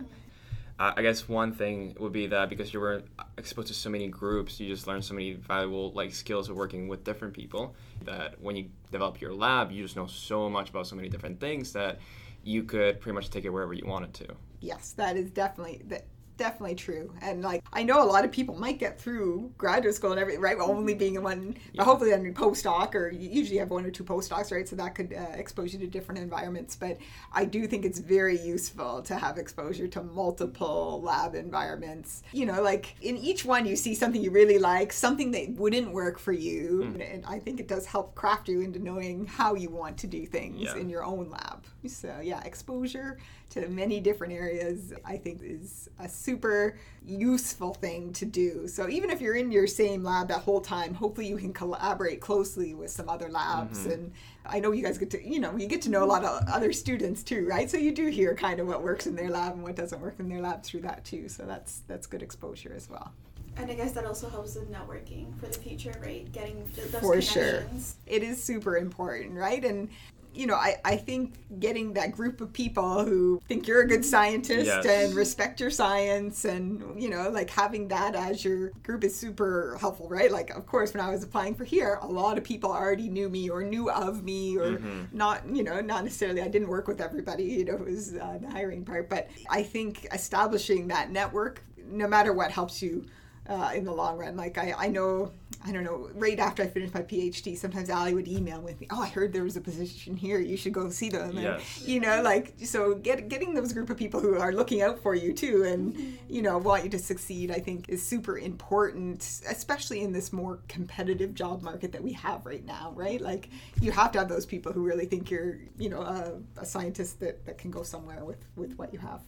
Uh, 0.77 0.93
I 0.97 1.03
guess 1.03 1.29
one 1.29 1.53
thing 1.53 1.95
would 2.01 2.11
be 2.13 2.27
that 2.27 2.49
because 2.49 2.75
you 2.75 2.81
were 2.81 3.05
exposed 3.39 3.69
to 3.69 3.75
so 3.75 3.89
many 3.91 4.09
groups, 4.09 4.59
you 4.59 4.69
just 4.69 4.89
learned 4.89 5.05
so 5.05 5.15
many 5.15 5.35
valuable 5.35 5.93
like 5.93 6.13
skills 6.13 6.49
of 6.49 6.57
working 6.57 6.89
with 6.89 7.05
different 7.05 7.33
people. 7.33 7.77
That 8.03 8.41
when 8.41 8.57
you 8.57 8.71
develop 8.91 9.21
your 9.21 9.33
lab, 9.33 9.71
you 9.71 9.85
just 9.85 9.95
know 9.95 10.07
so 10.07 10.51
much 10.51 10.71
about 10.71 10.89
so 10.89 10.97
many 10.97 11.09
different 11.09 11.39
things 11.39 11.73
that 11.75 12.01
you 12.43 12.65
could 12.65 13.01
pretty 13.01 13.15
much 13.15 13.31
take 13.31 13.45
it 13.45 13.51
wherever 13.51 13.73
you 13.73 13.87
wanted 13.87 14.13
to. 14.15 14.27
yes 14.61 14.93
that 14.93 15.17
is 15.17 15.31
definitely 15.31 15.83
that 15.87 16.07
definitely 16.37 16.75
true. 16.75 17.13
And 17.23 17.43
like 17.43 17.63
i 17.73 17.83
know 17.83 18.03
a 18.03 18.05
lot 18.07 18.25
of 18.25 18.31
people 18.33 18.55
might 18.55 18.79
get 18.79 19.01
through 19.01 19.53
graduate 19.59 19.95
school 19.95 20.11
and 20.13 20.21
everything 20.21 20.41
right 20.41 20.57
only 20.61 20.95
being 20.95 21.15
in 21.17 21.23
one 21.23 21.57
but 21.77 21.85
hopefully 21.85 22.11
then 22.11 22.33
postdoc 22.35 22.95
or 22.95 23.11
you 23.11 23.29
usually 23.29 23.59
have 23.59 23.71
one 23.71 23.85
or 23.85 23.91
two 23.91 24.05
postdocs 24.05 24.53
right 24.53 24.69
so 24.69 24.77
that 24.77 24.95
could 24.95 25.13
uh, 25.13 25.33
expose 25.35 25.73
you 25.73 25.79
to 25.81 25.87
different 25.87 26.21
environments. 26.21 26.77
But 26.77 26.99
i 27.33 27.45
do 27.45 27.67
think 27.67 27.85
it's 27.85 27.99
very 27.99 28.39
useful 28.41 29.03
to 29.03 29.17
have 29.17 29.39
exposure 29.39 29.89
to 29.89 30.03
multiple 30.03 31.01
lab 31.03 31.35
environments. 31.35 32.23
You 32.33 32.47
know 32.47 32.63
like 32.63 32.95
in 33.03 33.17
each 33.17 33.45
one 33.45 33.67
you 33.67 33.77
see 33.77 33.95
something 33.95 34.23
you 34.23 34.31
really 34.31 34.59
like 34.59 34.93
something 34.93 35.31
that 35.33 35.51
wouldn't 35.51 35.91
work 35.93 36.19
for 36.19 36.33
you. 36.33 36.83
And 37.01 37.25
i 37.27 37.39
think 37.39 37.61
it 37.61 37.69
does 37.69 37.87
help 37.87 38.15
craft 38.15 38.49
you 38.49 38.61
into 38.61 38.79
knowing 38.79 39.27
how 39.27 39.55
you 39.55 39.71
want 39.71 39.99
to 39.99 40.07
do 40.07 40.27
things 40.27 40.61
Yeah. 40.61 40.77
in 40.77 40.89
your 40.89 41.05
own 41.05 41.31
lab. 41.31 41.65
So 41.87 42.21
yeah 42.23 42.43
exposure 42.45 43.19
to 43.55 43.69
many 43.69 44.01
different 44.01 44.33
areas 44.33 44.93
i 45.05 45.17
think 45.17 45.41
is 45.43 45.89
a 46.01 46.09
super 46.09 46.77
useful 47.07 47.73
thing 47.73 48.13
to 48.13 48.25
do 48.25 48.67
so 48.67 48.89
even 48.89 49.11
if 49.11 49.21
you're 49.21 49.37
in 49.37 49.53
your 49.53 49.67
same 49.67 50.03
lab 50.03 50.27
that 50.27 50.41
whole 50.41 50.61
time 50.61 50.93
hopefully 50.93 51.27
you 51.29 51.37
can 51.37 51.53
collaborate 51.53 52.21
closely 52.21 52.75
with 52.75 52.91
some 52.91 53.09
other 53.09 53.29
labs 53.29 53.81
mm-hmm. 53.81 53.93
and 53.93 54.13
i 54.45 54.59
know 54.59 54.73
you 54.73 54.83
guys 54.83 54.99
get 54.99 55.11
to 55.11 55.25
you 55.27 55.39
know 55.39 55.57
you 55.57 55.69
get 55.69 55.81
to 55.81 55.91
know 55.91 56.03
a 56.03 56.07
lot 56.07 56.25
of 56.25 56.43
other 56.49 56.73
students 56.73 57.23
too 57.23 57.47
right 57.47 57.71
so 57.71 57.77
you 57.77 57.93
do 57.93 58.09
hear 58.09 58.35
kind 58.35 58.59
of 58.59 58.67
what 58.67 58.83
works 58.83 59.07
in 59.07 59.15
their 59.15 59.31
lab 59.31 59.53
and 59.53 59.63
what 59.63 59.77
doesn't 59.77 60.01
work 60.01 60.17
in 60.19 60.29
their 60.29 60.41
lab 60.41 60.63
through 60.65 60.81
that 60.81 61.05
too 61.05 61.29
so 61.29 61.45
that's 61.45 61.83
that's 61.87 62.07
good 62.07 62.23
exposure 62.23 62.73
as 62.75 62.91
well 62.91 63.13
And 63.57 63.71
I 63.71 63.75
guess 63.75 63.93
that 63.93 64.05
also 64.05 64.29
helps 64.29 64.57
with 64.57 64.69
networking 64.73 65.39
for 65.39 65.47
the 65.47 65.59
future, 65.59 65.95
right? 66.03 66.31
Getting 66.33 66.69
th- 66.75 66.89
those 66.91 67.01
For 67.01 67.23
sure. 67.23 67.61
connections. 67.61 67.97
it 68.05 68.25
is 68.25 68.43
super 68.43 68.77
important, 68.77 69.35
right? 69.39 69.65
And 69.65 69.89
you 70.35 70.47
know, 70.47 70.55
I, 70.55 70.77
I 70.85 70.97
think 70.97 71.35
getting 71.61 71.93
that 71.95 72.13
group 72.13 72.41
of 72.41 72.53
people 72.53 73.05
who 73.05 73.41
think 73.49 73.67
you're 73.69 73.83
a 73.83 73.87
good 73.87 74.05
scientist 74.05 74.67
Yes. 74.67 74.85
and 74.87 75.15
respect 75.15 75.61
your 75.61 75.71
science 75.71 76.45
and, 76.45 77.01
you 77.01 77.09
know, 77.09 77.31
like 77.31 77.51
having 77.51 77.89
that 77.89 78.15
as 78.15 78.45
your 78.45 78.71
group 78.83 79.05
is 79.05 79.15
super 79.17 79.77
helpful, 79.81 80.09
right? 80.09 80.31
Like, 80.33 80.51
of 80.51 80.67
course, 80.67 80.93
when 80.93 81.01
I 81.01 81.11
was 81.11 81.23
applying 81.23 81.55
for 81.55 81.65
here, 81.65 81.99
a 82.03 82.07
lot 82.07 82.37
of 82.39 82.45
people 82.45 82.73
already 82.73 83.09
knew 83.09 83.29
me 83.29 83.49
or 83.49 83.63
knew 83.63 83.91
of 83.91 84.25
me 84.25 84.57
or 84.59 84.81
not, 85.13 85.43
you 85.49 85.63
know, 85.63 85.81
not 85.81 86.05
necessarily, 86.05 86.43
I 86.43 86.49
didn't 86.49 86.69
work 86.69 86.89
with 86.89 87.01
everybody, 87.01 87.45
you 87.45 87.65
know, 87.65 87.75
it 87.75 87.85
was 87.85 88.15
uh, 88.15 88.39
the 88.41 88.51
hiring 88.51 88.85
part. 88.85 89.09
But 89.09 89.29
I 89.49 89.63
think 89.63 90.07
establishing 90.13 90.89
that 90.89 91.11
network, 91.11 91.63
no 91.87 92.09
matter 92.09 92.33
what, 92.33 92.51
helps 92.51 92.83
you 92.83 93.07
uh, 93.49 93.73
in 93.75 93.85
the 93.85 93.93
long 93.93 94.17
run. 94.17 94.37
Like 94.37 94.57
I, 94.59 94.75
I 94.77 94.89
know, 94.89 95.33
I 95.67 95.73
don't 95.73 95.85
know, 95.85 96.11
right 96.15 96.39
after 96.39 96.63
I 96.63 96.67
finished 96.67 96.93
my 96.93 97.03
PhD, 97.03 97.57
sometimes 97.57 97.89
Ali 97.89 98.13
would 98.13 98.29
email 98.29 98.61
with 98.61 98.79
me, 98.81 98.87
oh, 98.91 99.01
I 99.01 99.09
heard 99.09 99.33
there 99.33 99.45
was 99.45 99.57
a 99.57 99.61
position 99.63 100.15
here. 100.15 100.39
You 100.39 100.59
should 100.59 100.75
go 100.75 100.91
see 100.91 101.09
them. 101.09 101.31
And, 101.31 101.41
You 101.87 102.01
know, 102.01 102.21
like, 102.23 102.55
so 102.65 102.95
get, 102.97 103.29
getting 103.29 103.55
those 103.55 103.73
group 103.73 103.89
of 103.89 103.97
people 103.97 104.21
who 104.21 104.37
are 104.39 104.53
looking 104.53 104.83
out 104.83 104.99
for 104.99 105.15
you 105.15 105.33
too 105.33 105.65
and, 105.65 106.19
you 106.29 106.43
know, 106.43 106.59
want 106.59 106.85
you 106.85 106.91
to 106.91 106.99
succeed, 106.99 107.51
I 107.51 107.61
think 107.61 107.89
is 107.89 108.07
super 108.07 108.39
important, 108.39 109.23
especially 109.49 110.03
in 110.03 110.13
this 110.13 110.33
more 110.33 110.61
competitive 110.69 111.35
job 111.35 111.63
market 111.63 111.93
that 111.93 112.03
we 112.03 112.13
have 112.13 112.45
right 112.45 112.65
now, 112.65 112.93
right? 112.95 113.21
Like 113.21 113.49
you 113.81 113.91
have 113.93 114.13
to 114.13 114.19
have 114.19 114.29
those 114.29 114.45
people 114.45 114.73
who 114.73 114.83
really 114.83 115.07
think 115.07 115.31
you're, 115.31 115.59
you 115.79 115.89
know, 115.89 116.03
a, 116.03 116.35
a 116.59 116.67
scientist 116.67 117.21
that, 117.21 117.47
that 117.47 117.57
can 117.57 117.71
go 117.71 117.83
somewhere 117.83 118.25
with, 118.25 118.45
with 118.57 118.77
what 118.77 118.93
you 118.93 118.99
have. 118.99 119.23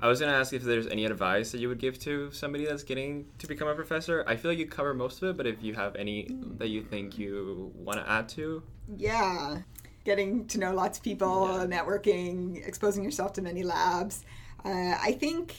I 0.00 0.08
was 0.08 0.20
going 0.20 0.30
to 0.30 0.38
ask 0.38 0.52
if 0.52 0.62
there's 0.62 0.86
any 0.86 1.06
advice 1.06 1.52
that 1.52 1.58
you 1.58 1.68
would 1.68 1.78
give 1.78 1.98
to 2.00 2.30
somebody 2.30 2.66
that's 2.66 2.82
getting 2.82 3.26
to 3.38 3.46
become 3.46 3.66
a 3.68 3.74
professor. 3.74 4.24
I 4.26 4.36
feel 4.36 4.50
like 4.50 4.58
you 4.58 4.66
cover 4.66 4.92
most 4.92 5.22
of 5.22 5.30
it, 5.30 5.36
but 5.38 5.46
if 5.46 5.62
you 5.62 5.74
have 5.74 5.96
any 5.96 6.28
that 6.58 6.68
you 6.68 6.82
think 6.82 7.18
you 7.18 7.72
want 7.74 7.98
to 7.98 8.10
add 8.10 8.28
to, 8.30 8.62
Yeah. 8.96 9.62
Getting 10.04 10.46
to 10.48 10.58
know 10.60 10.72
lots 10.72 10.98
of 10.98 11.04
people, 11.04 11.48
Yeah. 11.48 11.66
networking, 11.66 12.64
exposing 12.66 13.02
yourself 13.02 13.32
to 13.34 13.42
many 13.42 13.64
labs. 13.64 14.24
Uh, 14.64 14.94
I 15.00 15.16
think, 15.18 15.54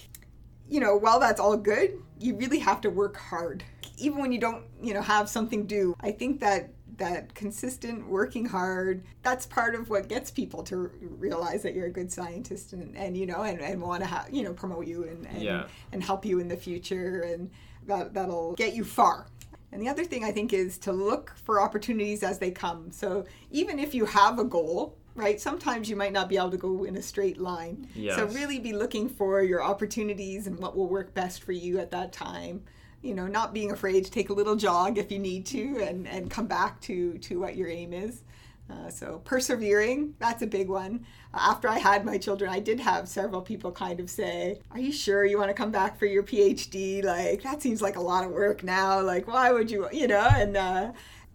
you 0.69 0.79
know, 0.79 0.95
while 0.95 1.19
that's 1.19 1.39
all 1.39 1.57
good, 1.57 2.01
you 2.19 2.35
really 2.37 2.59
have 2.59 2.79
to 2.81 2.89
work 2.89 3.17
hard. 3.17 3.63
Even 3.97 4.19
when 4.21 4.31
you 4.31 4.39
don't, 4.39 4.63
you 4.81 4.93
know, 4.93 5.01
have 5.01 5.27
something 5.27 5.65
due. 5.65 5.95
I 5.99 6.11
think 6.11 6.39
that 6.39 6.69
that 6.97 7.33
consistent 7.35 8.07
working 8.07 8.45
hard 8.45 9.03
that's 9.23 9.45
part 9.45 9.75
of 9.75 9.89
what 9.89 10.09
gets 10.09 10.31
people 10.31 10.63
to 10.63 10.91
realize 11.01 11.61
that 11.61 11.73
you're 11.75 11.87
a 11.87 11.91
good 11.91 12.11
scientist 12.11 12.73
and, 12.73 12.95
and 12.97 13.15
you 13.17 13.25
know 13.25 13.43
and, 13.43 13.61
and 13.61 13.81
want 13.81 14.01
to 14.01 14.07
have 14.07 14.27
you 14.31 14.43
know 14.43 14.53
promote 14.53 14.87
you 14.87 15.03
and 15.03 15.25
and, 15.27 15.41
Yeah. 15.41 15.67
and 15.91 16.03
help 16.03 16.25
you 16.25 16.39
in 16.39 16.47
the 16.47 16.57
future 16.57 17.21
and 17.21 17.49
that 17.85 18.13
that'll 18.13 18.53
get 18.53 18.73
you 18.73 18.83
far 18.83 19.27
and 19.71 19.81
the 19.81 19.89
other 19.89 20.05
thing 20.05 20.23
I 20.23 20.31
think 20.31 20.53
is 20.53 20.77
to 20.79 20.91
look 20.93 21.33
for 21.43 21.61
opportunities 21.61 22.23
as 22.23 22.39
they 22.39 22.51
come. 22.51 22.89
So 22.91 23.25
even 23.51 23.79
if 23.79 23.93
you 23.93 24.05
have 24.05 24.39
a 24.39 24.45
goal, 24.45 24.97
right, 25.13 25.41
sometimes 25.41 25.89
you 25.89 25.95
might 25.97 26.13
not 26.13 26.29
be 26.29 26.37
able 26.37 26.51
to 26.51 26.57
go 26.57 26.85
in 26.85 26.95
a 26.95 27.01
straight 27.01 27.37
line. 27.37 27.87
So 28.15 28.27
really 28.27 28.59
be 28.59 28.71
looking 28.71 29.09
for 29.09 29.41
your 29.43 29.61
opportunities 29.61 30.47
and 30.47 30.57
what 30.57 30.77
will 30.77 30.87
work 30.87 31.13
best 31.13 31.43
for 31.43 31.51
you 31.51 31.79
at 31.79 31.91
that 31.91 32.13
time. 32.13 32.63
You 33.01 33.13
know, 33.13 33.27
not 33.27 33.53
being 33.53 33.71
afraid 33.71 34.05
to 34.05 34.11
take 34.11 34.29
a 34.29 34.33
little 34.33 34.55
jog 34.55 34.97
if 34.97 35.11
you 35.11 35.19
need 35.19 35.45
to 35.47 35.79
and, 35.81 36.07
and 36.07 36.29
come 36.29 36.47
back 36.47 36.81
to, 36.81 37.17
to 37.19 37.39
what 37.39 37.55
your 37.55 37.69
aim 37.69 37.93
is. 37.93 38.23
Uh, 38.69 38.89
so 38.89 39.21
persevering, 39.23 40.13
that's 40.19 40.41
a 40.41 40.47
big 40.47 40.67
one. 40.67 41.05
After 41.33 41.69
I 41.69 41.77
had 41.77 42.03
my 42.03 42.17
children, 42.17 42.51
I 42.51 42.59
did 42.59 42.81
have 42.81 43.07
several 43.07 43.41
people 43.41 43.71
kind 43.71 43.99
of 44.01 44.09
say, 44.09 44.59
"Are 44.71 44.79
you 44.79 44.91
sure 44.91 45.23
you 45.23 45.37
want 45.37 45.49
to 45.49 45.53
come 45.53 45.71
back 45.71 45.97
for 45.97 46.05
your 46.05 46.23
PhD? 46.23 47.01
Like 47.03 47.43
that 47.43 47.61
seems 47.61 47.81
like 47.81 47.95
a 47.95 48.01
lot 48.01 48.25
of 48.25 48.31
work 48.31 48.63
now. 48.63 48.99
Like 49.01 49.25
why 49.25 49.53
would 49.53 49.71
you, 49.71 49.87
you 49.93 50.07
know?" 50.07 50.27
And 50.35 50.57
uh, 50.57 50.91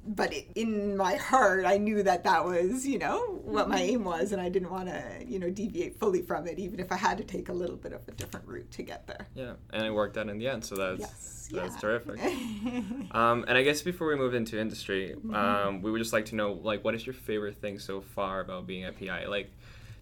but 0.06 0.32
it, 0.32 0.48
in 0.54 0.96
my 0.96 1.14
heart, 1.14 1.64
I 1.64 1.78
knew 1.78 2.02
that 2.02 2.24
that 2.24 2.44
was, 2.44 2.86
you 2.86 2.98
know, 2.98 3.40
what 3.44 3.68
my 3.68 3.80
aim 3.80 4.04
was, 4.04 4.32
and 4.32 4.40
I 4.40 4.48
didn't 4.48 4.70
want 4.70 4.88
to, 4.88 5.02
you 5.26 5.38
know, 5.38 5.48
deviate 5.50 5.98
fully 5.98 6.22
from 6.22 6.46
it, 6.46 6.58
even 6.58 6.80
if 6.80 6.90
I 6.90 6.96
had 6.96 7.18
to 7.18 7.24
take 7.24 7.48
a 7.48 7.52
little 7.52 7.76
bit 7.76 7.92
of 7.92 8.00
a 8.08 8.12
different 8.12 8.46
route 8.48 8.70
to 8.72 8.82
get 8.82 9.06
there. 9.06 9.26
yeah, 9.34 9.52
and 9.72 9.84
it 9.86 9.90
worked 9.92 10.16
out 10.18 10.28
in 10.28 10.38
the 10.38 10.48
end, 10.48 10.64
so 10.64 10.74
that's 10.76 11.00
Yes, 11.00 11.48
that's 11.52 11.74
yeah. 11.74 11.80
terrific. 11.80 12.20
Um, 13.12 13.44
and 13.46 13.58
I 13.58 13.62
guess 13.62 13.82
before 13.82 14.08
we 14.08 14.16
move 14.16 14.34
into 14.34 14.58
industry, 14.58 15.14
Mm-hmm. 15.16 15.34
um, 15.34 15.82
we 15.82 15.90
would 15.90 15.98
just 15.98 16.12
like 16.12 16.26
to 16.26 16.34
know, 16.34 16.52
like, 16.54 16.82
what 16.84 16.94
is 16.94 17.06
your 17.06 17.14
favorite 17.14 17.56
thing 17.60 17.78
so 17.78 18.00
far 18.00 18.40
about 18.40 18.66
being 18.66 18.84
at 18.84 18.98
PI? 18.98 19.26
Like, 19.26 19.50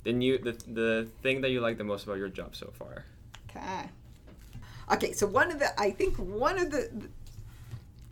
the 0.04 0.12
new, 0.12 0.38
the, 0.38 0.52
the 0.66 1.08
thing 1.22 1.40
that 1.42 1.50
you 1.50 1.60
like 1.60 1.76
the 1.76 1.84
most 1.84 2.04
about 2.04 2.16
your 2.18 2.28
job 2.28 2.56
so 2.56 2.72
far. 2.78 3.04
Okay. 3.50 3.88
Okay, 4.92 5.12
so 5.12 5.26
one 5.26 5.52
of 5.52 5.58
the 5.60 5.78
I 5.80 5.90
think 5.92 6.16
one 6.16 6.58
of 6.58 6.70
the 6.72 6.90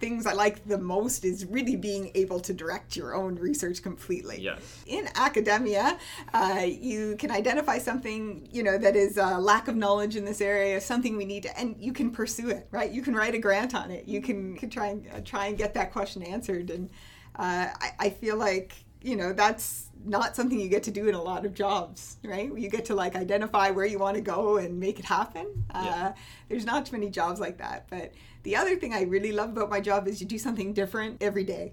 things 0.01 0.27
I 0.27 0.33
like 0.33 0.67
the 0.67 0.79
most 0.79 1.25
is 1.25 1.45
really 1.45 1.77
being 1.77 2.11
able 2.15 2.41
to 2.41 2.53
direct 2.53 2.97
your 2.97 3.15
own 3.15 3.35
research 3.37 3.83
completely. 3.83 4.41
Yes. 4.41 4.83
In 4.87 5.09
academia, 5.17 5.99
uh, 6.33 6.65
you 6.67 7.17
can 7.19 7.31
identify 7.31 7.79
something 7.79 8.49
you 8.51 8.63
know 8.63 8.79
that 8.79 8.97
is 8.97 9.17
a 9.17 9.39
lack 9.39 9.69
of 9.69 9.77
knowledge 9.77 10.17
in 10.17 10.25
this 10.25 10.41
area, 10.41 10.81
something 10.81 11.17
we 11.17 11.25
need 11.25 11.43
to, 11.45 11.59
and 11.59 11.77
you 11.79 11.93
can 11.93 12.11
pursue 12.11 12.49
it. 12.51 12.69
Right? 12.71 12.91
You 12.91 13.03
can 13.03 13.15
write 13.15 13.35
a 13.35 13.39
grant 13.39 13.75
on 13.75 13.91
it. 13.91 14.07
You 14.07 14.21
can, 14.23 14.57
can 14.57 14.71
try 14.71 14.87
and 14.89 15.07
uh, 15.13 15.21
try 15.25 15.47
and 15.47 15.59
get 15.59 15.75
that 15.75 15.93
question 15.93 16.23
answered. 16.23 16.71
And 16.71 16.91
uh, 17.37 17.69
I, 17.81 17.91
I 17.99 18.11
feel 18.11 18.37
like 18.37 18.75
you 19.01 19.17
know 19.17 19.33
that's 19.33 19.87
not 20.05 20.35
something 20.35 20.59
you 20.61 20.69
get 20.69 20.83
to 20.85 20.91
do 20.91 21.09
in 21.09 21.15
a 21.15 21.23
lot 21.23 21.45
of 21.45 21.55
jobs 21.55 22.17
right 22.25 22.51
you 22.57 22.69
get 22.69 22.85
to 22.85 22.95
like 22.95 23.15
identify 23.15 23.71
where 23.71 23.87
you 23.87 23.99
want 23.99 24.17
to 24.17 24.21
go 24.21 24.57
and 24.57 24.79
make 24.79 24.99
it 24.99 25.05
happen 25.05 25.47
Yeah. 25.73 25.79
uh, 25.79 26.13
there's 26.49 26.65
not 26.65 26.87
too 26.87 26.93
many 26.93 27.09
jobs 27.11 27.39
like 27.39 27.59
that 27.59 27.87
but 27.91 28.13
the 28.49 28.57
other 28.61 28.75
thing 28.81 28.93
i 29.01 29.03
really 29.17 29.33
love 29.41 29.51
about 29.57 29.69
my 29.77 29.81
job 29.91 30.01
is 30.09 30.21
you 30.23 30.27
do 30.37 30.39
something 30.47 30.73
different 30.81 31.23
every 31.29 31.45
day 31.45 31.67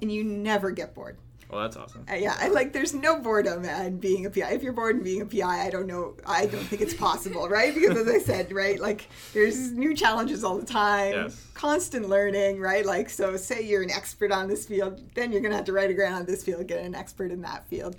and 0.00 0.08
you 0.16 0.22
never 0.50 0.68
get 0.80 0.94
bored 0.98 1.16
Well, 1.50 1.62
that's 1.64 1.76
awesome. 1.82 2.02
uh, 2.08 2.14
yeah, 2.26 2.36
I 2.44 2.46
like. 2.58 2.68
There's 2.76 2.94
no 2.94 3.12
boredom 3.26 3.64
in 3.64 3.98
being 3.98 4.22
a 4.28 4.30
PI. 4.34 4.50
If 4.56 4.62
you're 4.64 4.76
bored 4.80 4.94
in 4.98 5.02
being 5.10 5.22
a 5.26 5.26
PI, 5.34 5.56
I 5.66 5.70
don't 5.74 5.88
know. 5.92 6.04
I 6.38 6.42
don't 6.52 6.66
think 6.70 6.80
it's 6.86 6.94
possible, 7.08 7.44
right? 7.58 7.72
Because 7.74 7.96
as 8.02 8.08
I 8.16 8.20
said, 8.30 8.52
right, 8.64 8.78
like 8.88 9.00
there's 9.36 9.58
new 9.84 9.92
challenges 10.02 10.40
all 10.46 10.58
the 10.64 10.70
time, 10.86 11.12
Yes. 11.22 11.34
constant 11.64 12.04
learning, 12.16 12.60
right? 12.70 12.86
Like, 12.94 13.08
so 13.18 13.24
say 13.48 13.58
you're 13.70 13.82
an 13.88 13.90
expert 14.00 14.30
on 14.38 14.44
this 14.52 14.62
field, 14.70 14.92
then 15.16 15.26
you're 15.32 15.42
gonna 15.44 15.56
have 15.60 15.68
to 15.72 15.72
write 15.78 15.90
a 15.90 15.94
grant 15.98 16.14
on 16.20 16.24
this 16.32 16.44
field, 16.46 16.62
get 16.68 16.80
an 16.90 16.94
expert 17.02 17.30
in 17.36 17.40
that 17.48 17.60
field, 17.72 17.96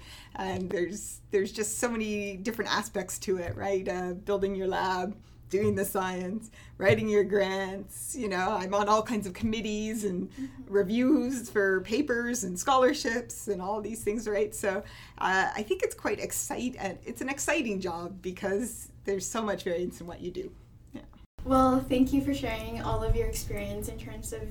and 0.48 0.70
there's 0.74 1.20
there's 1.32 1.52
just 1.52 1.72
so 1.84 1.88
many 1.96 2.38
different 2.48 2.70
aspects 2.80 3.20
to 3.26 3.32
it, 3.46 3.54
right? 3.65 3.86
Uh, 3.98 4.13
building 4.30 4.56
your 4.56 4.70
lab. 4.80 5.10
Doing 5.52 5.76
the 5.76 5.84
science, 5.84 6.50
writing 6.78 7.10
your 7.10 7.26
grants, 7.26 8.16
you 8.18 8.30
know, 8.30 8.58
I'm 8.58 8.74
on 8.74 8.88
all 8.88 9.04
kinds 9.04 9.28
of 9.28 9.34
committees 9.34 10.06
and 10.06 10.30
reviews 10.68 11.50
for 11.50 11.82
papers 11.82 12.46
and 12.46 12.58
scholarships 12.58 13.50
and 13.50 13.62
all 13.62 13.82
these 13.82 14.02
things, 14.02 14.30
right? 14.30 14.56
So 14.56 14.82
uh, 15.18 15.50
I 15.54 15.62
think 15.62 15.84
it's 15.84 15.94
quite 15.94 16.22
excite 16.22 16.78
and 16.80 16.98
it's 17.06 17.20
an 17.20 17.28
exciting 17.28 17.82
job 17.82 18.22
because 18.22 18.88
there's 19.04 19.26
so 19.26 19.42
much 19.42 19.64
variance 19.64 20.00
in 20.00 20.08
what 20.08 20.22
you 20.22 20.32
do. 20.32 20.50
Yeah. 20.94 21.02
Well, 21.44 21.82
thank 21.82 22.14
you 22.14 22.24
for 22.24 22.34
sharing 22.34 22.82
all 22.82 23.04
of 23.04 23.14
your 23.14 23.28
experience 23.28 23.90
in 23.90 24.00
terms 24.00 24.32
of 24.32 24.44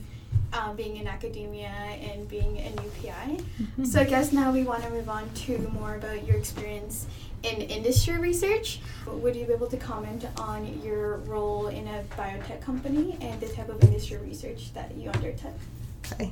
um, 0.53 0.77
being 0.77 0.97
in 0.97 1.07
academia 1.07 1.69
and 1.69 2.29
being 2.29 2.59
an 2.59 2.73
UPI. 2.75 3.45
So 3.87 4.01
I 4.01 4.05
guess 4.05 4.33
now 4.33 4.53
we 4.53 4.63
want 4.65 4.83
to 4.85 4.91
move 4.91 5.09
on 5.09 5.29
to 5.47 5.59
more 5.73 5.95
about 5.95 6.27
your 6.27 6.37
experience 6.37 7.07
in 7.43 7.63
industry 7.63 8.19
research. 8.19 8.81
Would 9.07 9.35
you 9.35 9.47
be 9.47 9.53
able 9.53 9.69
to 9.69 9.77
comment 9.77 10.27
on 10.37 10.81
your 10.83 11.19
role 11.19 11.69
in 11.69 11.87
a 11.89 12.05
biotech 12.17 12.61
company 12.61 13.17
and 13.21 13.41
the 13.41 13.49
type 13.49 13.69
of 13.69 13.83
industry 13.83 14.19
research 14.19 14.73
that 14.75 14.95
you 14.97 15.11
undertook? 15.11 15.55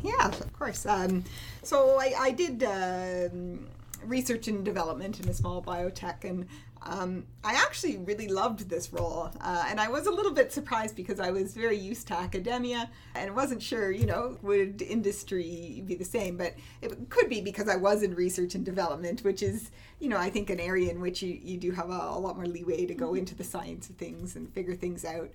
Yeah, 0.03 0.27
of 0.27 0.53
course. 0.53 0.87
Um, 0.87 1.25
so 1.63 1.99
I, 2.01 2.13
I 2.19 2.31
did 2.33 2.63
um, 2.65 3.67
research 4.05 4.49
and 4.49 4.65
development 4.65 5.21
in 5.21 5.29
a 5.29 5.35
small 5.35 5.63
biotech, 5.63 6.25
and 6.25 6.47
um, 6.83 7.27
I 7.43 7.55
actually 7.55 7.97
really 7.99 8.29
loved 8.29 8.69
this 8.69 8.93
role. 8.93 9.31
Uh, 9.41 9.65
and 9.69 9.81
I 9.81 9.89
was 9.89 10.07
a 10.07 10.11
little 10.11 10.33
bit 10.33 10.53
surprised 10.53 10.95
because 10.97 11.21
I 11.21 11.31
was 11.31 11.55
very 11.55 11.77
used 11.77 12.07
to 12.09 12.15
academia 12.15 12.89
and 13.15 13.35
wasn't 13.35 13.63
sure, 13.63 13.91
you 13.91 14.07
know, 14.07 14.39
would 14.43 14.81
industry 14.83 15.83
be 15.87 15.95
the 15.95 16.05
same? 16.05 16.37
But 16.37 16.55
it 16.81 17.11
could 17.11 17.29
be 17.29 17.41
because 17.41 17.69
I 17.69 17.77
was 17.77 18.03
in 18.03 18.15
research 18.15 18.55
and 18.55 18.65
development, 18.65 19.21
which 19.25 19.43
is, 19.43 19.71
you 19.99 20.09
know, 20.09 20.19
I 20.19 20.31
think 20.31 20.51
an 20.51 20.61
area 20.61 20.91
in 20.91 21.01
which 21.01 21.21
you, 21.21 21.39
you 21.43 21.59
do 21.59 21.73
have 21.73 21.91
a, 21.91 21.93
a 21.93 22.19
lot 22.19 22.37
more 22.37 22.47
leeway 22.47 22.87
to 22.87 22.95
go 22.95 23.15
into 23.15 23.35
the 23.35 23.45
science 23.45 23.91
of 23.91 23.97
things 23.97 24.37
and 24.37 24.53
figure 24.53 24.75
things 24.75 25.05
out 25.05 25.31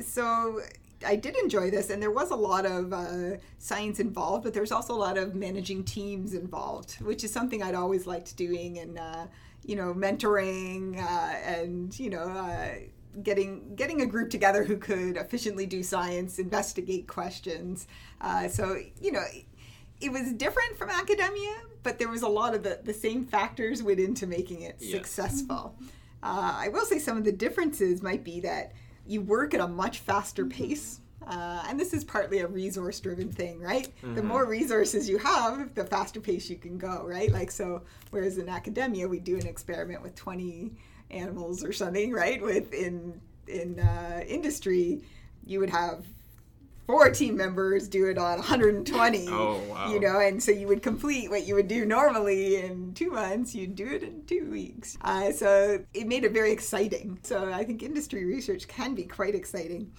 so 0.00 0.60
I 1.04 1.16
did 1.16 1.36
enjoy 1.36 1.70
this, 1.70 1.90
and 1.90 2.02
there 2.02 2.10
was 2.10 2.30
a 2.30 2.36
lot 2.36 2.66
of 2.66 2.92
uh, 2.92 3.36
science 3.58 4.00
involved, 4.00 4.44
but 4.44 4.54
there's 4.54 4.72
also 4.72 4.94
a 4.94 5.00
lot 5.08 5.18
of 5.18 5.34
managing 5.34 5.84
teams 5.84 6.34
involved, 6.34 6.94
which 7.00 7.24
is 7.24 7.32
something 7.32 7.62
I'd 7.62 7.74
always 7.74 8.06
liked 8.06 8.36
doing, 8.36 8.78
and 8.78 8.98
uh, 8.98 9.26
you 9.64 9.76
know, 9.76 9.94
mentoring 9.94 10.98
uh, 10.98 11.34
and 11.44 11.98
you 11.98 12.10
know. 12.10 12.24
Uh, 12.24 12.68
Getting 13.22 13.74
getting 13.74 14.00
a 14.00 14.06
group 14.06 14.30
together 14.30 14.64
who 14.64 14.78
could 14.78 15.18
efficiently 15.18 15.66
do 15.66 15.82
science, 15.82 16.38
investigate 16.38 17.06
questions. 17.06 17.86
Uh, 18.22 18.48
so 18.48 18.78
you 19.02 19.12
know, 19.12 19.22
it 20.00 20.10
was 20.10 20.32
different 20.32 20.78
from 20.78 20.88
academia, 20.88 21.56
but 21.82 21.98
there 21.98 22.08
was 22.08 22.22
a 22.22 22.28
lot 22.28 22.54
of 22.54 22.62
the, 22.62 22.80
the 22.82 22.94
same 22.94 23.26
factors 23.26 23.82
went 23.82 24.00
into 24.00 24.26
making 24.26 24.62
it 24.62 24.80
successful. 24.80 25.76
Uh, 26.22 26.54
I 26.56 26.68
will 26.68 26.86
say 26.86 26.98
some 26.98 27.18
of 27.18 27.24
the 27.24 27.32
differences 27.32 28.02
might 28.02 28.24
be 28.24 28.40
that 28.40 28.72
you 29.06 29.20
work 29.20 29.54
at 29.54 29.60
a 29.60 29.68
much 29.68 29.98
faster 29.98 30.46
pace. 30.46 31.00
Uh, 31.26 31.62
and 31.68 31.78
this 31.78 31.92
is 31.92 32.02
partly 32.02 32.40
a 32.40 32.46
resource 32.46 32.98
driven 32.98 33.30
thing, 33.30 33.60
right? 33.60 33.88
The 34.14 34.22
more 34.22 34.44
resources 34.44 35.08
you 35.08 35.18
have, 35.18 35.72
the 35.74 35.84
faster 35.84 36.20
pace 36.20 36.50
you 36.50 36.56
can 36.56 36.78
go, 36.78 37.04
right? 37.06 37.30
Like, 37.30 37.50
so, 37.52 37.82
whereas 38.10 38.38
in 38.38 38.48
academia, 38.48 39.06
we 39.06 39.20
do 39.20 39.36
an 39.36 39.46
experiment 39.46 40.02
with 40.02 40.16
20 40.16 40.72
animals 41.12 41.62
or 41.62 41.72
something, 41.72 42.12
right? 42.12 42.42
With 42.42 42.72
in, 42.72 43.20
in 43.46 43.78
uh, 43.78 44.24
industry, 44.26 45.02
you 45.46 45.60
would 45.60 45.70
have 45.70 46.04
four 46.92 47.08
team 47.08 47.38
members 47.38 47.88
do 47.88 48.10
it 48.10 48.18
on 48.18 48.36
120. 48.38 49.28
Oh, 49.32 49.58
wow. 49.70 49.90
You 49.90 49.98
know, 49.98 50.20
and 50.20 50.42
so 50.42 50.50
you 50.50 50.68
would 50.68 50.82
complete 50.82 51.30
what 51.30 51.46
you 51.46 51.54
would 51.54 51.68
do 51.68 51.86
normally 51.86 52.56
in 52.56 52.92
two 52.92 53.10
months, 53.10 53.54
you'd 53.54 53.74
do 53.74 53.86
it 53.86 54.02
in 54.02 54.24
two 54.26 54.50
weeks. 54.50 54.98
Uh, 55.00 55.32
so 55.32 55.82
it 55.94 56.06
made 56.06 56.24
it 56.24 56.32
very 56.32 56.52
exciting. 56.52 57.18
So 57.22 57.50
I 57.50 57.64
think 57.64 57.82
industry 57.82 58.26
research 58.26 58.68
can 58.68 58.94
be 58.94 59.04
quite 59.04 59.34
exciting. 59.34 59.90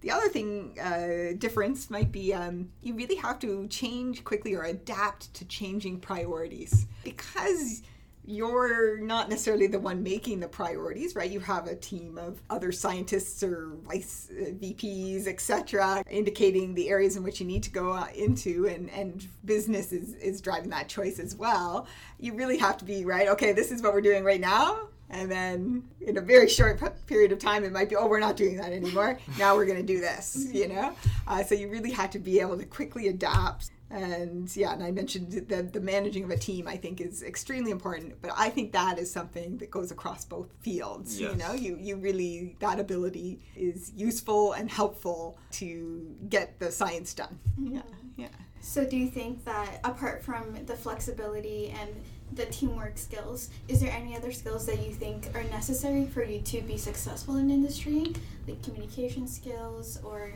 The 0.00 0.12
other 0.12 0.28
thing, 0.28 0.78
uh, 0.80 1.36
difference 1.38 1.90
might 1.90 2.12
be 2.12 2.32
um, 2.32 2.68
you 2.82 2.94
really 2.94 3.16
have 3.16 3.40
to 3.40 3.66
change 3.66 4.22
quickly 4.22 4.54
or 4.54 4.62
adapt 4.62 5.34
to 5.34 5.44
changing 5.46 5.98
priorities 5.98 6.86
because 7.02 7.82
you're 8.28 8.98
not 8.98 9.30
necessarily 9.30 9.66
the 9.66 9.80
one 9.80 10.02
making 10.02 10.38
the 10.38 10.48
priorities, 10.48 11.16
right? 11.16 11.30
You 11.30 11.40
have 11.40 11.66
a 11.66 11.74
team 11.74 12.18
of 12.18 12.42
other 12.50 12.72
scientists 12.72 13.42
or 13.42 13.70
vice 13.86 14.28
uh, 14.30 14.50
VPs, 14.50 15.26
etc., 15.26 16.04
indicating 16.10 16.74
the 16.74 16.90
areas 16.90 17.16
in 17.16 17.22
which 17.22 17.40
you 17.40 17.46
need 17.46 17.62
to 17.62 17.70
go 17.70 17.92
uh, 17.92 18.08
into, 18.14 18.66
and 18.66 18.90
and 18.90 19.26
business 19.46 19.92
is 19.92 20.14
is 20.16 20.42
driving 20.42 20.68
that 20.70 20.88
choice 20.88 21.18
as 21.18 21.34
well. 21.36 21.86
You 22.18 22.34
really 22.34 22.58
have 22.58 22.76
to 22.78 22.84
be 22.84 23.06
right. 23.06 23.28
Okay, 23.28 23.52
this 23.52 23.72
is 23.72 23.82
what 23.82 23.94
we're 23.94 24.02
doing 24.02 24.24
right 24.24 24.40
now. 24.40 24.88
And 25.10 25.30
then 25.30 25.84
in 26.02 26.18
a 26.18 26.20
very 26.20 26.48
short 26.48 26.82
period 27.06 27.32
of 27.32 27.38
time, 27.38 27.64
it 27.64 27.72
might 27.72 27.88
be, 27.88 27.96
oh, 27.96 28.06
we're 28.06 28.20
not 28.20 28.36
doing 28.36 28.58
that 28.58 28.72
anymore. 28.72 29.18
Now 29.38 29.56
we're 29.56 29.64
going 29.64 29.78
to 29.78 29.92
do 29.94 30.00
this, 30.00 30.48
you 30.52 30.68
know? 30.68 30.94
Uh, 31.26 31.42
so 31.42 31.54
you 31.54 31.70
really 31.70 31.92
have 31.92 32.10
to 32.10 32.18
be 32.18 32.40
able 32.40 32.58
to 32.58 32.66
quickly 32.66 33.08
adapt. 33.08 33.70
And 33.90 34.54
yeah, 34.54 34.74
and 34.74 34.82
I 34.82 34.90
mentioned 34.90 35.32
that 35.48 35.72
the 35.72 35.80
managing 35.80 36.24
of 36.24 36.30
a 36.30 36.36
team, 36.36 36.68
I 36.68 36.76
think, 36.76 37.00
is 37.00 37.22
extremely 37.22 37.70
important. 37.70 38.20
But 38.20 38.32
I 38.36 38.50
think 38.50 38.72
that 38.72 38.98
is 38.98 39.10
something 39.10 39.56
that 39.58 39.70
goes 39.70 39.90
across 39.90 40.24
both 40.24 40.48
fields. 40.60 41.18
You 41.18 41.34
know, 41.36 41.54
you, 41.54 41.78
you 41.80 41.96
really, 41.96 42.56
that 42.60 42.78
ability 42.78 43.40
is 43.56 43.92
useful 43.96 44.52
and 44.52 44.70
helpful 44.70 45.38
to 45.52 46.14
get 46.28 46.58
the 46.58 46.70
science 46.70 47.14
done. 47.14 47.38
Yeah, 47.58 47.80
yeah. 48.16 48.28
So, 48.60 48.84
do 48.84 48.96
you 48.96 49.08
think 49.08 49.44
that 49.46 49.80
apart 49.84 50.22
from 50.22 50.64
the 50.66 50.74
flexibility 50.74 51.74
and 51.80 51.88
the 52.32 52.44
teamwork 52.46 52.98
skills, 52.98 53.48
is 53.68 53.80
there 53.80 53.90
any 53.90 54.14
other 54.14 54.32
skills 54.32 54.66
that 54.66 54.84
you 54.84 54.92
think 54.92 55.34
are 55.34 55.44
necessary 55.44 56.06
for 56.06 56.22
you 56.22 56.40
to 56.42 56.60
be 56.60 56.76
successful 56.76 57.36
in 57.36 57.50
industry, 57.50 58.12
like 58.46 58.62
communication 58.62 59.26
skills 59.26 59.98
or 60.04 60.32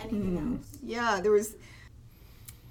anything 0.00 0.36
hmm. 0.36 0.54
else? 0.54 0.78
Yeah, 0.82 1.20
there 1.22 1.32
was. 1.32 1.54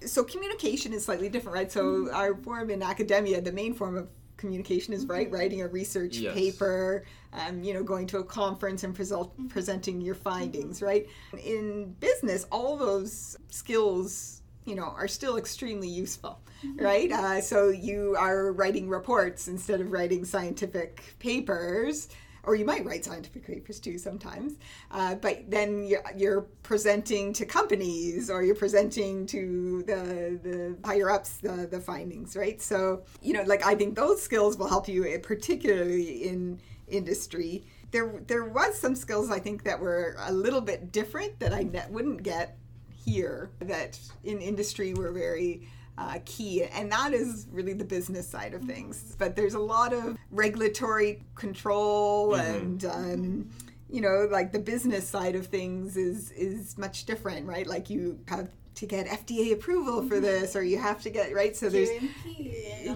So 0.06 0.24
communication 0.24 0.94
is 0.94 1.06
slightly 1.06 1.30
different, 1.30 1.56
right? 1.56 1.72
So 1.72 1.84
mm-hmm. 1.84 2.16
our 2.16 2.36
form 2.36 2.70
in 2.70 2.84
academia, 2.84 3.42
the 3.42 3.52
main 3.52 3.74
form 3.74 3.98
of 3.98 4.08
communication 4.38 4.94
is 4.94 5.06
right, 5.06 5.28
mm-hmm. 5.28 5.36
writing 5.36 5.62
a 5.62 5.68
research 5.68 6.18
Yes. 6.18 6.34
paper, 6.34 7.04
um, 7.34 7.64
you 7.64 7.74
know, 7.74 7.84
going 7.84 8.08
to 8.08 8.20
a 8.20 8.24
conference 8.24 8.84
and 8.84 8.96
presel- 8.96 9.32
mm-hmm. 9.32 9.48
presenting 9.48 10.00
your 10.00 10.16
findings, 10.16 10.82
right? 10.82 11.08
In 11.44 11.96
business, 12.00 12.46
all 12.52 12.78
those 12.78 13.38
skills, 13.50 14.42
you 14.66 14.76
know, 14.76 14.94
are 14.96 15.08
still 15.08 15.38
extremely 15.38 15.88
useful, 15.90 16.40
right? 16.76 17.12
Uh, 17.12 17.42
so 17.42 17.70
you 17.70 18.16
are 18.20 18.52
writing 18.54 18.88
reports 18.88 19.48
instead 19.48 19.82
of 19.82 19.92
writing 19.92 20.24
scientific 20.26 21.04
papers 21.20 22.10
or 22.48 22.56
you 22.56 22.66
might 22.66 22.84
write 22.86 23.06
scientific 23.06 23.46
papers 23.46 23.80
too 23.80 23.98
sometimes 23.98 24.54
uh, 24.92 25.14
but 25.16 25.44
then 25.50 25.84
you're, 25.84 26.04
you're 26.16 26.42
presenting 26.64 27.34
to 27.34 27.46
companies 27.46 28.30
or 28.30 28.42
you're 28.42 28.56
presenting 28.56 29.28
to 29.28 29.84
the, 29.86 30.40
the 30.42 30.78
higher 30.84 31.12
ups 31.12 31.38
the, 31.38 31.68
the 31.70 31.80
findings 31.80 32.36
right? 32.36 32.62
So 32.62 33.04
you 33.22 33.34
know 33.34 33.44
like 33.44 33.66
i 33.66 33.76
think 33.76 33.96
those 33.96 34.22
skills 34.22 34.58
will 34.58 34.70
help 34.70 34.88
you 34.88 35.06
eh, 35.06 35.18
particularly 35.22 36.28
in 36.28 36.60
industry. 36.88 37.66
There 37.92 38.22
there 38.28 38.46
was 38.46 38.80
some 38.80 38.96
skills 38.96 39.32
i 39.32 39.40
think 39.40 39.64
that 39.64 39.80
were 39.80 40.16
a 40.20 40.32
little 40.32 40.62
bit 40.62 40.92
different 40.92 41.40
that 41.40 41.54
i 41.54 41.64
wouldn't 41.90 42.24
get 42.24 42.58
here 42.90 43.50
that 43.60 43.98
in 44.24 44.42
industry 44.42 44.94
were 44.94 45.12
very 45.12 45.68
uh, 45.98 46.20
key, 46.26 46.64
and 46.64 46.92
that 46.92 47.14
is 47.14 47.48
really 47.52 47.74
the 47.74 47.86
business 47.86 48.28
side 48.28 48.54
of 48.54 48.64
things. 48.64 49.16
But 49.18 49.36
there's 49.36 49.56
a 49.56 49.60
lot 49.60 49.94
of 49.94 50.18
regulatory 50.32 51.24
control, 51.36 52.36
and 52.36 52.86
um, 52.86 53.50
you 53.90 54.02
know, 54.02 54.28
like 54.32 54.52
the 54.52 54.60
business 54.60 55.08
side 55.08 55.36
of 55.36 55.48
things 55.48 55.98
is 55.98 56.32
is 56.32 56.78
much 56.78 57.06
different, 57.06 57.48
right? 57.48 57.66
Like 57.66 57.90
you 57.90 58.20
have 58.28 58.50
to 58.76 58.86
get 58.86 59.08
FDA 59.08 59.54
approval 59.54 60.08
for 60.08 60.20
this, 60.20 60.56
or 60.56 60.64
you 60.64 60.78
have 60.78 61.02
to 61.02 61.10
get 61.10 61.34
right. 61.34 61.56
So 61.56 61.70
there's 61.70 61.90
GMP 61.90 62.48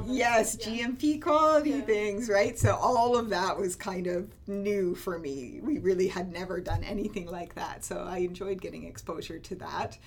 yes 0.08 0.58
yeah. 0.60 0.88
gmp 0.88 1.22
quality 1.22 1.72
Yeah. 1.72 1.82
things 1.82 2.30
right 2.30 2.58
so 2.58 2.76
all 2.76 3.18
of 3.18 3.30
that 3.30 3.58
was 3.58 3.76
kind 3.76 4.08
of 4.08 4.30
new 4.48 4.96
for 4.96 5.20
me 5.20 5.60
we 5.62 5.80
really 5.80 6.08
had 6.08 6.32
never 6.32 6.60
done 6.62 6.84
anything 6.84 7.28
like 7.28 7.56
that 7.56 7.84
so 7.84 8.06
i 8.08 8.18
enjoyed 8.20 8.62
getting 8.62 8.86
exposure 8.86 9.40
to 9.40 9.56
that 9.56 9.98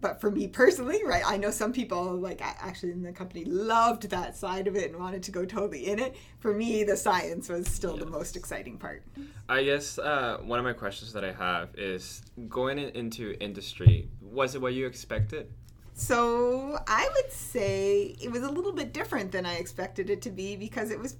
but 0.00 0.20
for 0.20 0.30
me 0.30 0.48
personally 0.48 1.04
right 1.04 1.22
i 1.26 1.36
know 1.36 1.50
some 1.50 1.72
people 1.72 2.14
like 2.16 2.40
actually 2.42 2.92
in 2.92 3.02
the 3.02 3.12
company 3.12 3.44
loved 3.44 4.10
that 4.10 4.36
side 4.36 4.66
of 4.66 4.74
it 4.74 4.90
and 4.90 4.98
wanted 4.98 5.22
to 5.22 5.30
go 5.30 5.44
totally 5.44 5.86
in 5.86 5.98
it 5.98 6.16
for 6.40 6.52
me 6.52 6.82
the 6.82 6.96
science 6.96 7.48
was 7.48 7.66
still 7.68 7.96
the 7.96 8.06
most 8.06 8.36
exciting 8.36 8.78
part 8.78 9.02
I 9.48 9.64
guess 9.64 9.98
uh, 9.98 10.38
one 10.42 10.58
of 10.58 10.64
my 10.64 10.72
questions 10.72 11.12
that 11.12 11.24
I 11.24 11.32
have 11.32 11.74
is 11.76 12.22
going 12.48 12.78
into 12.78 13.36
industry. 13.38 14.08
Was 14.22 14.54
it 14.54 14.62
what 14.62 14.72
you 14.72 14.86
expected? 14.86 15.52
So 15.94 16.78
I 16.86 17.08
would 17.14 17.30
say 17.30 18.16
it 18.18 18.30
was 18.30 18.42
a 18.42 18.50
little 18.50 18.72
bit 18.72 18.94
different 18.94 19.30
than 19.30 19.44
I 19.44 19.56
expected 19.56 20.08
it 20.08 20.22
to 20.22 20.30
be 20.30 20.56
because 20.56 20.90
it 20.90 20.98
was 20.98 21.16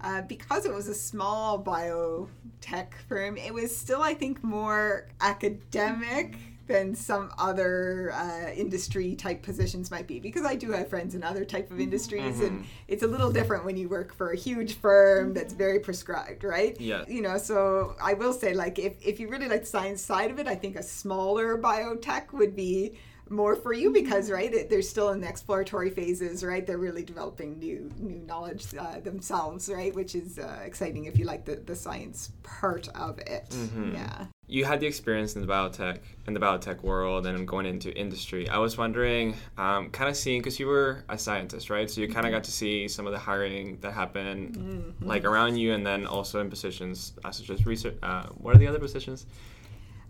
uh, 0.00 0.22
because 0.22 0.64
it 0.66 0.72
was 0.72 0.88
a 0.88 0.94
small 0.94 1.62
biotech 1.62 2.94
firm. 3.08 3.36
It 3.36 3.52
was 3.52 3.76
still, 3.76 4.02
I 4.02 4.14
think, 4.14 4.42
more 4.42 5.08
academic 5.20 6.36
than 6.66 6.94
some 6.94 7.30
other 7.38 8.12
uh, 8.12 8.50
industry 8.52 9.14
type 9.14 9.42
positions 9.42 9.90
might 9.90 10.06
be 10.06 10.18
because 10.18 10.44
I 10.44 10.54
do 10.54 10.72
have 10.72 10.88
friends 10.88 11.14
in 11.14 11.22
other 11.22 11.44
type 11.44 11.70
of 11.70 11.80
industries 11.80 12.40
and 12.40 12.64
it's 12.88 13.02
a 13.02 13.06
little 13.06 13.30
different 13.30 13.64
when 13.64 13.76
you 13.76 13.88
work 13.88 14.14
for 14.14 14.30
a 14.30 14.36
huge 14.36 14.76
firm 14.76 15.34
that's 15.34 15.52
very 15.52 15.80
prescribed 15.80 16.44
right? 16.44 16.78
Yeah. 16.80 17.04
you 17.08 17.22
know 17.22 17.38
so 17.38 17.96
I 18.02 18.14
will 18.14 18.32
say 18.32 18.54
like 18.54 18.78
if, 18.78 18.94
if 19.04 19.20
you 19.20 19.28
really 19.28 19.48
like 19.48 19.60
the 19.62 19.66
science 19.66 20.02
side 20.02 20.30
of 20.30 20.38
it 20.38 20.46
I 20.46 20.54
think 20.54 20.76
a 20.76 20.82
smaller 20.82 21.58
biotech 21.58 22.32
would 22.32 22.56
be 22.56 22.98
more 23.30 23.56
for 23.56 23.72
you 23.72 23.90
because 23.90 24.30
right 24.30 24.52
it, 24.52 24.68
they're 24.68 24.82
still 24.82 25.10
in 25.10 25.20
the 25.20 25.28
exploratory 25.28 25.90
phases 25.90 26.44
right? 26.44 26.66
They're 26.66 26.78
really 26.78 27.02
developing 27.02 27.58
new 27.58 27.90
new 27.98 28.20
knowledge 28.20 28.66
uh, 28.78 29.00
themselves 29.00 29.68
right? 29.68 29.94
Which 29.94 30.14
is 30.14 30.38
uh, 30.38 30.60
exciting 30.64 31.06
if 31.06 31.18
you 31.18 31.24
like 31.24 31.44
the, 31.44 31.56
the 31.56 31.76
science 31.76 32.32
part 32.42 32.88
of 32.94 33.18
it. 33.18 33.54
Yeah 33.94 34.26
You 34.46 34.64
had 34.64 34.78
the 34.80 34.86
experience 34.86 35.36
in 35.36 35.40
the 35.40 35.48
biotech 35.48 36.00
in 36.26 36.34
the 36.34 36.40
biotech 36.40 36.82
world 36.82 37.26
and 37.26 37.48
going 37.48 37.66
into 37.66 37.90
industry. 37.96 38.48
I 38.48 38.58
was 38.58 38.76
wondering, 38.76 39.36
um, 39.56 39.90
kind 39.90 40.10
of 40.10 40.16
seeing 40.16 40.40
because 40.40 40.60
you 40.60 40.66
were 40.66 41.04
a 41.08 41.16
scientist, 41.16 41.70
right? 41.70 41.90
So 41.90 42.00
you 42.02 42.08
kind 42.08 42.26
of 42.26 42.32
got 42.32 42.44
to 42.44 42.52
see 42.52 42.86
some 42.88 43.06
of 43.06 43.12
the 43.12 43.18
hiring 43.18 43.78
that 43.80 43.92
happened, 43.92 44.94
like 45.00 45.24
around 45.24 45.56
you, 45.56 45.72
and 45.72 45.86
then 45.86 46.06
also 46.06 46.40
in 46.40 46.50
positions 46.50 47.14
uh, 47.24 47.30
such 47.30 47.48
as 47.50 47.64
research. 47.64 47.96
Uh, 48.02 48.24
what 48.36 48.54
are 48.54 48.58
the 48.58 48.66
other 48.66 48.78
positions? 48.78 49.26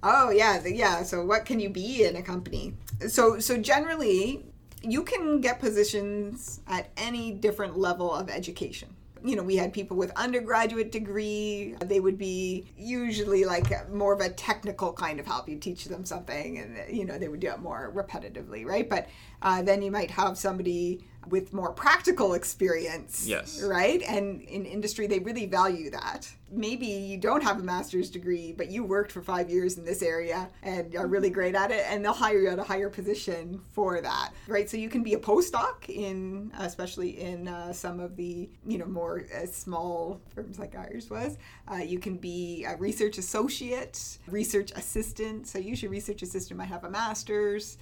Oh 0.02 0.30
yeah, 0.30 0.58
the, 0.58 0.74
yeah. 0.74 1.02
So 1.02 1.24
what 1.24 1.46
can 1.46 1.60
you 1.60 1.70
be 1.70 2.04
in 2.04 2.16
a 2.16 2.22
company? 2.22 2.74
So 3.08 3.38
so 3.38 3.56
generally, 3.56 4.44
you 4.82 5.02
can 5.02 5.40
get 5.40 5.60
positions 5.60 6.60
at 6.66 6.90
any 6.96 7.32
different 7.32 7.78
level 7.78 8.12
of 8.12 8.28
education. 8.28 8.94
You 9.24 9.36
know, 9.36 9.42
we 9.42 9.56
had 9.56 9.72
people 9.72 9.96
with 9.96 10.12
undergraduate 10.16 10.92
degree. 10.92 11.74
They 11.80 11.98
would 11.98 12.18
be 12.18 12.66
usually 12.76 13.44
like 13.46 13.90
more 13.90 14.12
of 14.12 14.20
a 14.20 14.28
technical 14.28 14.92
kind 14.92 15.18
of 15.18 15.26
help. 15.26 15.48
You 15.48 15.56
teach 15.58 15.86
them 15.86 16.04
something, 16.04 16.58
and 16.58 16.94
you 16.94 17.06
know 17.06 17.18
they 17.18 17.28
would 17.28 17.40
do 17.40 17.48
it 17.48 17.58
more 17.58 17.90
repetitively, 17.94 18.66
right? 18.66 18.88
But 18.88 19.08
uh, 19.40 19.62
then 19.62 19.80
you 19.80 19.90
might 19.90 20.10
have 20.10 20.36
somebody 20.36 21.06
with 21.28 21.52
more 21.52 21.72
practical 21.72 22.34
experience, 22.34 23.26
Yes. 23.26 23.62
right? 23.62 24.02
And 24.02 24.42
in 24.42 24.64
industry, 24.66 25.06
they 25.06 25.18
really 25.18 25.46
value 25.46 25.90
that. 25.90 26.30
Maybe 26.50 26.86
you 26.86 27.16
don't 27.18 27.42
have 27.42 27.58
a 27.58 27.62
master's 27.62 28.10
degree, 28.10 28.52
but 28.52 28.70
you 28.70 28.84
worked 28.84 29.10
for 29.10 29.22
five 29.22 29.50
years 29.50 29.76
in 29.76 29.84
this 29.84 30.02
area 30.02 30.48
and 30.62 30.94
are 30.94 31.06
really 31.08 31.30
great 31.30 31.54
at 31.56 31.70
it, 31.72 31.84
and 31.88 32.04
they'll 32.04 32.12
hire 32.12 32.38
you 32.42 32.48
at 32.48 32.58
a 32.58 32.62
higher 32.62 32.88
position 32.88 33.60
for 33.72 34.00
that, 34.00 34.30
right? 34.46 34.70
So 34.70 34.76
you 34.76 34.88
can 34.88 35.02
be 35.02 35.14
a 35.14 35.18
postdoc 35.18 35.88
in, 35.88 36.52
especially 36.58 37.20
in 37.20 37.48
uh, 37.48 37.72
some 37.72 37.98
of 37.98 38.14
the, 38.16 38.48
you 38.66 38.78
know, 38.78 38.86
more 38.86 39.24
uh, 39.36 39.46
small 39.46 40.20
firms 40.34 40.58
like 40.58 40.76
ours 40.76 41.10
was. 41.10 41.38
Uh, 41.70 41.76
you 41.76 41.98
can 41.98 42.16
be 42.16 42.64
a 42.64 42.76
research 42.76 43.18
associate, 43.18 44.18
research 44.28 44.70
assistant. 44.76 45.46
So 45.48 45.58
usually, 45.58 45.88
research 45.88 46.22
assistant 46.22 46.58
might 46.58 46.68
have 46.68 46.84
a 46.84 46.90
master's 46.90 47.78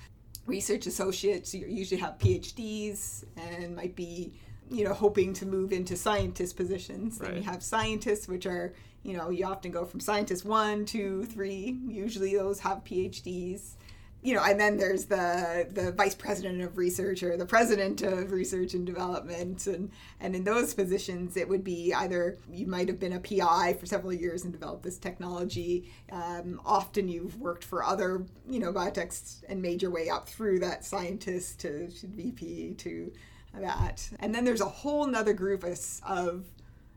research 0.46 0.87
associates 0.87 1.55
you 1.55 1.66
usually 1.66 2.00
have 2.00 2.18
phds 2.18 3.24
and 3.37 3.76
might 3.76 3.94
be 3.94 4.33
you 4.72 4.85
know 4.85 4.94
hoping 4.94 5.33
to 5.35 5.46
move 5.46 5.72
into 5.72 5.96
scientist 5.96 6.57
positions. 6.57 7.18
Then 7.18 7.37
you 7.37 7.42
have 7.42 7.62
scientists 7.62 8.26
which 8.26 8.46
are 8.46 8.72
you 9.02 9.16
know 9.16 9.31
you 9.31 9.44
often 9.44 9.70
go 9.70 9.85
from 9.85 10.00
scientist 10.00 10.44
one 10.44 10.85
two 10.85 11.24
three. 11.26 11.78
Usually 11.87 12.35
those 12.37 12.59
have 12.61 12.83
phds 12.85 13.74
you 14.23 14.35
know, 14.35 14.43
and 14.45 14.59
then 14.59 14.77
there's 14.77 15.07
the 15.07 15.67
the 15.69 15.91
vice 15.93 16.15
president 16.15 16.63
of 16.63 16.79
research 16.79 17.25
or 17.25 17.37
the 17.37 17.45
president 17.45 18.03
of 18.03 18.31
research 18.31 18.73
and 18.73 18.87
development, 18.87 19.67
and 19.67 19.91
and 20.21 20.37
in 20.37 20.45
those 20.45 20.75
positions, 20.75 21.37
it 21.37 21.49
would 21.49 21.65
be 21.65 21.93
either 21.93 22.39
you 22.49 22.69
might 22.69 22.87
have 22.87 23.01
been 23.01 23.15
a 23.15 23.21
PI 23.21 23.77
for 23.81 23.87
several 23.87 24.13
years 24.13 24.45
and 24.45 24.53
developed 24.53 24.85
this 24.85 24.99
technology. 24.99 25.91
Um, 26.13 26.61
often 26.65 27.09
you've 27.09 27.37
worked 27.41 27.65
for 27.65 27.83
other 27.83 28.25
you 28.49 28.61
know 28.61 28.73
biotechs 28.73 29.43
and 29.49 29.61
made 29.61 29.83
your 29.83 29.91
way 29.91 30.09
up 30.09 30.29
through 30.29 30.61
that 30.61 30.85
scientist 30.85 31.59
to, 31.61 31.89
VP 32.05 32.75
to 32.79 33.13
that, 33.59 34.09
and 34.21 34.33
then 34.33 34.45
there's 34.45 34.61
a 34.61 34.67
whole 34.67 35.05
nother 35.05 35.33
group 35.33 35.65
of, 35.65 35.79
of 36.07 36.45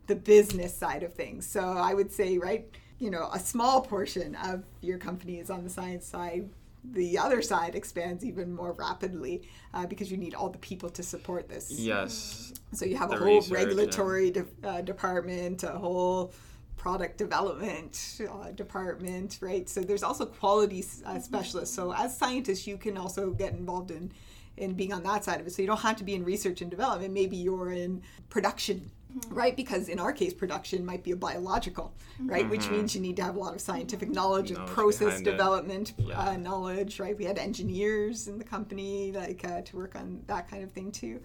the 0.06 0.16
business 0.16 0.78
side 0.78 1.02
of 1.02 1.16
things. 1.16 1.48
So 1.48 1.62
I 1.62 1.96
would 1.96 2.12
say 2.12 2.38
right 2.38 2.70
you 3.00 3.10
know 3.10 3.30
a 3.34 3.40
small 3.40 3.82
portion 3.82 4.36
of 4.36 4.64
your 4.82 5.00
company 5.00 5.40
is 5.40 5.50
on 5.50 5.64
the 5.64 5.70
science 5.72 6.06
side 6.06 6.50
the 6.92 7.18
other 7.18 7.42
side 7.42 7.76
expands 7.76 8.24
even 8.24 8.54
more 8.54 8.74
rapidly 8.74 9.48
uh, 9.74 9.86
because 9.86 10.12
you 10.12 10.18
need 10.18 10.34
all 10.34 10.50
the 10.50 10.58
people 10.60 10.90
to 10.90 11.04
support 11.04 11.48
this. 11.50 11.72
Yes. 11.72 12.54
So 12.74 12.86
you 12.86 12.98
have 12.98 13.10
The 13.10 13.16
a 13.16 13.20
whole 13.20 13.36
research, 13.38 13.52
regulatory 13.52 14.32
de- 14.32 14.46
uh, 14.64 14.82
department, 14.82 15.64
a 15.64 15.70
whole 15.70 16.34
product 16.78 17.18
development 17.18 18.22
uh, 18.30 18.52
department, 18.52 19.40
right? 19.42 19.68
So 19.68 19.82
there's 19.82 20.04
also 20.04 20.26
quality 20.26 20.84
uh, 21.06 21.20
specialists. 21.20 21.76
So 21.76 21.94
as 21.94 22.16
scientists, 22.18 22.68
you 22.68 22.78
can 22.78 22.98
also 22.98 23.32
get 23.32 23.54
involved 23.54 23.92
in 23.92 24.12
in 24.58 24.74
being 24.74 24.94
on 24.94 25.04
that 25.04 25.24
side 25.24 25.42
of 25.42 25.48
it. 25.48 25.54
So 25.54 25.62
you 25.62 25.68
don't 25.68 25.82
have 25.82 25.98
to 25.98 26.04
be 26.06 26.14
in 26.14 26.24
research 26.24 26.62
and 26.62 26.72
development. 26.72 27.14
Maybe 27.14 27.36
you're 27.36 27.72
in 27.72 28.02
production. 28.30 28.90
Right, 29.30 29.56
because 29.56 29.88
in 29.88 30.00
our 30.00 30.12
case, 30.12 30.34
production 30.34 30.86
might 30.86 31.04
be 31.04 31.12
a 31.12 31.16
biological, 31.16 31.94
right? 32.20 32.48
Which 32.50 32.70
means 32.70 32.94
you 32.94 33.02
need 33.02 33.16
to 33.18 33.24
have 33.24 33.36
a 33.36 33.40
lot 33.40 33.54
of 33.54 33.62
scientific 33.62 34.10
knowledge 34.10 34.50
and 34.50 34.60
Knowledge 34.60 34.74
process 34.74 35.22
development 35.22 35.94
Yeah. 35.98 36.20
uh, 36.20 36.38
knowledge, 36.38 37.00
right? 37.00 37.18
We 37.18 37.24
had 37.26 37.38
engineers 37.38 38.28
in 38.28 38.38
the 38.38 38.44
company, 38.44 39.12
like 39.14 39.46
uh, 39.46 39.62
to 39.62 39.76
work 39.78 39.96
on 39.96 40.22
that 40.28 40.50
kind 40.50 40.64
of 40.64 40.72
thing 40.72 40.92
too. 40.92 41.22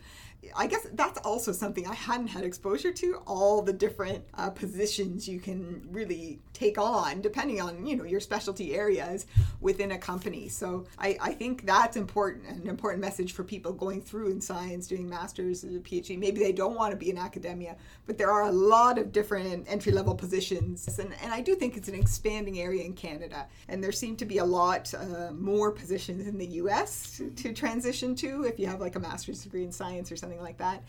I 0.56 0.66
guess 0.66 0.86
that's 0.94 1.18
also 1.18 1.52
something 1.52 1.86
I 1.86 1.94
hadn't 1.94 2.28
had 2.28 2.44
exposure 2.44 2.92
to. 2.92 3.22
All 3.26 3.62
the 3.62 3.72
different 3.72 4.24
uh, 4.34 4.50
positions 4.50 5.28
you 5.28 5.38
can 5.38 5.86
really 5.90 6.40
take 6.52 6.78
on, 6.78 7.20
depending 7.20 7.60
on 7.60 7.86
you 7.86 7.96
know 7.96 8.04
your 8.04 8.20
specialty 8.20 8.74
areas 8.74 9.26
within 9.60 9.92
a 9.92 9.98
company. 9.98 10.48
So 10.48 10.86
I, 10.98 11.16
I 11.20 11.32
think 11.32 11.66
that's 11.66 11.96
important, 11.96 12.46
an 12.46 12.68
important 12.68 13.00
message 13.02 13.32
for 13.32 13.44
people 13.44 13.72
going 13.72 14.00
through 14.00 14.30
in 14.30 14.40
science, 14.40 14.86
doing 14.86 15.08
masters, 15.08 15.64
PhD. 15.64 16.18
Maybe 16.18 16.40
they 16.40 16.52
don't 16.52 16.74
want 16.74 16.92
to 16.92 16.96
be 16.96 17.10
in 17.10 17.18
academia, 17.18 17.76
but 18.06 18.16
there 18.16 18.30
are 18.30 18.44
a 18.44 18.52
lot 18.52 18.98
of 18.98 19.12
different 19.12 19.66
entry 19.68 19.92
level 19.92 20.14
positions, 20.14 20.98
and, 20.98 21.14
and 21.22 21.32
I 21.32 21.40
do 21.40 21.54
think 21.54 21.76
it's 21.76 21.88
an 21.88 21.94
expanding 21.94 22.60
area 22.60 22.84
in 22.84 22.94
Canada. 22.94 23.46
And 23.68 23.84
there 23.84 23.92
seem 23.92 24.16
to 24.16 24.24
be 24.24 24.38
a 24.38 24.44
lot 24.44 24.92
uh, 24.94 25.32
more 25.32 25.70
positions 25.70 26.26
in 26.26 26.38
the 26.38 26.46
U.S. 26.46 27.20
To 27.36 27.52
transition 27.52 28.14
to 28.16 28.44
if 28.44 28.58
you 28.58 28.66
have 28.66 28.80
like 28.80 28.96
a 28.96 29.00
master's 29.00 29.42
degree 29.42 29.64
in 29.64 29.72
science 29.72 30.10
or 30.10 30.16
something 30.16 30.29
like 30.38 30.58
that. 30.58 30.84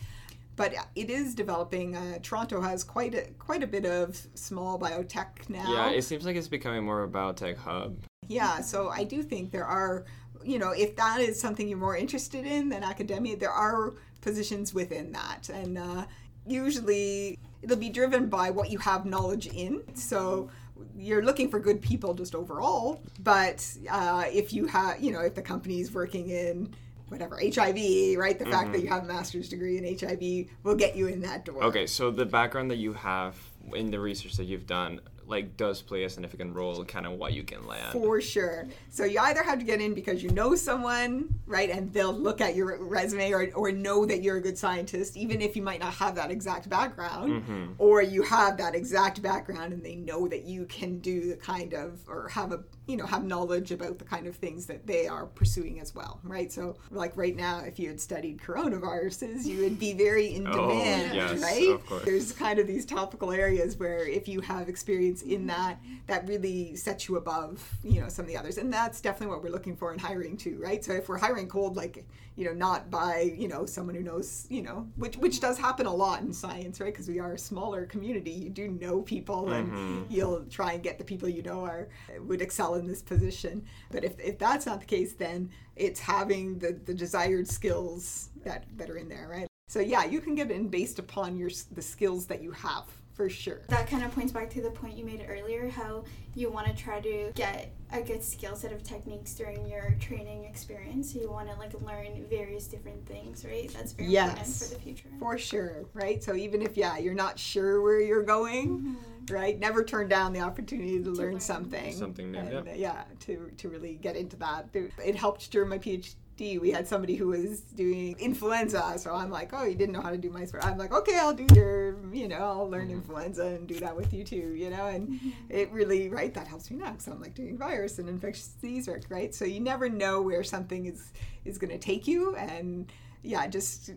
But 0.58 0.74
it 0.96 1.10
is 1.10 1.34
developing. 1.34 1.96
Uh, 1.96 2.20
Toronto 2.22 2.62
has 2.62 2.84
quite 2.84 3.16
a 3.16 3.24
quite 3.40 3.64
a 3.64 3.68
bit 3.68 3.86
of 3.86 4.22
small 4.36 4.78
biotech 4.78 5.50
now. 5.50 5.74
Yeah, 5.74 5.90
it 5.92 6.04
seems 6.04 6.26
like 6.26 6.36
it's 6.36 6.50
becoming 6.50 6.84
more 6.84 7.02
of 7.02 7.10
a 7.10 7.18
biotech 7.18 7.58
hub. 7.58 7.98
Yeah, 8.28 8.62
so 8.62 8.90
I 8.90 9.04
do 9.04 9.24
think 9.24 9.52
there 9.52 9.66
are, 9.66 10.06
you 10.44 10.60
know, 10.60 10.72
if 10.72 10.96
that 10.98 11.20
is 11.20 11.40
something 11.40 11.68
you're 11.68 11.78
more 11.78 11.98
interested 11.98 12.46
in 12.46 12.70
than 12.70 12.84
academia, 12.84 13.38
there 13.38 13.52
are 13.52 13.94
positions 14.22 14.74
within 14.74 15.12
that. 15.14 15.50
And 15.50 15.78
uh, 15.78 16.06
usually 16.46 17.40
it'll 17.62 17.78
be 17.78 17.90
driven 17.90 18.28
by 18.28 18.52
what 18.52 18.70
you 18.70 18.78
have 18.80 19.06
knowledge 19.06 19.48
in. 19.48 19.84
So 19.96 20.50
you're 20.96 21.24
looking 21.24 21.50
for 21.50 21.60
good 21.60 21.82
people 21.82 22.14
just 22.14 22.36
overall. 22.36 23.02
But 23.20 23.68
uh, 23.90 24.26
if 24.32 24.54
you 24.54 24.66
have, 24.68 25.02
you 25.02 25.12
know, 25.12 25.22
if 25.22 25.36
the 25.36 25.42
company's 25.42 25.92
working 25.92 26.30
in 26.30 26.74
whatever, 27.12 27.38
HIV, 27.38 28.18
right, 28.18 28.40
the 28.40 28.46
fact 28.46 28.72
that 28.72 28.78
mm-hmm. 28.78 28.86
you 28.86 28.88
have 28.88 29.04
a 29.04 29.08
master's 29.08 29.50
degree 29.50 29.78
in 29.78 29.98
HIV 30.00 30.50
will 30.64 30.76
get 30.76 30.96
you 30.96 31.08
in 31.08 31.20
that 31.22 31.44
door. 31.44 31.62
Okay, 31.66 31.86
so 31.86 32.10
the 32.10 32.26
background 32.26 32.72
that 32.72 32.78
you 32.78 32.94
have 32.94 33.36
in 33.76 33.92
the 33.92 34.00
research 34.00 34.38
that 34.38 34.46
you've 34.46 34.66
done, 34.66 35.02
like, 35.32 35.58
does 35.58 35.82
play 35.82 36.04
a 36.04 36.10
significant 36.10 36.56
role 36.56 36.84
kind 36.86 37.06
of 37.06 37.14
what 37.14 37.34
you 37.34 37.44
can 37.44 37.66
land. 37.66 37.94
For 37.94 38.22
sure. 38.22 38.68
So 38.90 39.04
you 39.06 39.20
either 39.20 39.44
have 39.44 39.60
to 39.60 39.66
get 39.66 39.82
in 39.82 39.94
because 39.94 40.22
you 40.22 40.30
know 40.30 40.56
someone, 40.56 41.40
right, 41.48 41.70
and 41.70 41.92
they'll 41.94 42.14
look 42.14 42.42
at 42.42 42.56
your 42.56 42.78
resume 42.84 43.32
or, 43.32 43.50
or 43.56 43.72
know 43.72 44.06
that 44.06 44.22
you're 44.22 44.38
a 44.38 44.42
good 44.42 44.58
scientist, 44.58 45.18
even 45.18 45.42
if 45.42 45.56
you 45.56 45.62
might 45.64 45.80
not 45.80 45.94
have 45.96 46.16
that 46.16 46.30
exact 46.32 46.70
background, 46.70 47.32
Mm-hmm. 47.32 47.74
or 47.78 48.02
you 48.02 48.22
have 48.24 48.58
that 48.58 48.76
exact 48.76 49.22
background 49.22 49.74
and 49.74 49.84
they 49.84 49.96
know 49.96 50.28
that 50.28 50.44
you 50.44 50.66
can 50.66 51.00
do 51.00 51.30
the 51.30 51.36
kind 51.36 51.74
of, 51.74 52.02
or 52.08 52.28
have 52.30 52.52
a, 52.52 52.60
you 52.88 52.98
know, 52.98 53.06
have 53.06 53.24
knowledge 53.24 53.72
about 53.72 53.98
the 54.00 54.06
kind 54.06 54.28
of 54.28 54.36
things 54.36 54.66
that 54.66 54.86
they 54.86 55.08
are 55.08 55.26
pursuing 55.28 55.80
as 55.80 55.96
well, 55.96 56.20
right? 56.24 56.52
So, 56.52 56.76
like 56.90 57.16
right 57.16 57.36
now, 57.36 57.60
if 57.60 57.80
you 57.80 57.88
had 57.88 58.02
studied 58.02 58.40
coronaviruses, 58.40 59.46
you 59.46 59.62
would 59.62 59.80
be 59.80 59.94
very 59.94 60.34
in 60.36 60.48
Oh, 60.48 60.52
demand, 60.70 61.16
yes, 61.16 61.42
right? 61.42 61.70
of 61.70 61.86
course. 61.86 62.04
There's 62.04 62.32
kind 62.34 62.60
of 62.60 62.68
these 62.68 62.86
topical 62.86 63.32
areas 63.32 63.78
where 63.78 64.06
if 64.08 64.28
you 64.28 64.42
have 64.42 64.68
experience 64.68 65.21
in 65.22 65.40
mm-hmm. 65.40 65.48
that, 65.48 65.80
that 66.08 66.28
really 66.28 66.76
sets 66.76 67.08
you 67.08 67.18
above, 67.18 67.68
you 67.84 68.02
know, 68.02 68.10
some 68.10 68.26
of 68.26 68.30
the 68.30 68.38
others. 68.38 68.58
And 68.58 68.72
that's 68.72 69.02
definitely 69.02 69.34
what 69.34 69.44
we're 69.44 69.52
looking 69.52 69.76
for 69.76 69.94
in 69.94 70.00
hiring 70.00 70.38
too, 70.38 70.58
right? 70.62 70.84
So 70.84 70.94
if 70.94 71.10
we're 71.10 71.18
hiring 71.18 71.48
cold, 71.48 71.76
like, 71.76 72.06
you 72.36 72.46
know, 72.46 72.54
not 72.54 72.90
by, 72.90 73.34
you 73.38 73.48
know, 73.48 73.66
someone 73.66 73.96
who 73.96 74.04
knows, 74.04 74.48
you 74.50 74.62
know, 74.62 74.88
which 74.96 75.18
which 75.18 75.40
does 75.40 75.58
happen 75.58 75.86
a 75.86 75.94
lot 75.94 76.22
in 76.22 76.32
science, 76.32 76.80
right? 76.80 76.94
Because 76.94 77.08
we 77.08 77.20
are 77.20 77.34
a 77.34 77.38
smaller 77.38 77.86
community. 77.86 78.32
You 78.32 78.50
do 78.50 78.70
know 78.70 79.02
people 79.02 79.52
and 79.52 79.72
mm-hmm. 79.72 80.04
you'll 80.10 80.46
try 80.46 80.74
and 80.74 80.84
get 80.84 80.98
the 80.98 81.04
people 81.04 81.28
you 81.28 81.44
know 81.44 81.66
are 81.66 81.90
would 82.20 82.42
excel 82.42 82.76
in 82.76 82.88
this 82.88 83.02
position. 83.02 83.66
But 83.92 84.04
if, 84.04 84.20
if 84.20 84.40
that's 84.40 84.66
not 84.66 84.80
the 84.80 84.86
case, 84.86 85.14
then 85.14 85.50
it's 85.76 86.00
having 86.00 86.60
the, 86.60 86.80
the 86.86 86.94
desired 86.94 87.48
skills 87.48 88.30
that, 88.44 88.66
that 88.78 88.90
are 88.90 88.98
in 88.98 89.10
there, 89.10 89.28
right? 89.30 89.48
So 89.68 89.80
yeah, 89.80 90.04
you 90.04 90.20
can 90.20 90.36
get 90.36 90.52
in 90.52 90.68
based 90.68 91.00
upon 91.00 91.38
your 91.38 91.50
the 91.72 91.82
skills 91.82 92.26
that 92.28 92.42
you 92.42 92.52
have 92.52 92.86
for 93.22 93.30
sure. 93.30 93.62
That 93.68 93.88
kind 93.88 94.04
of 94.04 94.12
points 94.16 94.32
back 94.32 94.50
to 94.52 94.62
the 94.62 94.72
point 94.72 94.98
you 94.98 95.06
made 95.06 95.24
earlier 95.30 95.70
how 95.70 96.06
you 96.34 96.50
want 96.50 96.66
to 96.66 96.74
try 96.74 97.00
to 97.02 97.32
get 97.36 97.72
a 97.94 98.02
good 98.02 98.24
skill 98.24 98.56
set 98.56 98.72
of 98.72 98.82
techniques 98.82 99.36
during 99.36 99.68
your 99.68 99.96
training 100.00 100.46
experience. 100.46 101.14
So 101.14 101.20
you 101.20 101.30
want 101.30 101.48
to 101.52 101.56
like 101.60 101.80
learn 101.82 102.26
various 102.32 102.66
different 102.66 103.06
things, 103.06 103.46
right? 103.46 103.70
That's 103.72 103.92
very 103.92 104.08
important 104.16 104.38
Yes. 104.40 104.70
for 104.70 104.74
the 104.74 104.82
future. 104.82 105.10
For 105.20 105.38
sure, 105.38 105.86
right? 105.94 106.24
So 106.24 106.34
even 106.36 106.64
if 106.64 106.76
yeah, 106.78 106.98
you're 106.98 107.14
not 107.14 107.38
sure 107.38 107.82
where 107.82 108.02
you're 108.02 108.24
going, 108.24 108.80
mm-hmm. 108.80 109.34
right? 109.34 109.60
Never 109.60 109.84
turn 109.84 110.08
down 110.08 110.34
the 110.34 110.40
opportunity 110.40 110.98
to, 111.04 111.12
learn, 111.12 111.34
learn. 111.34 111.40
something. 111.40 111.94
Something 111.94 112.32
new, 112.32 112.40
And, 112.40 112.66
yeah. 112.66 112.74
yeah, 112.74 113.04
to 113.20 113.52
to 113.58 113.70
really 113.70 113.96
get 113.98 114.16
into 114.16 114.36
that. 114.38 114.70
It 114.74 115.16
helped 115.16 115.52
during 115.52 115.70
my 115.70 115.78
PhD. 115.78 116.16
We 116.42 116.72
had 116.72 116.88
somebody 116.88 117.16
who 117.16 117.28
was 117.28 117.62
doing 117.62 118.16
influenza, 118.20 118.96
so 118.98 119.14
I'm 119.14 119.30
like, 119.30 119.52
oh, 119.54 119.64
you 119.64 119.76
didn't 119.76 119.94
know 119.94 120.02
how 120.02 120.10
to 120.10 120.18
do 120.18 120.30
my. 120.32 120.48
I'm 120.62 120.78
like, 120.78 120.92
okay, 120.92 121.18
I'll 121.18 121.34
do 121.36 121.46
your, 121.54 121.96
you 122.12 122.28
know, 122.28 122.38
I'll 122.38 122.70
learn 122.70 122.82
Mm-hmm. 122.88 122.96
influenza 122.96 123.46
and 123.46 123.68
do 123.68 123.80
that 123.80 123.96
with 123.96 124.12
you 124.12 124.24
too, 124.24 124.56
you 124.56 124.72
know, 124.72 124.88
and 124.88 125.20
it 125.50 125.72
really, 125.72 126.10
right, 126.10 126.34
that 126.34 126.48
helps 126.48 126.72
me 126.72 126.78
now 126.78 126.92
because 126.92 127.08
I'm 127.08 127.22
like 127.22 127.36
doing 127.36 127.58
virus 127.60 128.00
and 128.00 128.10
infectious 128.10 128.48
disease 128.48 128.88
work, 128.88 129.04
right? 129.10 129.34
So 129.36 129.46
you 129.46 129.60
never 129.60 129.88
know 129.88 130.22
where 130.24 130.44
something 130.44 130.88
is 130.88 131.14
is 131.46 131.60
going 131.60 131.72
to 131.72 131.78
take 131.78 132.08
you, 132.08 132.36
and 132.36 132.92
yeah, 133.22 133.46
just 133.48 133.92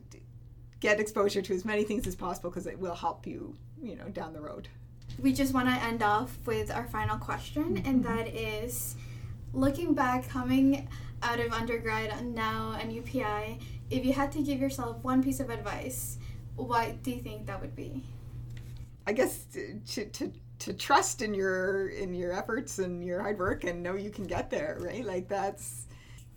get 0.80 1.00
exposure 1.00 1.40
to 1.40 1.54
as 1.54 1.64
many 1.64 1.83
things 1.83 2.07
as 2.07 2.14
possible 2.14 2.50
because 2.50 2.66
it 2.66 2.78
will 2.78 2.94
help 2.94 3.26
you, 3.26 3.57
you 3.83 3.96
know, 3.96 4.09
down 4.09 4.35
the 4.35 4.40
road. 4.40 4.68
We 5.18 5.33
just 5.33 5.54
want 5.54 5.68
to 5.68 5.74
end 5.83 6.02
off 6.02 6.37
with 6.44 6.70
our 6.70 6.87
final 6.88 7.16
question, 7.16 7.83
and 7.87 8.04
that 8.04 8.28
is 8.28 8.96
looking 9.54 9.94
back, 9.94 10.28
coming 10.28 10.88
out 11.24 11.40
of 11.40 11.52
undergrad 11.52 12.10
and 12.10 12.34
now 12.34 12.76
and 12.80 12.92
UPI, 12.92 13.60
if 13.90 14.04
you 14.04 14.12
had 14.12 14.30
to 14.32 14.42
give 14.42 14.60
yourself 14.60 15.02
one 15.02 15.22
piece 15.22 15.40
of 15.40 15.50
advice, 15.50 16.18
what 16.56 17.02
do 17.02 17.10
you 17.10 17.20
think 17.20 17.46
that 17.46 17.60
would 17.60 17.74
be? 17.74 18.04
I 19.06 19.12
guess 19.12 19.44
to, 19.54 20.06
to 20.06 20.32
to 20.60 20.72
trust 20.72 21.20
in 21.20 21.34
your 21.34 21.88
in 21.88 22.14
your 22.14 22.32
efforts 22.32 22.78
and 22.78 23.04
your 23.04 23.20
hard 23.20 23.38
work 23.38 23.64
and 23.64 23.82
know 23.82 23.96
you 23.96 24.10
can 24.10 24.24
get 24.24 24.50
there, 24.50 24.78
right? 24.80 25.04
Like 25.04 25.28
that's 25.28 25.87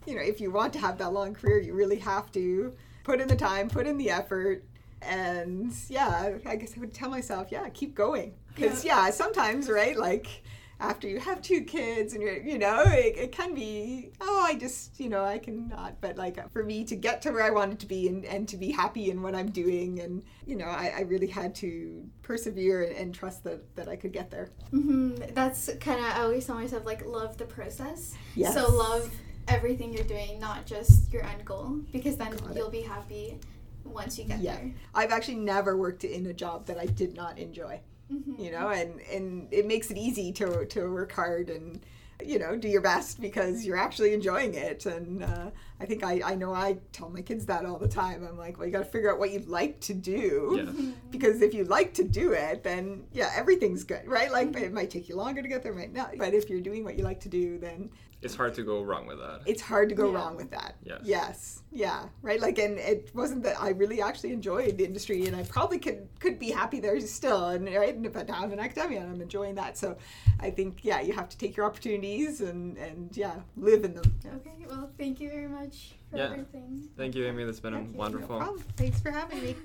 you 0.05 0.15
know, 0.15 0.21
if 0.21 0.39
you 0.39 0.51
want 0.51 0.73
to 0.73 0.79
have 0.79 0.97
that 0.97 1.11
long 1.11 1.33
career, 1.33 1.59
you 1.59 1.73
really 1.73 1.99
have 1.99 2.31
to 2.31 2.73
put 3.03 3.19
in 3.19 3.27
the 3.27 3.35
time, 3.35 3.69
put 3.69 3.85
in 3.85 3.97
the 3.97 4.09
effort, 4.09 4.63
and 5.01 5.71
yeah, 5.89 6.37
I 6.45 6.55
guess 6.55 6.75
I 6.75 6.79
would 6.79 6.93
tell 6.93 7.09
myself, 7.09 7.51
yeah, 7.51 7.67
keep 7.69 7.93
going, 7.93 8.33
because 8.55 8.85
yeah. 8.85 9.09
sometimes 9.09 9.69
right, 9.69 9.97
like 9.97 10.43
after 10.79 11.07
you 11.07 11.19
have 11.19 11.41
two 11.41 11.61
kids 11.61 12.13
and 12.13 12.21
you're 12.21 12.37
you 12.37 12.57
know 12.57 12.81
it, 12.85 13.17
it 13.17 13.31
can 13.31 13.53
be 13.55 14.11
oh 14.21 14.45
i 14.47 14.53
just 14.55 14.99
you 14.99 15.09
know 15.09 15.23
i 15.23 15.37
cannot 15.37 15.99
but 16.01 16.17
like 16.17 16.49
for 16.51 16.63
me 16.63 16.83
to 16.83 16.95
get 16.95 17.21
to 17.21 17.31
where 17.31 17.43
i 17.43 17.49
wanted 17.49 17.79
to 17.79 17.85
be 17.87 18.07
and, 18.07 18.23
and 18.25 18.47
to 18.47 18.57
be 18.57 18.71
happy 18.71 19.09
in 19.09 19.21
what 19.21 19.33
i'm 19.33 19.49
doing 19.49 19.99
and 20.01 20.21
you 20.45 20.55
know 20.55 20.65
i, 20.65 20.93
I 20.97 21.01
really 21.01 21.27
had 21.27 21.55
to 21.55 22.05
persevere 22.21 22.83
and, 22.83 22.95
and 22.95 23.15
trust 23.15 23.43
that, 23.45 23.75
that 23.75 23.87
i 23.87 23.95
could 23.95 24.13
get 24.13 24.29
there 24.29 24.49
hmm 24.69 25.15
That's 25.33 25.69
kind 25.79 25.99
of, 25.99 26.05
I 26.05 26.21
always 26.21 26.45
tell 26.45 26.55
myself, 26.55 26.85
like, 26.85 27.05
love 27.05 27.37
the 27.37 27.45
process. 27.45 28.15
Yes. 28.35 28.53
So 28.53 28.69
love 28.71 29.11
everything 29.47 29.93
you're 29.93 30.03
doing, 30.03 30.39
not 30.39 30.65
just 30.65 31.11
your 31.13 31.23
end 31.23 31.45
goal, 31.45 31.79
because 31.91 32.17
then 32.17 32.35
Got 32.35 32.55
you'll 32.55 32.69
be 32.69 32.81
happy 32.81 33.39
once 33.83 34.19
you 34.19 34.25
get 34.25 34.39
yeah 34.39 34.55
there. 34.55 34.71
i've 34.95 35.11
actually 35.11 35.35
never 35.37 35.77
worked 35.77 36.03
in 36.03 36.25
a 36.27 36.33
job 36.33 36.65
that 36.65 36.77
i 36.77 36.85
did 36.85 37.15
not 37.15 37.37
enjoy 37.37 37.79
Mhm. 38.11 38.39
you 38.39 38.51
know 38.51 38.69
and 38.69 39.01
and 39.01 39.47
it 39.51 39.65
makes 39.65 39.91
it 39.91 39.97
easy 39.97 40.31
to 40.33 40.65
to 40.65 40.91
work 40.91 41.11
hard 41.11 41.49
and 41.49 41.81
you 42.25 42.39
know, 42.39 42.55
do 42.55 42.67
your 42.67 42.81
best 42.81 43.21
because 43.21 43.63
you're 43.63 43.77
actually 43.77 44.11
enjoying 44.11 44.55
it. 44.55 44.87
And 44.87 45.23
uh, 45.23 45.51
I 45.79 45.85
think 45.85 46.03
I, 46.03 46.19
I 46.25 46.33
know 46.33 46.51
I 46.51 46.79
tell 46.91 47.09
my 47.09 47.21
kids 47.21 47.45
that 47.45 47.63
all 47.63 47.77
the 47.77 47.87
time. 47.87 48.25
I'm 48.27 48.39
like, 48.39 48.57
well, 48.57 48.65
you 48.65 48.73
got 48.73 48.79
to 48.79 48.85
figure 48.85 49.11
out 49.11 49.19
what 49.19 49.29
you 49.31 49.39
like 49.41 49.79
to 49.81 49.93
do. 49.93 50.63
Yes. 50.65 50.93
Because 51.11 51.43
if 51.43 51.53
you 51.53 51.65
like 51.65 51.93
to 51.93 52.03
do 52.03 52.31
it, 52.31 52.63
then 52.63 53.03
yeah, 53.13 53.31
everything's 53.35 53.83
good, 53.83 54.07
right? 54.07 54.31
Like 54.31 54.55
it 54.57 54.73
might 54.73 54.89
take 54.89 55.07
you 55.09 55.15
longer 55.15 55.43
to 55.43 55.47
get 55.47 55.61
there, 55.61 55.73
might 55.73 55.93
not. 55.93 56.17
But 56.17 56.33
if 56.33 56.49
you're 56.49 56.59
doing 56.59 56.83
what 56.83 56.97
you 56.97 57.03
like 57.03 57.19
to 57.19 57.29
do, 57.29 57.59
then 57.59 57.91
It's 58.21 58.35
hard 58.35 58.55
to 58.55 58.63
go 58.63 58.81
wrong 58.81 59.05
with 59.05 59.19
that. 59.19 59.41
it's 59.45 59.61
hard 59.61 59.89
to 59.89 59.95
go 59.95 60.11
wrong 60.11 60.35
with 60.35 60.49
that. 60.51 60.75
Yes. 60.83 61.01
Yes. 61.03 61.63
Yeah. 61.71 62.05
Right. 62.23 62.41
Like, 62.41 62.57
and 62.57 62.79
it 62.79 63.11
wasn't 63.13 63.43
that 63.43 63.61
I 63.61 63.69
really 63.69 64.01
actually 64.01 64.31
enjoyed 64.33 64.77
the 64.77 64.85
industry, 64.85 65.25
and 65.27 65.35
I 65.35 65.43
probably 65.43 65.77
could 65.77 66.07
could 66.19 66.39
be 66.39 66.49
happy 66.49 66.79
there 66.79 66.99
still. 67.01 67.49
And 67.49 67.65
right, 67.73 67.95
but 68.11 68.27
now 68.27 68.41
I'm 68.43 68.51
in 68.51 68.59
academia, 68.59 69.01
and 69.01 69.11
I'm 69.13 69.21
enjoying 69.21 69.55
that. 69.55 69.77
So, 69.77 69.97
I 70.39 70.49
think 70.49 70.83
yeah, 70.83 70.99
you 71.01 71.13
have 71.13 71.29
to 71.29 71.37
take 71.37 71.55
your 71.55 71.65
opportunities 71.67 72.41
and 72.41 72.77
and 72.77 73.15
yeah, 73.15 73.35
live 73.55 73.83
in 73.85 73.93
them. 73.93 74.11
Okay, 74.37 74.65
well, 74.67 74.89
thank 74.97 75.19
you 75.19 75.29
very 75.29 75.47
much 75.47 75.93
for 76.09 76.17
Yeah. 76.17 76.23
everything. 76.31 76.89
Thank 76.97 77.13
you, 77.15 77.25
Amy. 77.27 77.43
That's 77.43 77.59
been 77.59 77.75
Okay, 77.75 77.85
no 77.91 77.97
wonderful. 77.99 78.37
problem. 78.39 78.63
Thanks 78.75 78.99
for 78.99 79.11
having 79.11 79.41
me. 79.43 79.55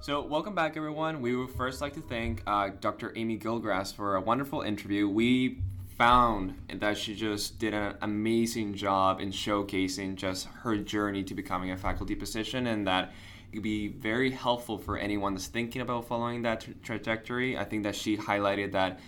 So, 0.00 0.20
welcome 0.20 0.54
back, 0.54 0.76
everyone. 0.76 1.20
We 1.20 1.34
would 1.34 1.50
first 1.50 1.80
like 1.80 1.94
to 1.94 2.00
thank 2.00 2.42
uh, 2.46 2.70
Dr. 2.80 3.12
Amy 3.16 3.38
Gillgrass 3.38 3.92
for 3.92 4.16
a 4.16 4.20
wonderful 4.20 4.60
interview. 4.60 5.08
We 5.08 5.58
found 5.96 6.54
that 6.72 6.96
she 6.96 7.14
just 7.14 7.58
did 7.58 7.74
an 7.74 7.96
amazing 8.02 8.74
job 8.74 9.20
in 9.20 9.30
showcasing 9.32 10.14
just 10.14 10.46
her 10.46 10.76
journey 10.76 11.24
to 11.24 11.34
becoming 11.34 11.72
a 11.72 11.76
faculty 11.76 12.14
position, 12.14 12.68
and 12.68 12.86
that 12.86 13.14
it 13.50 13.56
could 13.56 13.62
be 13.62 13.88
very 13.88 14.30
helpful 14.30 14.78
for 14.78 14.96
anyone 14.96 15.34
that's 15.34 15.46
thinking 15.46 15.82
about 15.82 16.06
following 16.06 16.42
that 16.42 16.60
tra- 16.60 16.74
trajectory. 16.74 17.58
I 17.58 17.64
think 17.64 17.82
that 17.82 17.96
she 17.96 18.16
highlighted 18.16 18.72
that 18.72 19.00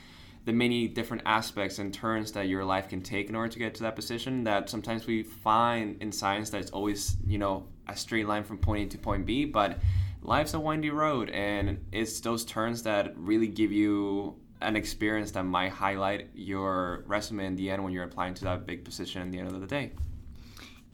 the 0.47 0.53
many 0.53 0.89
different 0.89 1.23
aspects 1.27 1.79
and 1.79 1.93
turns 1.93 2.33
that 2.33 2.49
your 2.49 2.65
life 2.65 2.89
can 2.89 3.03
take 3.03 3.29
in 3.29 3.37
order 3.37 3.53
to 3.53 3.59
get 3.59 3.75
to 3.75 3.83
that 3.83 3.95
position 3.95 4.45
that 4.45 4.71
sometimes 4.71 5.07
we 5.07 5.23
find 5.23 6.01
in 6.01 6.11
science 6.11 6.49
that 6.51 6.63
it's 6.63 6.71
always 6.71 7.17
you 7.27 7.37
know 7.37 7.67
a 7.87 7.95
straight 7.95 8.27
line 8.27 8.43
from 8.43 8.57
point 8.57 8.87
a 8.87 8.97
to 8.97 8.99
point 8.99 9.27
b 9.27 9.45
but 9.45 9.79
life's 10.23 10.55
a 10.55 10.61
windy 10.61 10.91
road 10.91 11.31
and 11.31 11.85
it's 11.93 12.21
those 12.21 12.45
turns 12.45 12.83
that 12.83 13.17
really 13.17 13.49
give 13.49 13.73
you 13.73 14.37
an 14.61 14.77
experience 14.77 15.31
that 15.33 15.45
might 15.45 15.71
highlight 15.71 16.29
your 16.35 17.05
resume 17.07 17.47
in 17.47 17.57
the 17.57 17.71
end 17.71 17.83
when 17.83 17.93
you're 17.93 18.05
applying 18.05 18.35
to 18.35 18.45
that 18.45 18.67
big 18.67 18.85
position 18.85 19.23
in 19.23 19.31
the 19.31 19.39
end 19.39 19.49
of 19.49 19.61
the 19.61 19.67
day 19.67 19.93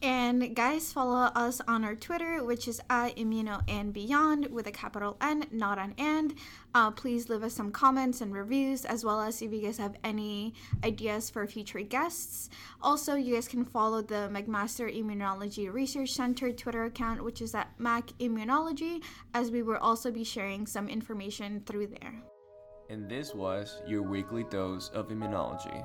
And 0.02 0.54
guys, 0.54 0.92
follow 0.92 1.30
us 1.34 1.62
on 1.66 1.82
our 1.82 1.94
Twitter, 1.94 2.44
which 2.44 2.68
is 2.68 2.80
at 2.90 3.16
Immuno 3.16 3.62
and 3.68 3.90
Beyond 3.92 4.46
with 4.48 4.66
a 4.66 4.70
capital 4.70 5.16
N, 5.22 5.46
not 5.50 5.78
an 5.78 5.94
and. 5.96 6.34
Uh, 6.74 6.90
please 6.90 7.30
leave 7.30 7.42
us 7.42 7.54
some 7.54 7.72
comments 7.72 8.20
and 8.20 8.34
reviews, 8.34 8.84
as 8.84 9.02
well 9.02 9.22
as 9.22 9.40
if 9.40 9.50
you 9.50 9.62
guys 9.62 9.78
have 9.78 9.96
any 10.04 10.52
ideas 10.84 11.30
for 11.30 11.46
future 11.46 11.80
guests. 11.80 12.50
Also, 12.82 13.14
you 13.14 13.34
guys 13.34 13.48
can 13.48 13.64
follow 13.64 14.02
the 14.02 14.28
McMaster 14.30 14.94
Immunology 14.94 15.72
Research 15.72 16.12
Center 16.12 16.52
Twitter 16.52 16.84
account, 16.84 17.24
which 17.24 17.40
is 17.40 17.54
at 17.54 17.68
Mac 17.78 18.08
Immunology, 18.18 19.02
as 19.32 19.50
we 19.50 19.62
will 19.62 19.78
also 19.78 20.10
be 20.10 20.24
sharing 20.24 20.66
some 20.66 20.88
information 20.88 21.62
through 21.64 21.86
there. 21.86 22.14
and 22.90 23.08
this 23.08 23.34
was 23.34 23.80
your 23.86 24.02
weekly 24.02 24.44
dose 24.50 24.90
of 24.90 25.08
immunology 25.08 25.82